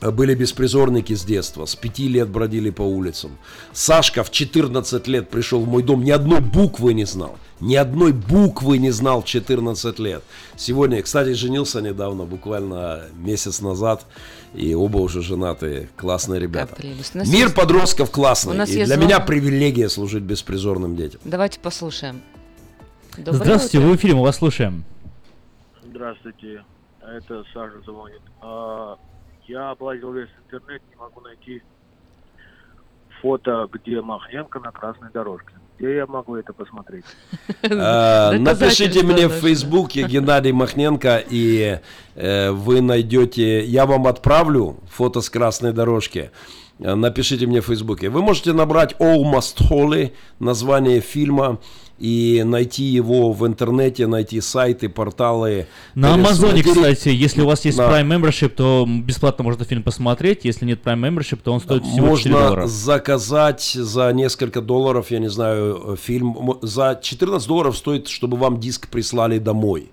[0.00, 3.38] были беспризорники с детства, с пяти лет бродили по улицам.
[3.72, 7.36] Сашка в 14 лет пришел в мой дом, ни одной буквы не знал.
[7.60, 10.22] Ни одной буквы не знал в 14 лет.
[10.56, 14.04] Сегодня, кстати, женился недавно, буквально месяц назад.
[14.52, 16.76] И оба уже женатые, классные ребята.
[16.82, 16.96] Мир
[17.46, 18.62] есть- подростков классный.
[18.64, 19.26] И для меня звонок.
[19.26, 21.20] привилегия служить беспризорным детям.
[21.24, 22.20] давайте послушаем.
[23.16, 23.86] Доброе Здравствуйте, утро.
[23.86, 24.84] вы в эфире, мы вас слушаем.
[25.82, 26.62] Здравствуйте,
[27.00, 28.20] это Саша звонит.
[29.48, 31.62] Я облазил весь интернет, не могу найти
[33.22, 35.52] фото, где Махненко на красной дорожке.
[35.78, 37.04] Где я могу это посмотреть?
[37.62, 39.32] Э, Напишите мне в.
[39.32, 41.80] Фейсбуке Геннадий Махненко, и
[42.14, 46.30] э, вы найдете, я вам отправлю фото с красной дорожки.
[46.78, 48.08] Э, Напишите мне в Фейсбуке.
[48.08, 51.58] Вы можете набрать Almost Holy, название фильма,
[51.98, 55.66] и найти его в интернете, найти сайты, порталы.
[55.94, 57.90] На Амазоне, кстати, если у вас есть Да.
[57.90, 60.44] Prime Membership, то бесплатно можно фильм посмотреть.
[60.44, 62.66] Если нет Prime Membership, то он стоит всего 4 Можно доллара.
[62.66, 66.58] заказать за несколько долларов, я не знаю, фильм.
[66.62, 69.90] За 14 долларов стоит, чтобы вам диск прислали домой.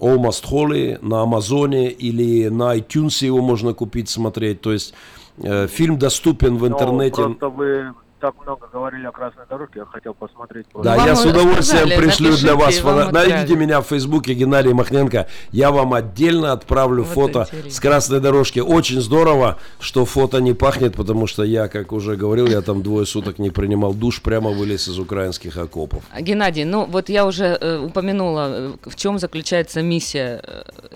[0.00, 4.60] Almost Holy на Амазоне или на iTunes его можно купить, смотреть.
[4.60, 4.92] То есть
[5.38, 7.14] э, фильм доступен в Ну, интернете.
[7.22, 7.94] просто вы
[8.24, 10.66] так много говорили о красной дорожке, я хотел посмотреть.
[10.82, 13.10] Да, я с удовольствием пришлю для вас фото.
[13.12, 15.28] Найдите меня в Фейсбуке Геннадий Махненко.
[15.50, 17.70] Я вам отдельно отправлю вот фото интересно.
[17.70, 18.60] с красной дорожки.
[18.60, 23.04] Очень здорово, что фото не пахнет, потому что я, как уже говорил, я там двое
[23.04, 26.02] суток не принимал душ, прямо вылез из украинских окопов.
[26.18, 30.42] Геннадий, ну вот я уже э, упомянула, э, в чем заключается миссия.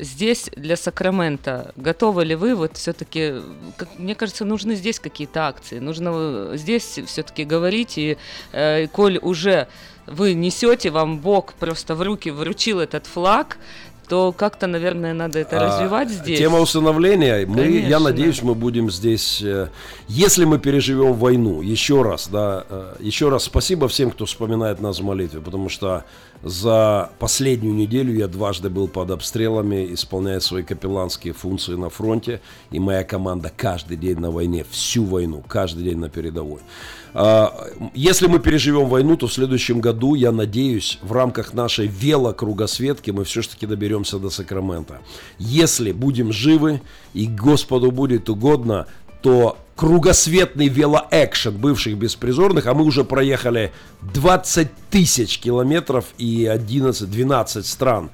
[0.00, 3.34] Здесь для Сакрамента готовы ли вы вот все-таки,
[3.98, 8.16] мне кажется, нужны здесь какие-то акции, нужно э, здесь все-таки говорить, и
[8.52, 9.66] э, коль уже
[10.06, 13.58] вы несете, вам Бог просто в руки вручил этот флаг,
[14.08, 16.38] то как-то, наверное, надо это а, развивать здесь.
[16.38, 19.68] Тема усыновления, мы, я надеюсь, мы будем здесь, э,
[20.08, 25.00] если мы переживем войну, еще раз, да, э, еще раз спасибо всем, кто вспоминает нас
[25.00, 26.04] в молитве, потому что
[26.42, 32.40] за последнюю неделю я дважды был под обстрелами, исполняя свои капелланские функции на фронте,
[32.70, 36.60] и моя команда каждый день на войне, всю войну, каждый день на передовой.
[37.14, 43.10] А, если мы переживем войну, то в следующем году, я надеюсь, в рамках нашей велокругосветки
[43.10, 45.01] мы все-таки доберемся до Сакрамента.
[45.39, 46.80] Если будем живы
[47.14, 48.86] и Господу будет угодно,
[49.22, 53.72] то кругосветный велоэкшен бывших беспризорных, а мы уже проехали
[54.12, 58.10] 20 тысяч километров и 11-12 стран.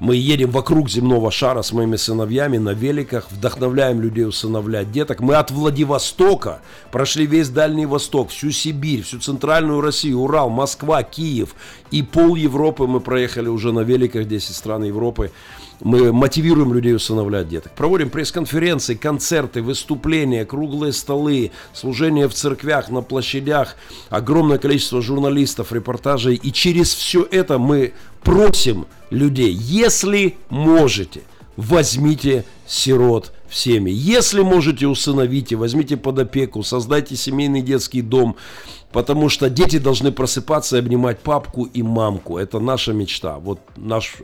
[0.00, 5.18] Мы едем вокруг земного шара с моими сыновьями на великах, вдохновляем людей усыновлять деток.
[5.18, 6.60] Мы от Владивостока
[6.92, 11.56] прошли весь Дальний Восток, всю Сибирь, всю Центральную Россию, Урал, Москва, Киев.
[11.90, 15.32] И пол Европы мы проехали уже на великах, 10 стран Европы.
[15.80, 17.72] Мы мотивируем людей усыновлять деток.
[17.72, 23.76] Проводим пресс-конференции, концерты, выступления, круглые столы, служения в церквях, на площадях,
[24.10, 26.34] огромное количество журналистов, репортажей.
[26.36, 31.22] И через все это мы просим людей, если можете,
[31.56, 33.92] возьмите сирот в семьи.
[33.92, 38.36] Если можете, усыновите, возьмите под опеку, создайте семейный детский дом,
[38.92, 42.38] потому что дети должны просыпаться и обнимать папку и мамку.
[42.38, 43.38] Это наша мечта.
[43.38, 44.16] Вот наш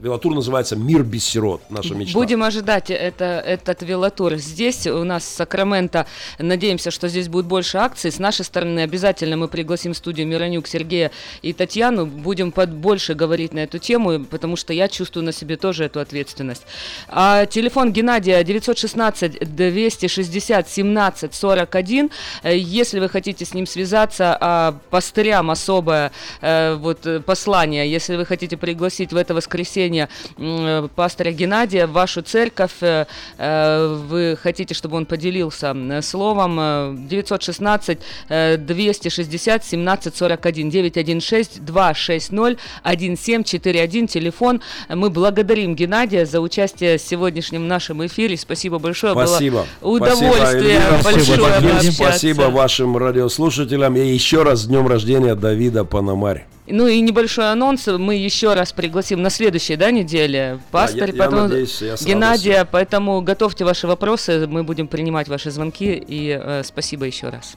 [0.00, 2.18] Велотур называется «Мир без сирот», наша мечта.
[2.18, 4.36] Будем ожидать это, этот велотур.
[4.36, 6.06] Здесь у нас Сакраменто,
[6.38, 8.10] надеемся, что здесь будет больше акций.
[8.10, 11.10] С нашей стороны обязательно мы пригласим в студию Миронюк, Сергея
[11.42, 12.06] и Татьяну.
[12.06, 16.00] Будем под, больше говорить на эту тему, потому что я чувствую на себе тоже эту
[16.00, 16.62] ответственность.
[17.08, 22.10] А телефон Геннадия 916 260 17 41.
[22.44, 26.10] Если вы хотите с ним связаться, а пастырям особое
[26.40, 32.22] э, вот, послание, если вы хотите пригласить в это воскресенье э, пастора Геннадия в вашу
[32.22, 32.72] церковь.
[32.80, 33.06] Э,
[33.38, 37.98] э, вы хотите, чтобы он поделился словом 916
[38.28, 44.60] 260 17 41 916 260 1741 телефон.
[44.88, 48.36] Мы благодарим Геннадия за участие в сегодняшнем нашем эфире.
[48.36, 49.12] Спасибо большое.
[49.12, 49.66] Спасибо.
[49.80, 53.96] Было удовольствие Спасибо, большое Спасибо, Спасибо вашим радиослушателям.
[53.96, 56.46] И еще раз с днем рождения Давида Панамари.
[56.70, 57.86] Ну и небольшой анонс.
[57.86, 62.66] Мы еще раз пригласим на следующей да, неделе пастырь, да, потом надеюсь, Геннадия.
[62.70, 64.46] Поэтому готовьте ваши вопросы.
[64.46, 66.02] Мы будем принимать ваши звонки.
[66.06, 67.56] И э, спасибо еще раз.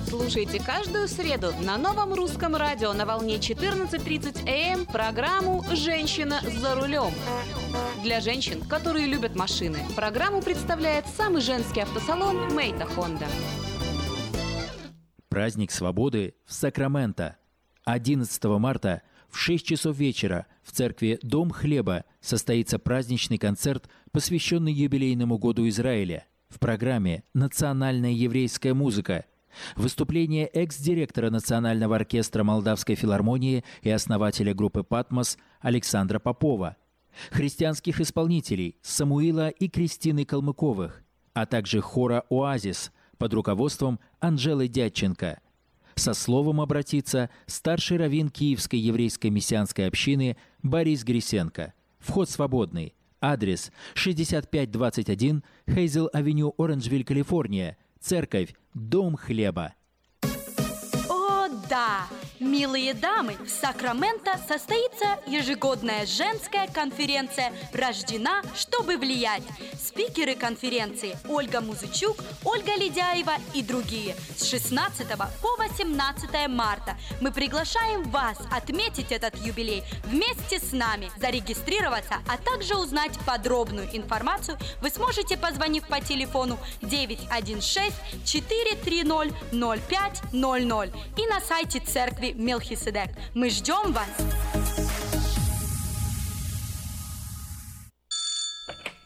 [0.11, 7.13] Слушайте каждую среду на новом русском радио на волне 14.30 АМ программу «Женщина за рулем».
[8.03, 13.25] Для женщин, которые любят машины, программу представляет самый женский автосалон «Мейта Хонда».
[15.29, 17.37] Праздник свободы в Сакраменто.
[17.85, 25.37] 11 марта в 6 часов вечера в церкви «Дом хлеба» состоится праздничный концерт, посвященный юбилейному
[25.37, 26.25] году Израиля.
[26.49, 29.23] В программе «Национальная еврейская музыка»
[29.75, 36.77] Выступление экс-директора Национального оркестра Молдавской филармонии и основателя группы «Патмос» Александра Попова.
[37.29, 41.03] христианских исполнителей Самуила и Кристины Калмыковых,
[41.33, 45.41] а также хора «Оазис» под руководством Анжелы Дядченко.
[45.95, 51.73] Со словом обратится старший раввин Киевской еврейской мессианской общины Борис Грисенко.
[51.99, 52.95] Вход свободный.
[53.19, 57.77] Адрес 6521 Хейзел-авеню, Оранжвиль, Калифорния.
[57.99, 59.73] Церковь «Дом хлеба».
[61.71, 62.05] Да!
[62.41, 69.43] Милые дамы, в Сакраменто состоится ежегодная женская конференция «Рождена, чтобы влиять».
[69.79, 74.15] Спикеры конференции Ольга Музычук, Ольга Ледяева и другие.
[74.35, 82.15] С 16 по 18 марта мы приглашаем вас отметить этот юбилей вместе с нами, зарегистрироваться,
[82.27, 87.93] а также узнать подробную информацию вы сможете, позвонив по телефону 916
[88.25, 93.09] 430 0500 и на сайте церкви Мелхиседек.
[93.33, 94.60] Мы ждем вас!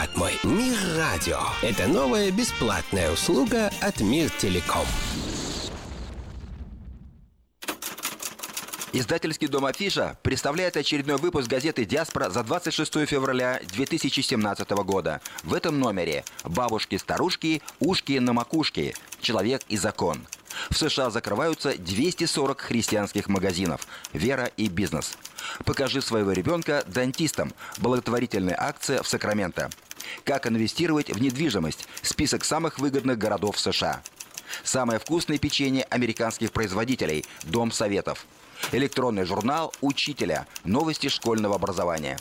[0.00, 0.32] клад мой.
[0.44, 1.38] Мир радио.
[1.62, 4.86] Это новая бесплатная услуга от Мир Телеком.
[8.92, 15.20] Издательский дом «Афиша» представляет очередной выпуск газеты «Диаспора» за 26 февраля 2017 года.
[15.44, 18.94] В этом номере «Бабушки-старушки, ушки на макушке.
[19.20, 20.26] Человек и закон».
[20.70, 23.86] В США закрываются 240 христианских магазинов.
[24.12, 25.16] Вера и бизнес.
[25.64, 27.52] Покажи своего ребенка дантистам.
[27.78, 29.70] Благотворительная акция в Сакраменто.
[30.24, 31.86] Как инвестировать в недвижимость.
[32.02, 34.02] Список самых выгодных городов США.
[34.64, 37.24] Самое вкусное печенье американских производителей.
[37.44, 38.26] Дом советов.
[38.72, 40.46] Электронный журнал «Учителя.
[40.64, 42.18] Новости школьного образования».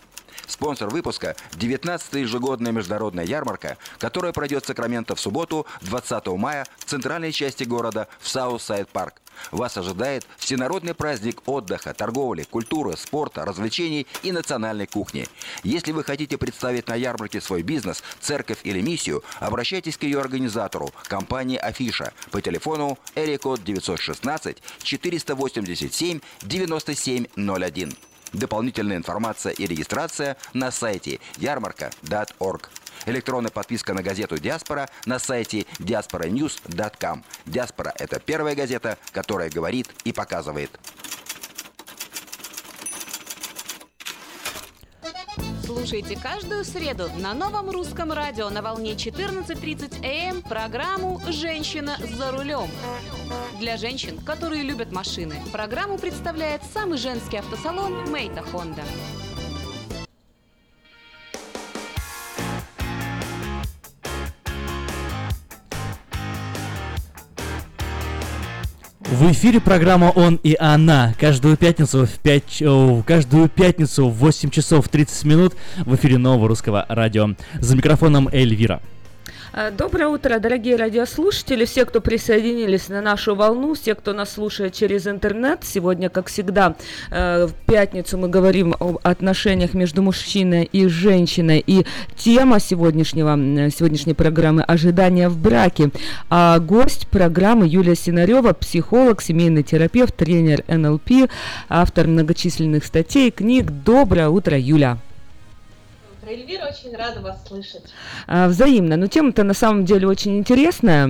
[0.48, 6.86] Спонсор выпуска– 19-я ежегодная международная ярмарка, которая пройдет в Сакраменто в субботу, 20 мая, в
[6.86, 9.22] центральной части города, в Southside Park.
[9.52, 15.28] Вас ожидает всенародный праздник отдыха, торговли, культуры, спорта, развлечений и национальной кухни.
[15.64, 20.92] Если вы хотите представить на ярмарке свой бизнес, церковь или миссию, обращайтесь к ее организатору,
[21.08, 27.94] компании «Афиша» по телефону Эрикод 916 487 9701.
[28.34, 32.70] Дополнительная информация и регистрация на сайте ярмарка.org.
[33.06, 37.24] Электронная подписка на газету «Диаспора» на сайте diasporanews.com.
[37.46, 40.72] «Диаспора»— это первая газета, которая говорит и показывает.
[45.66, 52.70] Слушайте каждую среду на новом русском радио на волне 14.30 АМ программу «Женщина за рулем».
[53.60, 58.84] Для женщин, которые любят машины, программу представляет самый женский автосалон «Мейта Хонда».
[69.12, 71.16] В эфире программа «Он и она».
[71.20, 76.48] Каждую пятницу в 5, о, каждую пятницу в 8 часов 30 минут в эфире нового
[76.48, 77.30] русского радио.
[77.56, 78.82] За микрофоном Эльвира.
[79.52, 84.74] Э, доброе утро, дорогие радиослушатели, все, кто присоединились на нашу волну, все, кто нас слушает
[84.74, 85.62] через интернет.
[85.64, 86.76] Сегодня, как всегда,
[87.10, 91.64] э, в пятницу мы говорим об отношениях между мужчиной и женщиной.
[91.66, 91.86] И
[92.16, 93.36] тема сегодняшнего,
[93.72, 95.90] сегодняшней программы «Ожидания в браке».
[96.30, 101.30] А гость программы Юлия Синарева, психолог, семейный терапевт, тренер НЛП,
[101.70, 103.72] автор многочисленных статей, книг.
[103.84, 105.00] Доброе утро, Юля.
[106.30, 107.84] Эльвира, очень рада вас слышать.
[108.28, 108.98] А, взаимно.
[108.98, 111.06] Но тема-то на самом деле очень интересная.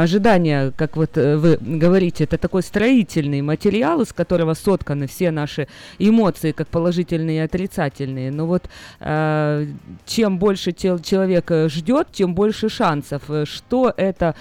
[0.00, 5.68] Ожидания, как вот э, вы говорите, это такой строительный материал, из которого сотканы все наши
[6.00, 8.32] эмоции, как положительные и отрицательные.
[8.32, 8.64] Но вот
[8.98, 9.66] э,
[10.06, 13.22] чем больше человек ждет, тем больше шансов.
[13.44, 14.34] Что это,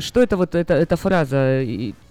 [0.00, 1.62] что это вот эта, эта фраза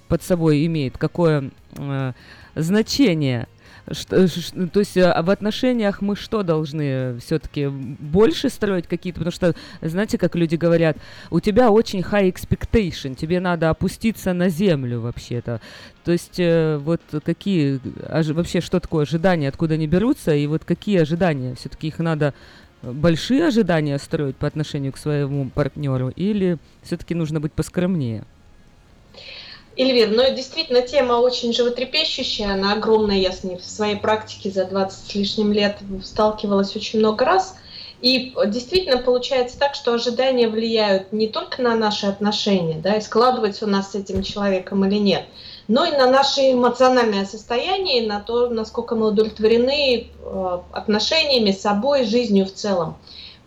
[0.08, 0.98] под собой имеет?
[0.98, 2.14] Какое э,
[2.56, 3.48] значение?
[3.92, 9.32] Что, что, то есть а в отношениях мы что должны все-таки больше строить какие-то, потому
[9.32, 10.98] что знаете, как люди говорят,
[11.30, 15.62] у тебя очень high expectation, тебе надо опуститься на землю вообще-то.
[16.04, 17.80] То есть э, вот какие
[18.34, 22.34] вообще что такое ожидания, откуда они берутся, и вот какие ожидания, все-таки их надо
[22.82, 28.26] большие ожидания строить по отношению к своему партнеру, или все-таки нужно быть поскромнее?
[29.78, 34.66] Эльвир, ну действительно тема очень животрепещущая, она огромная, я с ней в своей практике за
[34.66, 37.56] 20 с лишним лет сталкивалась очень много раз.
[38.02, 43.66] И действительно получается так, что ожидания влияют не только на наши отношения, да, и складывается
[43.66, 45.26] у нас с этим человеком или нет,
[45.68, 52.46] но и на наше эмоциональное состояние, на то, насколько мы удовлетворены э, отношениями, собой, жизнью
[52.46, 52.98] в целом.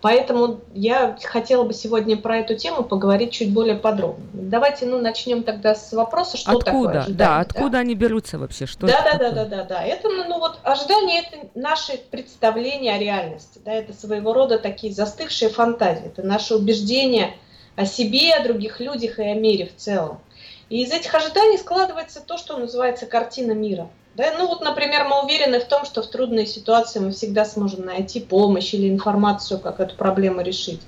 [0.01, 4.25] Поэтому я хотела бы сегодня про эту тему поговорить чуть более подробно.
[4.33, 6.65] Давайте, ну, начнем тогда с вопроса, что откуда?
[6.65, 7.17] такое ожидание.
[7.17, 7.77] Да, откуда да?
[7.79, 8.65] они берутся вообще?
[8.65, 9.83] Что да, да, да, да, да, да.
[9.83, 14.91] Это, ну, ну, вот ожидание это наши представления о реальности, да, это своего рода такие
[14.91, 17.35] застывшие фантазии, это наши убеждения
[17.75, 20.19] о себе, о других людях и о мире в целом.
[20.69, 23.87] И из этих ожиданий складывается то, что называется картина мира.
[24.15, 24.33] Да?
[24.37, 28.19] Ну вот, например, мы уверены в том, что в трудной ситуации мы всегда сможем найти
[28.19, 30.81] помощь или информацию, как эту проблему решить.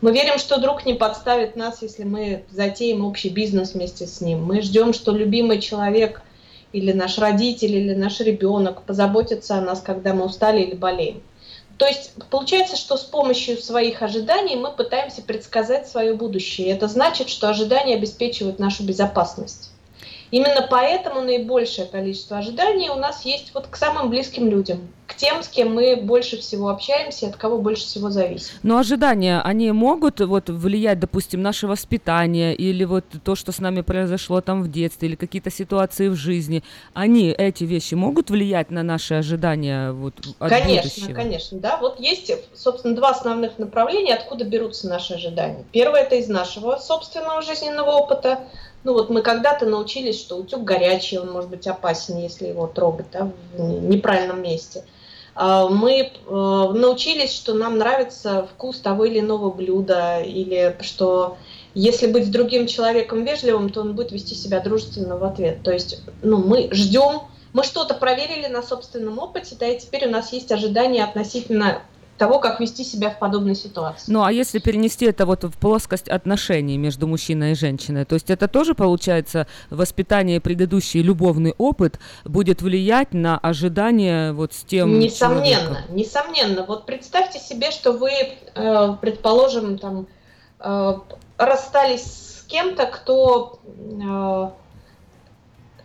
[0.00, 4.44] Мы верим, что друг не подставит нас, если мы затеем общий бизнес вместе с ним.
[4.44, 6.22] Мы ждем, что любимый человек
[6.72, 11.22] или наш родитель, или наш ребенок позаботится о нас, когда мы устали или болеем.
[11.78, 16.68] То есть получается, что с помощью своих ожиданий мы пытаемся предсказать свое будущее.
[16.68, 19.70] Это значит, что ожидания обеспечивают нашу безопасность.
[20.30, 25.42] Именно поэтому наибольшее количество ожиданий у нас есть вот к самым близким людям, к тем,
[25.42, 28.52] с кем мы больше всего общаемся, от кого больше всего зависим.
[28.62, 33.80] Но ожидания, они могут вот влиять, допустим, наше воспитание или вот то, что с нами
[33.80, 38.82] произошло там в детстве или какие-то ситуации в жизни, они, эти вещи могут влиять на
[38.82, 41.14] наши ожидания вот от Конечно, будущего?
[41.14, 41.78] конечно, да.
[41.78, 45.64] Вот есть, собственно, два основных направления, откуда берутся наши ожидания.
[45.72, 48.40] Первое– это из нашего собственного жизненного опыта,
[48.84, 53.06] ну вот мы когда-то научились, что утюг горячий, он может быть опасен, если его трогать
[53.12, 54.84] да, в неправильном месте.
[55.34, 61.36] А, мы э, научились, что нам нравится вкус того или иного блюда, или что
[61.74, 65.62] если быть с другим человеком вежливым, то он будет вести себя дружественно в ответ.
[65.62, 67.22] То есть ну, мы ждем,
[67.52, 71.82] мы что-то проверили на собственном опыте, да, и теперь у нас есть ожидания относительно
[72.18, 74.10] того, как вести себя в подобной ситуации.
[74.12, 78.28] Ну, а если перенести это вот в плоскость отношений между мужчиной и женщиной, то есть
[78.30, 85.44] это тоже, получается, воспитание, предыдущий любовный опыт будет влиять на ожидания вот с тем Несомненно,
[85.44, 85.96] человеком.
[85.96, 86.64] несомненно.
[86.66, 90.06] Вот представьте себе, что вы, э, предположим, там,
[90.60, 90.94] э,
[91.36, 94.50] расстались с кем-то, кто э,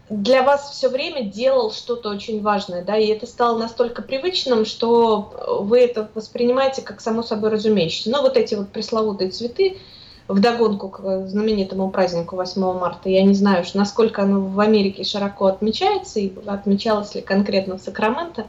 [0.09, 5.61] для вас все время делал что-то очень важное, да, и это стало настолько привычным, что
[5.61, 8.11] вы это воспринимаете как само собой разумеющееся.
[8.11, 9.77] Но вот эти вот пресловутые цветы,
[10.27, 13.09] в догонку к знаменитому празднику 8 марта.
[13.09, 18.47] Я не знаю, насколько оно в Америке широко отмечается и отмечалось ли конкретно в Сакраменто.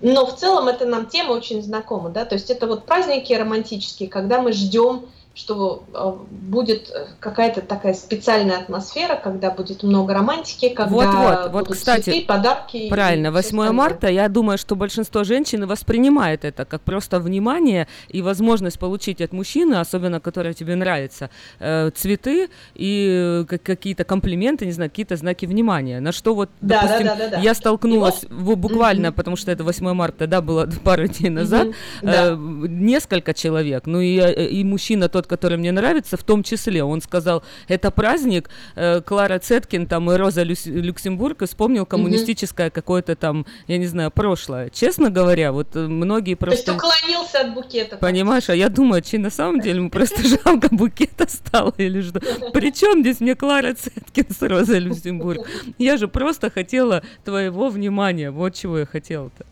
[0.00, 4.10] Но в целом это нам тема очень знакома, да, то есть это вот праздники романтические,
[4.10, 5.06] когда мы ждем
[5.36, 6.90] что э, будет
[7.20, 12.26] какая-то такая специальная атмосфера, когда будет много романтики, когда вот, вот, будут вот, кстати, цветы,
[12.26, 12.88] подарки.
[12.88, 18.78] Правильно, 8 марта, я думаю, что большинство женщин воспринимает это как просто внимание и возможность
[18.78, 21.28] получить от мужчины, особенно который тебе нравится,
[21.60, 26.00] э, цветы и э, какие-то комплименты, не знаю, какие-то знаки внимания.
[26.00, 27.42] На что вот, да, допустим, да, да, да, да.
[27.42, 28.56] я столкнулась Его...
[28.56, 29.12] буквально, mm-hmm.
[29.12, 31.74] потому что это 8 марта, да, было пару дней назад, mm-hmm.
[32.02, 32.36] э, да.
[32.36, 36.82] несколько человек, ну и, и мужчина тот, который мне нравится, в том числе.
[36.82, 42.72] Он сказал, это праздник, э, Клара Цеткин там и Роза Люс, Люксембург вспомнил коммунистическое mm-hmm.
[42.72, 44.70] какое-то там, я не знаю, прошлое.
[44.70, 46.64] Честно говоря, вот э, многие просто...
[46.64, 47.96] То есть уклонился от букета.
[47.96, 52.20] Понимаешь, а я думаю, че на самом деле ему просто жалко букета стало или что.
[52.52, 55.46] Причем здесь мне Клара Цеткин с Розой Люксембург?
[55.78, 59.46] Я же просто хотела твоего внимания, вот чего я хотела-то.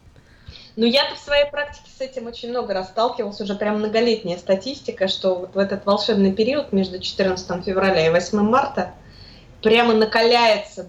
[0.76, 5.06] Ну, я-то в своей практике с этим очень много раз сталкивалась, уже прям многолетняя статистика,
[5.06, 8.92] что вот в этот волшебный период между 14 февраля и 8 марта
[9.62, 10.86] прямо накаляется,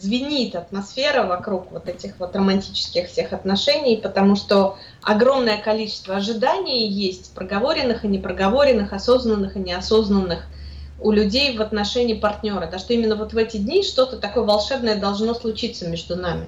[0.00, 7.34] звенит атмосфера вокруг вот этих вот романтических всех отношений, потому что огромное количество ожиданий есть,
[7.34, 10.46] проговоренных и непроговоренных, осознанных и неосознанных
[11.00, 14.96] у людей в отношении партнера, да, что именно вот в эти дни что-то такое волшебное
[14.96, 16.46] должно случиться между нами.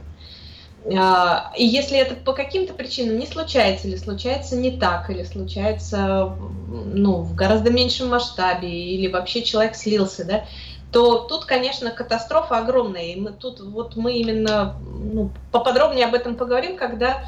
[0.97, 6.37] А, и если это по каким-то причинам не случается, или случается не так, или случается
[6.69, 10.45] ну, в гораздо меньшем масштабе, или вообще человек слился, да,
[10.91, 13.13] то тут, конечно, катастрофа огромная.
[13.13, 17.25] И мы тут вот мы именно ну, поподробнее об этом поговорим, когда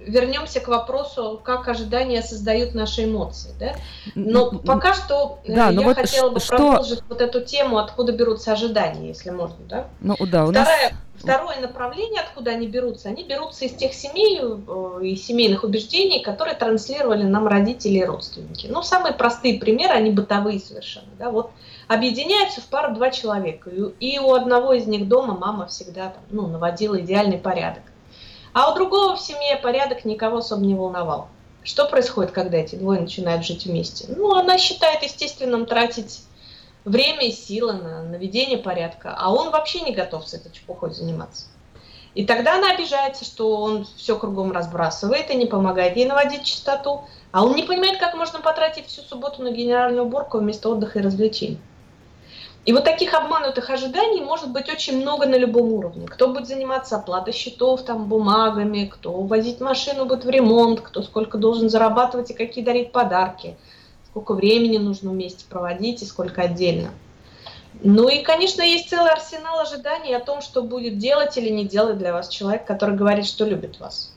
[0.00, 3.50] вернемся к вопросу, как ожидания создают наши эмоции.
[3.58, 3.74] Да?
[4.14, 6.56] Но пока что э, да, я ну вот хотела бы что...
[6.56, 9.56] продолжить вот эту тему, откуда берутся ожидания, если можно.
[9.68, 9.86] Да?
[10.00, 10.98] Ну да, у Вторая, нас...
[11.22, 16.56] Второе направление, откуда они берутся, они берутся из тех семей э, и семейных убеждений, которые
[16.56, 18.68] транслировали нам родители и родственники.
[18.68, 21.10] Ну, самые простые примеры, они бытовые совершенно.
[21.18, 21.30] Да?
[21.30, 21.50] Вот
[21.88, 26.46] объединяются в пару два человека, и у одного из них дома мама всегда там, ну,
[26.46, 27.82] наводила идеальный порядок.
[28.54, 31.28] А у другого в семье порядок никого особо не волновал.
[31.62, 34.06] Что происходит, когда эти двое начинают жить вместе?
[34.08, 36.22] Ну, она считает естественным тратить
[36.84, 41.46] время и силы на наведение порядка, а он вообще не готов с этой чепухой заниматься.
[42.14, 47.02] И тогда она обижается, что он все кругом разбрасывает и не помогает ей наводить чистоту,
[47.30, 51.02] а он не понимает, как можно потратить всю субботу на генеральную уборку вместо отдыха и
[51.02, 51.60] развлечений.
[52.66, 56.06] И вот таких обманутых ожиданий может быть очень много на любом уровне.
[56.06, 61.38] Кто будет заниматься оплатой счетов, там, бумагами, кто возить машину будет в ремонт, кто сколько
[61.38, 63.56] должен зарабатывать и какие дарить подарки,
[64.10, 66.90] сколько времени нужно вместе проводить и сколько отдельно.
[67.82, 71.98] Ну и, конечно, есть целый арсенал ожиданий о том, что будет делать или не делать
[71.98, 74.12] для вас человек, который говорит, что любит вас.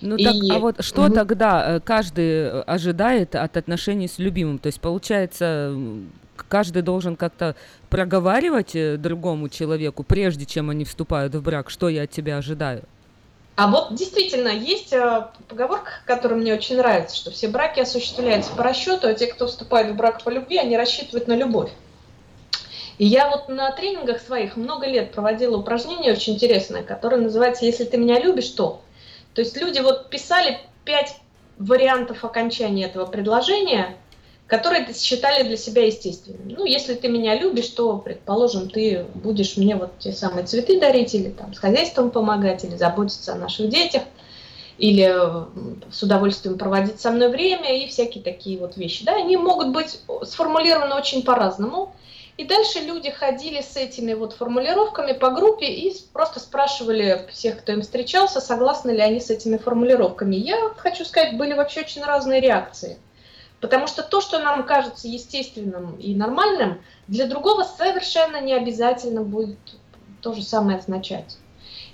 [0.00, 0.24] Ну и...
[0.24, 1.14] так, а вот что угу.
[1.14, 4.58] тогда э, каждый ожидает от отношений с любимым?
[4.58, 5.74] То есть получается,
[6.48, 7.56] каждый должен как-то
[7.90, 12.82] проговаривать э, другому человеку, прежде чем они вступают в брак, что я от тебя ожидаю?
[13.58, 18.62] А вот действительно есть э, поговорка, которая мне очень нравится, что все браки осуществляются по
[18.62, 21.72] расчету, а те, кто вступает в брак по любви, они рассчитывают на любовь.
[22.98, 27.82] И я вот на тренингах своих много лет проводила упражнение очень интересное, которое называется «Если
[27.82, 28.80] ты меня любишь, то…».
[29.34, 31.16] То есть люди вот писали пять
[31.58, 33.96] вариантов окончания этого предложения–
[34.48, 36.54] которые считали для себя естественными.
[36.54, 41.14] Ну, если ты меня любишь, то, предположим, ты будешь мне вот те самые цветы дарить,
[41.14, 44.02] или там с хозяйством помогать, или заботиться о наших детях,
[44.78, 45.14] или
[45.92, 49.04] с удовольствием проводить со мной время, и всякие такие вот вещи.
[49.04, 51.94] Да, они могут быть сформулированы очень по-разному.
[52.38, 57.72] И дальше люди ходили с этими вот формулировками по группе и просто спрашивали всех, кто
[57.72, 60.36] им встречался, согласны ли они с этими формулировками.
[60.36, 62.96] Я хочу сказать, были вообще очень разные реакции.
[63.60, 69.58] Потому что то, что нам кажется естественным и нормальным, для другого совершенно не обязательно будет
[70.20, 71.38] то же самое означать.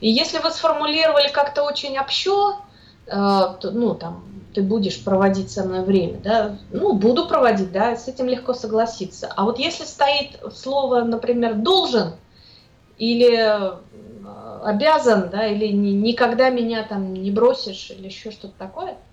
[0.01, 2.57] И если вы сформулировали как-то очень общо,
[3.07, 7.97] э, то, ну, там, ты будешь проводить со мной время, да, ну, буду проводить, да,
[7.97, 9.33] с этим легко согласиться.
[9.35, 12.13] А вот если стоит слово, например, должен
[12.99, 13.79] или э,
[14.63, 18.99] обязан, да, или никогда меня там не бросишь, или еще что-то такое–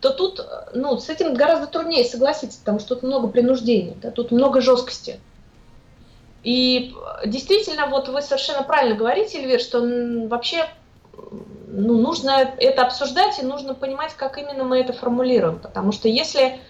[0.00, 0.40] то тут
[0.74, 5.20] ну, с этим гораздо труднее согласиться, потому что тут много принуждения, да, тут много жесткости.
[6.42, 6.94] И
[7.26, 9.80] действительно, вот вы совершенно правильно говорите, Эльвир, что
[10.28, 10.64] вообще
[11.68, 15.58] ну, нужно это обсуждать и нужно понимать, как именно мы это формулируем.
[15.58, 16.60] Потому что если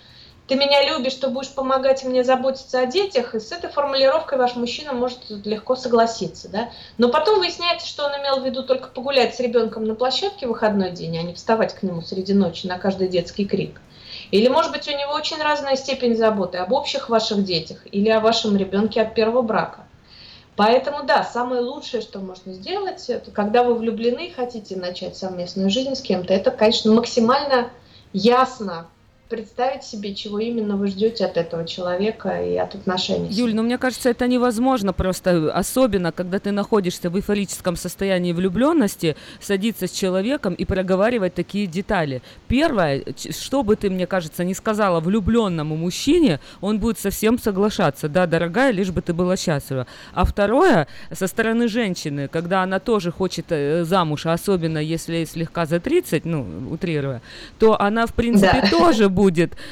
[0.50, 4.56] ты меня любишь, то будешь помогать мне заботиться о детях, и с этой формулировкой ваш
[4.56, 6.48] мужчина может легко согласиться.
[6.48, 6.70] Да?
[6.98, 10.48] Но потом выясняется, что он имел в виду только погулять с ребенком на площадке в
[10.48, 13.80] выходной день, а не вставать к нему среди ночи на каждый детский крик.
[14.32, 18.18] Или, может быть, у него очень разная степень заботы об общих ваших детях или о
[18.18, 19.86] вашем ребенке от первого брака.
[20.56, 25.70] Поэтому, да, самое лучшее, что можно сделать, это когда вы влюблены и хотите начать совместную
[25.70, 27.70] жизнь с кем-то, это, конечно, максимально
[28.12, 28.88] ясно
[29.30, 33.28] представить себе, чего именно вы ждете от этого человека и от отношений.
[33.30, 39.16] Юль, ну мне кажется, это невозможно просто, особенно когда ты находишься в эйфорическом состоянии влюбленности,
[39.40, 42.22] садиться с человеком и проговаривать такие детали.
[42.48, 48.08] Первое, что бы ты, мне кажется, не сказала влюбленному мужчине, он будет совсем соглашаться.
[48.08, 49.86] Да, дорогая, лишь бы ты была счастлива.
[50.12, 55.66] А второе, со стороны женщины, когда она тоже хочет э, замуж, а особенно если слегка
[55.66, 57.22] за 30, ну, утрируя,
[57.60, 58.70] то она, в принципе, да.
[58.70, 59.19] тоже будет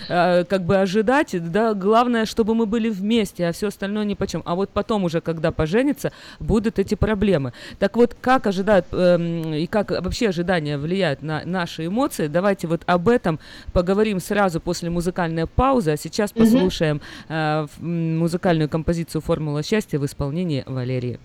[0.09, 4.43] э, как бы ожидать, да, главное, чтобы мы были вместе, а все остальное ни почем.
[4.45, 7.53] А вот потом уже, когда поженится, будут эти проблемы.
[7.79, 12.83] Так вот, как ожидают э, и как вообще ожидания влияют на наши эмоции, давайте вот
[12.87, 13.39] об этом
[13.73, 20.65] поговорим сразу после музыкальной паузы, а сейчас послушаем э, музыкальную композицию «Формула счастья» в исполнении
[20.67, 21.19] Валерии.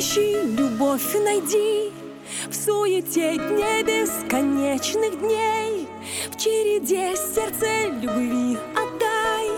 [0.00, 1.92] Ищи любовь, найди.
[2.48, 5.86] В суете дней бесконечных дней
[6.30, 9.50] В череде сердце любви отдай.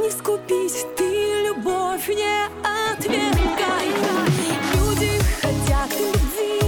[0.00, 1.04] Не скупись, ты
[1.46, 2.48] любовь не
[2.90, 3.86] отвергай.
[4.74, 6.60] Люди хотят любви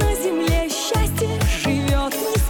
[0.00, 2.41] На земле счастье живет, не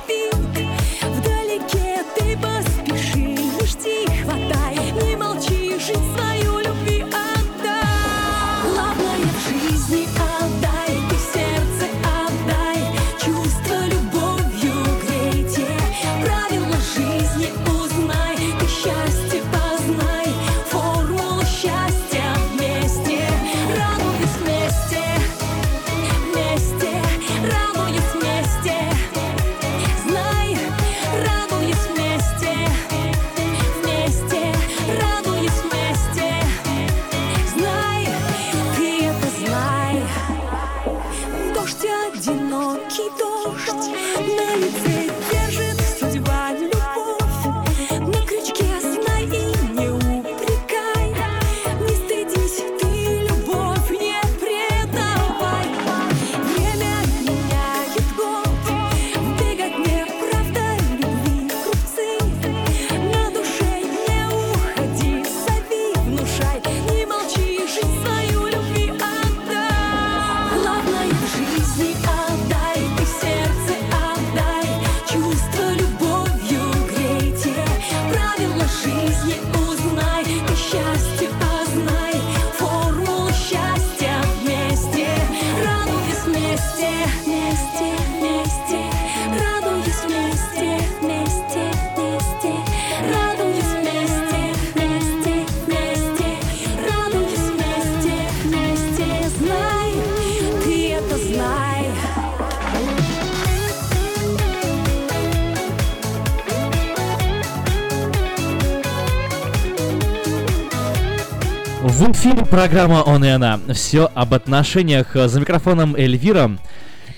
[112.52, 113.58] программа «Он и она».
[113.72, 115.14] Все об отношениях.
[115.14, 116.58] За микрофоном Эльвира.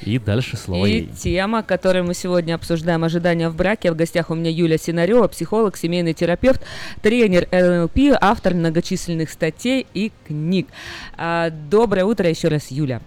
[0.02, 1.06] И дальше слово И ей.
[1.06, 3.90] тема, которую мы сегодня обсуждаем, ожидания в браке.
[3.90, 6.62] В гостях у меня Юля Синарева, психолог, семейный терапевт,
[7.02, 10.68] тренер НЛП, автор многочисленных статей и книг.
[11.16, 13.00] А, Доброе утро еще раз, Юля.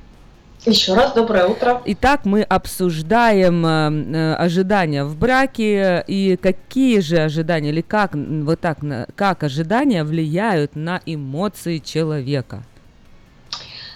[0.67, 1.81] Еще раз доброе утро.
[1.85, 8.59] Итак, мы обсуждаем э, э, ожидания в браке и какие же ожидания или как вот
[8.59, 8.79] так
[9.15, 12.63] как ожидания влияют на эмоции человека.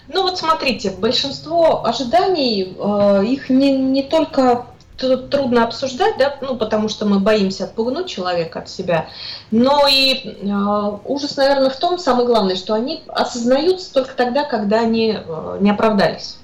[0.07, 6.88] Ну вот смотрите, большинство ожиданий, э, их не, не только трудно обсуждать, да, ну потому
[6.88, 9.07] что мы боимся отпугнуть человека от себя,
[9.52, 14.80] но и э, ужас, наверное, в том, самое главное, что они осознаются только тогда, когда
[14.80, 16.38] они э, не оправдались.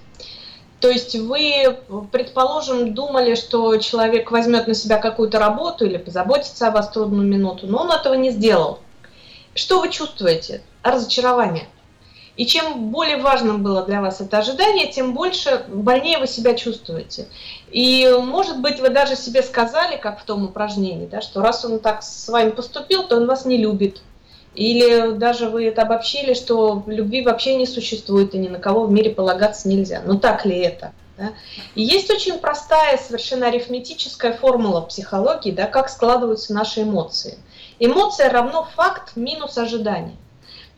[0.79, 1.77] То есть вы,
[2.11, 7.65] предположим, думали, что человек возьмет на себя какую-то работу или позаботится о вас трудную минуту,
[7.65, 8.79] но он этого не сделал.
[9.55, 10.61] Что вы чувствуете?
[10.83, 11.67] Разочарование.
[12.35, 17.27] И чем более важным было для вас это ожидание, тем больше, больнее вы себя чувствуете.
[17.71, 21.79] И, может быть, вы даже себе сказали, как в том упражнении, да, что раз он
[21.79, 24.03] так с вами поступил, то он вас не любит.
[24.57, 28.91] Или даже вы это обобщили, что любви вообще не существует и ни на кого в
[28.91, 30.01] мире полагаться нельзя.
[30.03, 30.93] Ну так ли это?
[31.15, 31.33] да?
[31.75, 37.37] И есть очень простая, совершенно арифметическая формула психологии, да, как складываются наши эмоции.
[37.77, 40.15] Эмоция равно факт минус ожидание.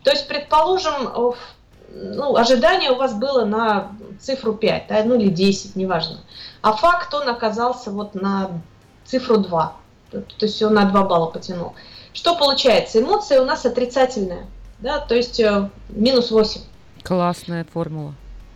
[0.03, 1.35] То есть, предположим,
[1.93, 6.19] ну, ожидание у вас было на цифру 5, да, ну или 10, неважно.
[6.61, 8.61] А факт он оказался вот на
[9.05, 9.73] цифру 2.
[10.11, 11.73] То то есть он на 2 балла потянул.
[12.19, 12.99] Что получается?
[12.99, 14.47] Эмоция у нас отрицательная,
[14.79, 16.59] да, то есть э, минус 8.
[17.01, 18.13] Классная формула.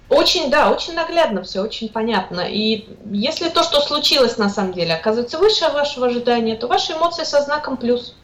[0.09, 2.41] Очень, да, очень наглядно все, очень понятно.
[2.41, 7.23] И если то, что случилось на самом деле, оказывается выше вашего ожидания, то ваши эмоции
[7.23, 8.15] со знаком плюс.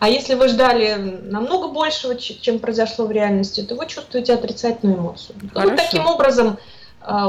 [0.00, 0.92] А если вы ждали
[1.22, 5.34] намного большего, чем произошло в реальности, то вы чувствуете отрицательную эмоцию.
[5.54, 5.70] Хорошо.
[5.70, 6.58] Вот таким образом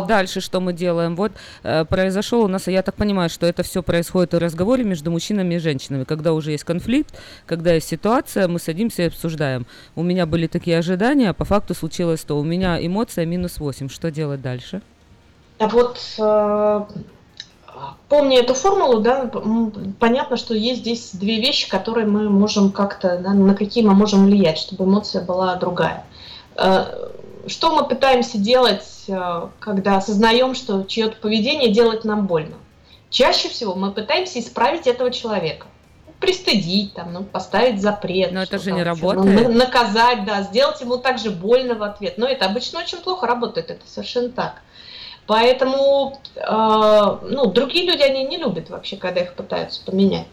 [0.08, 1.16] Дальше что мы делаем?
[1.16, 1.34] Вот
[1.64, 5.56] э, произошел у нас, я так понимаю, что это все происходит в разговоре между мужчинами
[5.56, 6.04] и женщинами.
[6.06, 9.66] Когда уже есть конфликт, когда есть ситуация, мы садимся и обсуждаем.
[9.96, 12.38] У меня были такие ожидания, а по факту случилось то.
[12.38, 13.90] У меня эмоция минус 8.
[13.90, 14.82] Что делать дальше?
[15.60, 16.86] А вот э,
[18.10, 19.30] помня эту формулу, да,
[20.00, 24.26] понятно, что есть здесь две вещи, которые мы можем как-то, да, на какие мы можем
[24.26, 26.06] влиять, чтобы эмоция была другая.
[27.48, 32.56] Что мы пытаемся делать, э, когда осознаем, что чье-то поведение делает нам больно?
[33.10, 35.68] Чаще всего мы пытаемся исправить этого человека.
[36.20, 38.32] Пристыдить, там, ну, поставить запрет.
[38.32, 39.50] Но это же не ну, работает.
[39.50, 42.18] на- наказать, да, сделать ему также больно в ответ.
[42.18, 44.62] Но это обычно очень плохо работает, это совершенно так.
[45.28, 50.28] Поэтому, э, ну, другие люди, они не любят вообще, когда их пытаются поменять.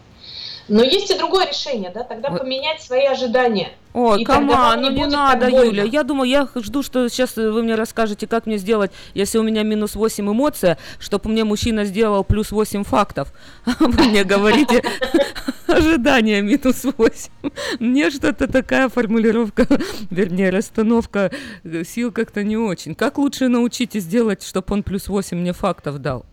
[0.69, 3.71] Но есть и другое решение, да, тогда поменять свои ожидания.
[3.93, 5.49] Ой, И вам ну не надо.
[5.49, 5.83] Юля.
[5.83, 9.63] Я думаю, я жду, что сейчас вы мне расскажете, как мне сделать, если у меня
[9.63, 13.33] минус 8 эмоция, чтобы мне мужчина сделал плюс 8 фактов.
[13.65, 14.83] А Вы мне говорите
[15.67, 17.31] ожидание минус 8.
[17.79, 19.67] Мне что-то такая формулировка,
[20.09, 21.31] вернее, расстановка
[21.63, 22.95] э, сил как-то не очень.
[22.95, 26.25] Как лучше научите сделать, чтобы он плюс 8 мне фактов дал?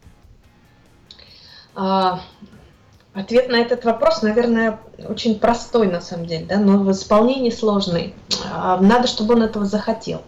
[3.15, 7.51] А, Ответ на этот вопрос, наверное, очень простой на самом деле, да, но в исполнении
[7.51, 8.15] сложный.
[8.53, 10.23] А, Надо, чтобы он этого захотел.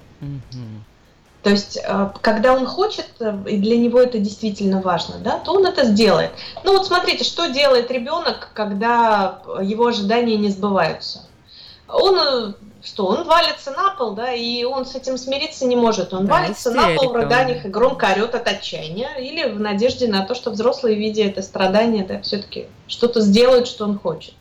[1.42, 5.52] То есть, э, когда он хочет, э, и для него это действительно важно, да, то
[5.54, 6.30] он это сделает.
[6.62, 11.26] Ну вот смотрите, что делает ребенок, когда его ожидания не сбываются.
[11.88, 12.52] Он э,
[12.84, 16.12] что, он валится на пол, да, и он с этим смириться не может.
[16.12, 20.08] Он Да, валится на пол в рыданиях и громко орет от отчаяния, или в надежде
[20.08, 24.34] на то, что взрослые, видя это страдание, да, все-таки что-то сделают, что он хочет.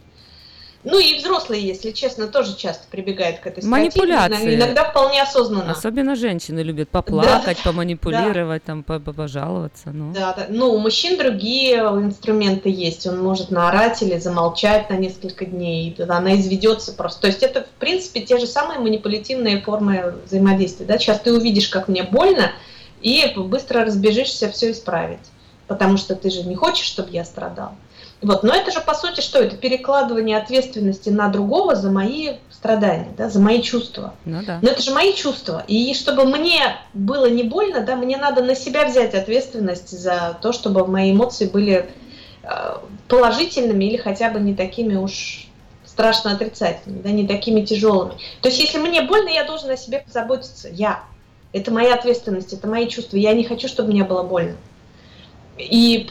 [0.83, 4.55] Ну и взрослые, если честно, тоже часто прибегают к этой Манипуляции.
[4.55, 5.71] иногда вполне осознанно.
[5.71, 9.91] Особенно женщины любят поплакать, поманипулировать, там, по- по- пожаловаться.
[9.91, 10.11] Ну.
[10.13, 10.45] Да, да.
[10.49, 13.05] Ну, у мужчин другие инструменты есть.
[13.05, 17.21] Он может наорать или замолчать на несколько дней, и она изведется просто.
[17.21, 20.85] То есть это, в принципе, те же самые манипулятивные формы взаимодействия.
[20.85, 20.97] Да?
[20.97, 22.51] Сейчас ты увидишь, как мне больно,
[23.01, 25.19] и быстро разбежишься все исправить.
[25.67, 27.73] Потому что ты же не хочешь, чтобы я страдал.
[28.21, 28.43] Вот.
[28.43, 29.39] Но это же, по сути, что?
[29.39, 34.13] Это перекладывание ответственности на другого за мои страдания, да, за мои чувства.
[34.25, 34.59] Ну да.
[34.61, 35.63] Но это же мои чувства.
[35.67, 40.51] И чтобы мне было не больно, да, мне надо на себя взять ответственность за то,
[40.53, 41.89] чтобы мои эмоции были
[42.43, 42.77] э,
[43.07, 45.47] положительными или хотя бы не такими уж
[45.83, 48.13] страшно отрицательными, да, не такими тяжелыми.
[48.41, 50.69] То есть, если мне больно, я должен о себе позаботиться.
[50.69, 51.03] Я.
[51.53, 53.17] Это моя ответственность, это мои чувства.
[53.17, 54.55] Я не хочу, чтобы мне было больно.
[55.57, 56.09] И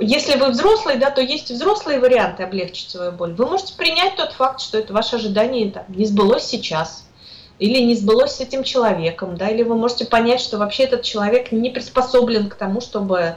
[0.00, 3.34] если вы взрослый, да, то есть взрослые варианты облегчить свою боль.
[3.34, 7.08] Вы можете принять тот факт, что это ваше ожидание там, не сбылось сейчас.
[7.58, 11.50] или не сбылось с этим человеком, да, или вы можете понять, что вообще этот человек
[11.52, 13.36] не приспособлен к тому, чтобы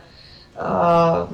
[0.55, 1.27] э,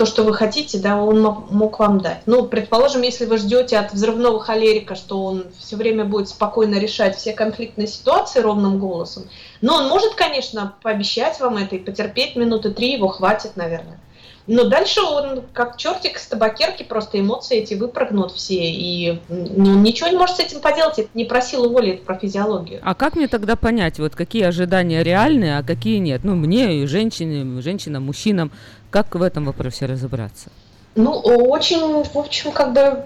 [0.00, 2.22] то, что вы хотите, да, он мог вам дать.
[2.24, 7.18] Ну, предположим, если вы ждете от взрывного холерика, что он все время будет спокойно решать
[7.18, 9.24] все конфликтные ситуации ровным голосом,
[9.60, 14.00] но он может, конечно, пообещать вам это и потерпеть минуты три, его хватит, наверное.
[14.46, 18.72] Но дальше он, как чертик с табакерки, просто эмоции эти выпрыгнут все.
[18.72, 20.98] И ну, ничего не может с этим поделать.
[20.98, 22.80] Это не про силу воли, это про физиологию.
[22.82, 26.24] А как мне тогда понять, вот какие ожидания реальные, а какие нет?
[26.24, 28.50] Ну, мне и женщине, женщинам, мужчинам.
[28.90, 30.50] Как в этом вопросе разобраться?
[30.96, 33.04] Ну, очень, в общем, бы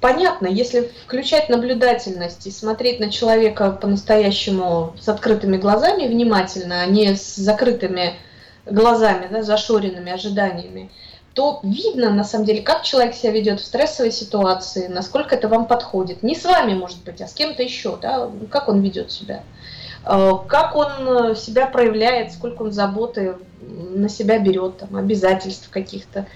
[0.00, 7.14] понятно, если включать наблюдательность и смотреть на человека по-настоящему с открытыми глазами внимательно, а не
[7.14, 8.14] с закрытыми
[8.66, 10.90] глазами, да, зашоренными ожиданиями,
[11.34, 15.66] то видно, на самом деле, как человек себя ведет в стрессовой ситуации, насколько это вам
[15.66, 16.24] подходит.
[16.24, 19.44] Не с вами, может быть, а с кем-то еще, да, как он ведет себя,
[20.04, 23.36] э, как он себя проявляет, сколько он заботы
[23.70, 26.26] на себя берет, там, обязательств каких-то.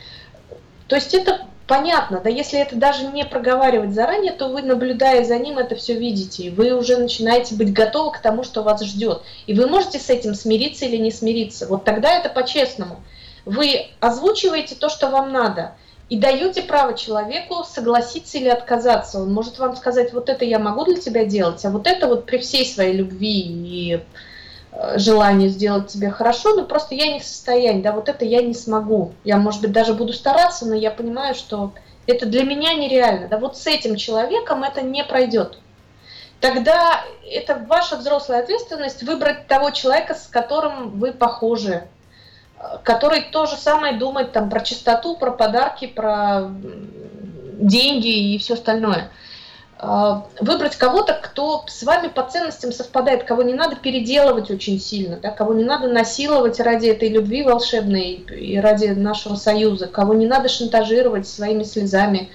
[0.88, 5.38] То есть это понятно, да, если это даже не проговаривать заранее, то вы, наблюдая за
[5.38, 9.22] ним, это все видите, и вы уже начинаете быть готовы к тому, что вас ждет.
[9.46, 11.66] И вы можете с этим смириться или не смириться.
[11.66, 13.02] Вот тогда это по-честному.
[13.44, 15.72] Вы озвучиваете то, что вам надо,
[16.10, 19.20] и даете право человеку согласиться или отказаться.
[19.20, 22.26] Он может вам сказать, вот это я могу для тебя делать, а вот это вот
[22.26, 24.00] при всей своей любви и
[24.96, 28.54] желание сделать тебе хорошо, но просто я не в состоянии, да, вот это я не
[28.54, 29.12] смогу.
[29.24, 31.72] Я, может быть, даже буду стараться, но я понимаю, что
[32.06, 33.28] это для меня нереально.
[33.28, 35.58] Да, вот с этим человеком это не пройдет.
[36.40, 41.84] Тогда это ваша взрослая ответственность выбрать того человека, с которым вы похожи,
[42.58, 46.50] э, который то же самое думает там про чистоту, про подарки, про
[47.60, 49.10] деньги и все остальное.
[49.86, 55.16] А, выбрать кого-то, кто с вами по ценностям совпадает, кого не надо переделывать очень сильно,
[55.16, 60.26] да, кого не надо насиловать ради этой любви волшебной и ради нашего союза, кого не
[60.26, 62.30] надо шантажировать своими слезами,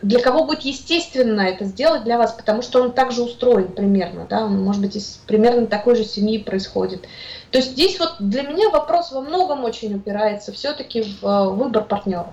[0.00, 4.44] для кого будет естественно это сделать для вас, потому что он также устроен примерно, да,
[4.44, 7.02] он, может быть, из примерно такой же семьи происходит.
[7.50, 11.84] То есть здесь вот для меня вопрос во многом очень упирается все-таки в э, выбор
[11.84, 12.32] партнера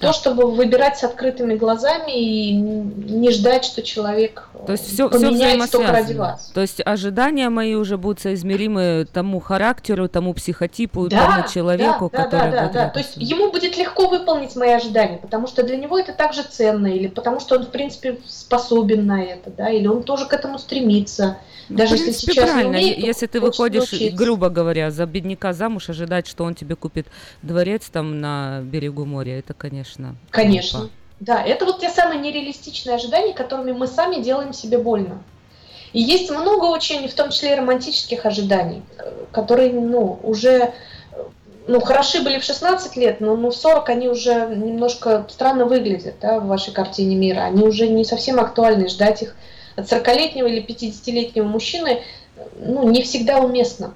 [0.00, 5.66] то, чтобы выбирать с открытыми глазами и не ждать, что человек то есть все, все
[5.66, 6.50] только ради вас.
[6.54, 12.24] То есть ожидания мои уже будут соизмеримы тому характеру, тому психотипу, да, тому человеку, да,
[12.24, 12.88] который да, да, будет да.
[12.88, 16.86] То есть ему будет легко выполнить мои ожидания, потому что для него это также ценно,
[16.86, 20.58] или потому что он, в принципе, способен на это, да, или он тоже к этому
[20.58, 21.38] стремится.
[21.68, 22.76] Даже в принципе, если сейчас правильно.
[22.76, 24.16] не умеет, если ты выходишь, научиться.
[24.16, 27.06] грубо говоря, за бедняка замуж, ожидать, что он тебе купит
[27.42, 29.89] дворец там на берегу моря, это, конечно.
[30.30, 30.80] Конечно.
[30.80, 30.94] Глупо.
[31.20, 35.22] Да, это вот те самые нереалистичные ожидания, которыми мы сами делаем себе больно.
[35.92, 38.82] И есть много очень, в том числе и романтических ожиданий,
[39.32, 40.72] которые, ну, уже
[41.66, 46.14] ну, хороши были в 16 лет, но ну, в 40 они уже немножко странно выглядят
[46.20, 47.40] да, в вашей картине мира.
[47.40, 48.88] Они уже не совсем актуальны.
[48.88, 49.36] Ждать их
[49.76, 52.02] от 40-летнего или 50-летнего мужчины
[52.58, 53.94] ну, не всегда уместно.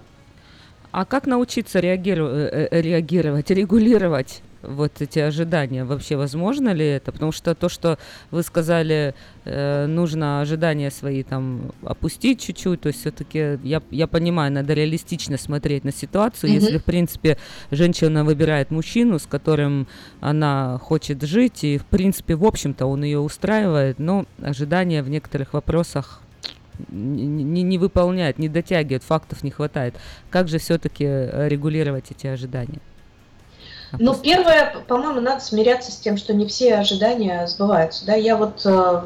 [0.92, 1.96] А как научиться э,
[2.70, 5.84] э, реагировать, регулировать вот эти ожидания?
[5.84, 7.12] Вообще возможно ли это?
[7.12, 7.98] Потому что то, что
[8.30, 9.14] вы сказали,
[9.44, 15.38] э, нужно ожидания свои там опустить чуть-чуть, то есть все-таки я, я понимаю, надо реалистично
[15.38, 16.50] смотреть на ситуацию.
[16.50, 16.54] Mm-hmm.
[16.54, 17.38] Если, в принципе,
[17.70, 19.86] женщина выбирает мужчину, с которым
[20.20, 25.52] она хочет жить, и, в принципе, в общем-то, он ее устраивает, но ожидания в некоторых
[25.52, 26.20] вопросах
[26.88, 29.94] не, не, не выполняет, не дотягивает, фактов не хватает.
[30.30, 32.80] Как же все-таки регулировать эти ожидания?
[33.98, 38.06] Ну, первое, по-моему, надо смиряться с тем, что не все ожидания сбываются.
[38.06, 38.14] Да?
[38.14, 39.02] Я вот э,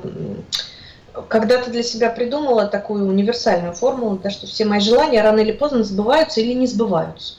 [1.28, 5.82] когда-то для себя придумала такую универсальную формулу, да, что все мои желания рано или поздно
[5.82, 7.37] сбываются или не сбываются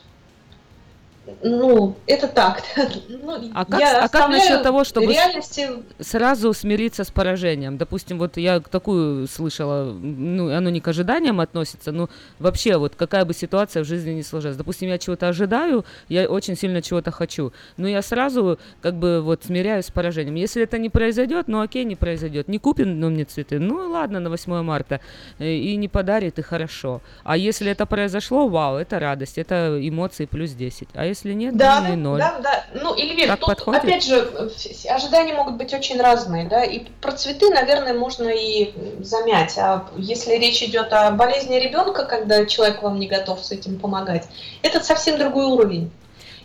[1.41, 2.64] ну, это так.
[3.10, 5.69] ну, а как, а как насчет того, чтобы реальности...
[5.99, 7.77] сразу смириться с поражением?
[7.77, 13.26] Допустим, вот я такую слышала, ну, оно не к ожиданиям относится, но вообще вот какая
[13.26, 14.57] бы ситуация в жизни не сложилась.
[14.57, 19.43] Допустим, я чего-то ожидаю, я очень сильно чего-то хочу, но я сразу как бы вот
[19.43, 20.35] смиряюсь с поражением.
[20.35, 22.47] Если это не произойдет, ну окей, не произойдет.
[22.47, 24.99] Не купит ну, мне цветы, ну ладно, на 8 марта,
[25.39, 27.01] э, и не подарит, и хорошо.
[27.23, 30.89] А если это произошло, вау, это радость, это эмоции плюс 10.
[30.93, 32.20] А если если нет, да, ну, и ноль.
[32.20, 33.84] Да, да, ну, Эльвир, так тут, подходит?
[33.84, 34.52] опять же,
[34.90, 38.74] ожидания могут быть очень разные, да, и про цветы, наверное, можно и
[39.04, 43.80] замять, а если речь идет о болезни ребенка, когда человек вам не готов с этим
[43.80, 44.28] помогать,
[44.62, 45.91] это совсем другой уровень.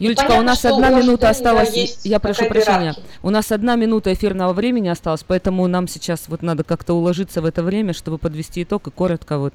[0.01, 2.05] Юлечка, понятно, у нас одна у минута осталась.
[2.05, 2.97] Я прошу прощения.
[3.23, 7.45] У нас одна минута эфирного времени осталась, поэтому нам сейчас вот надо как-то уложиться в
[7.45, 9.55] это время, чтобы подвести итог и коротко вот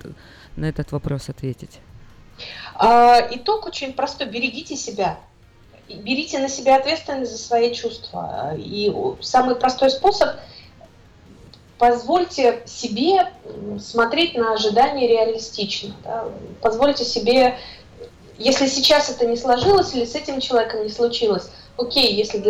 [0.56, 1.82] на этот вопрос ответить.
[2.80, 4.28] А, итог очень простой.
[4.28, 5.20] Берегите себя.
[5.90, 8.54] Берите на себя ответственность за свои чувства.
[8.56, 8.92] И
[9.22, 10.30] самый простой способ
[11.78, 13.34] позвольте себе
[13.80, 15.94] смотреть на ожидания реалистично.
[16.04, 16.26] да.
[16.62, 17.58] Позвольте себе,
[18.38, 22.48] если сейчас это не сложилось или с этим человеком не случилось, окей, если для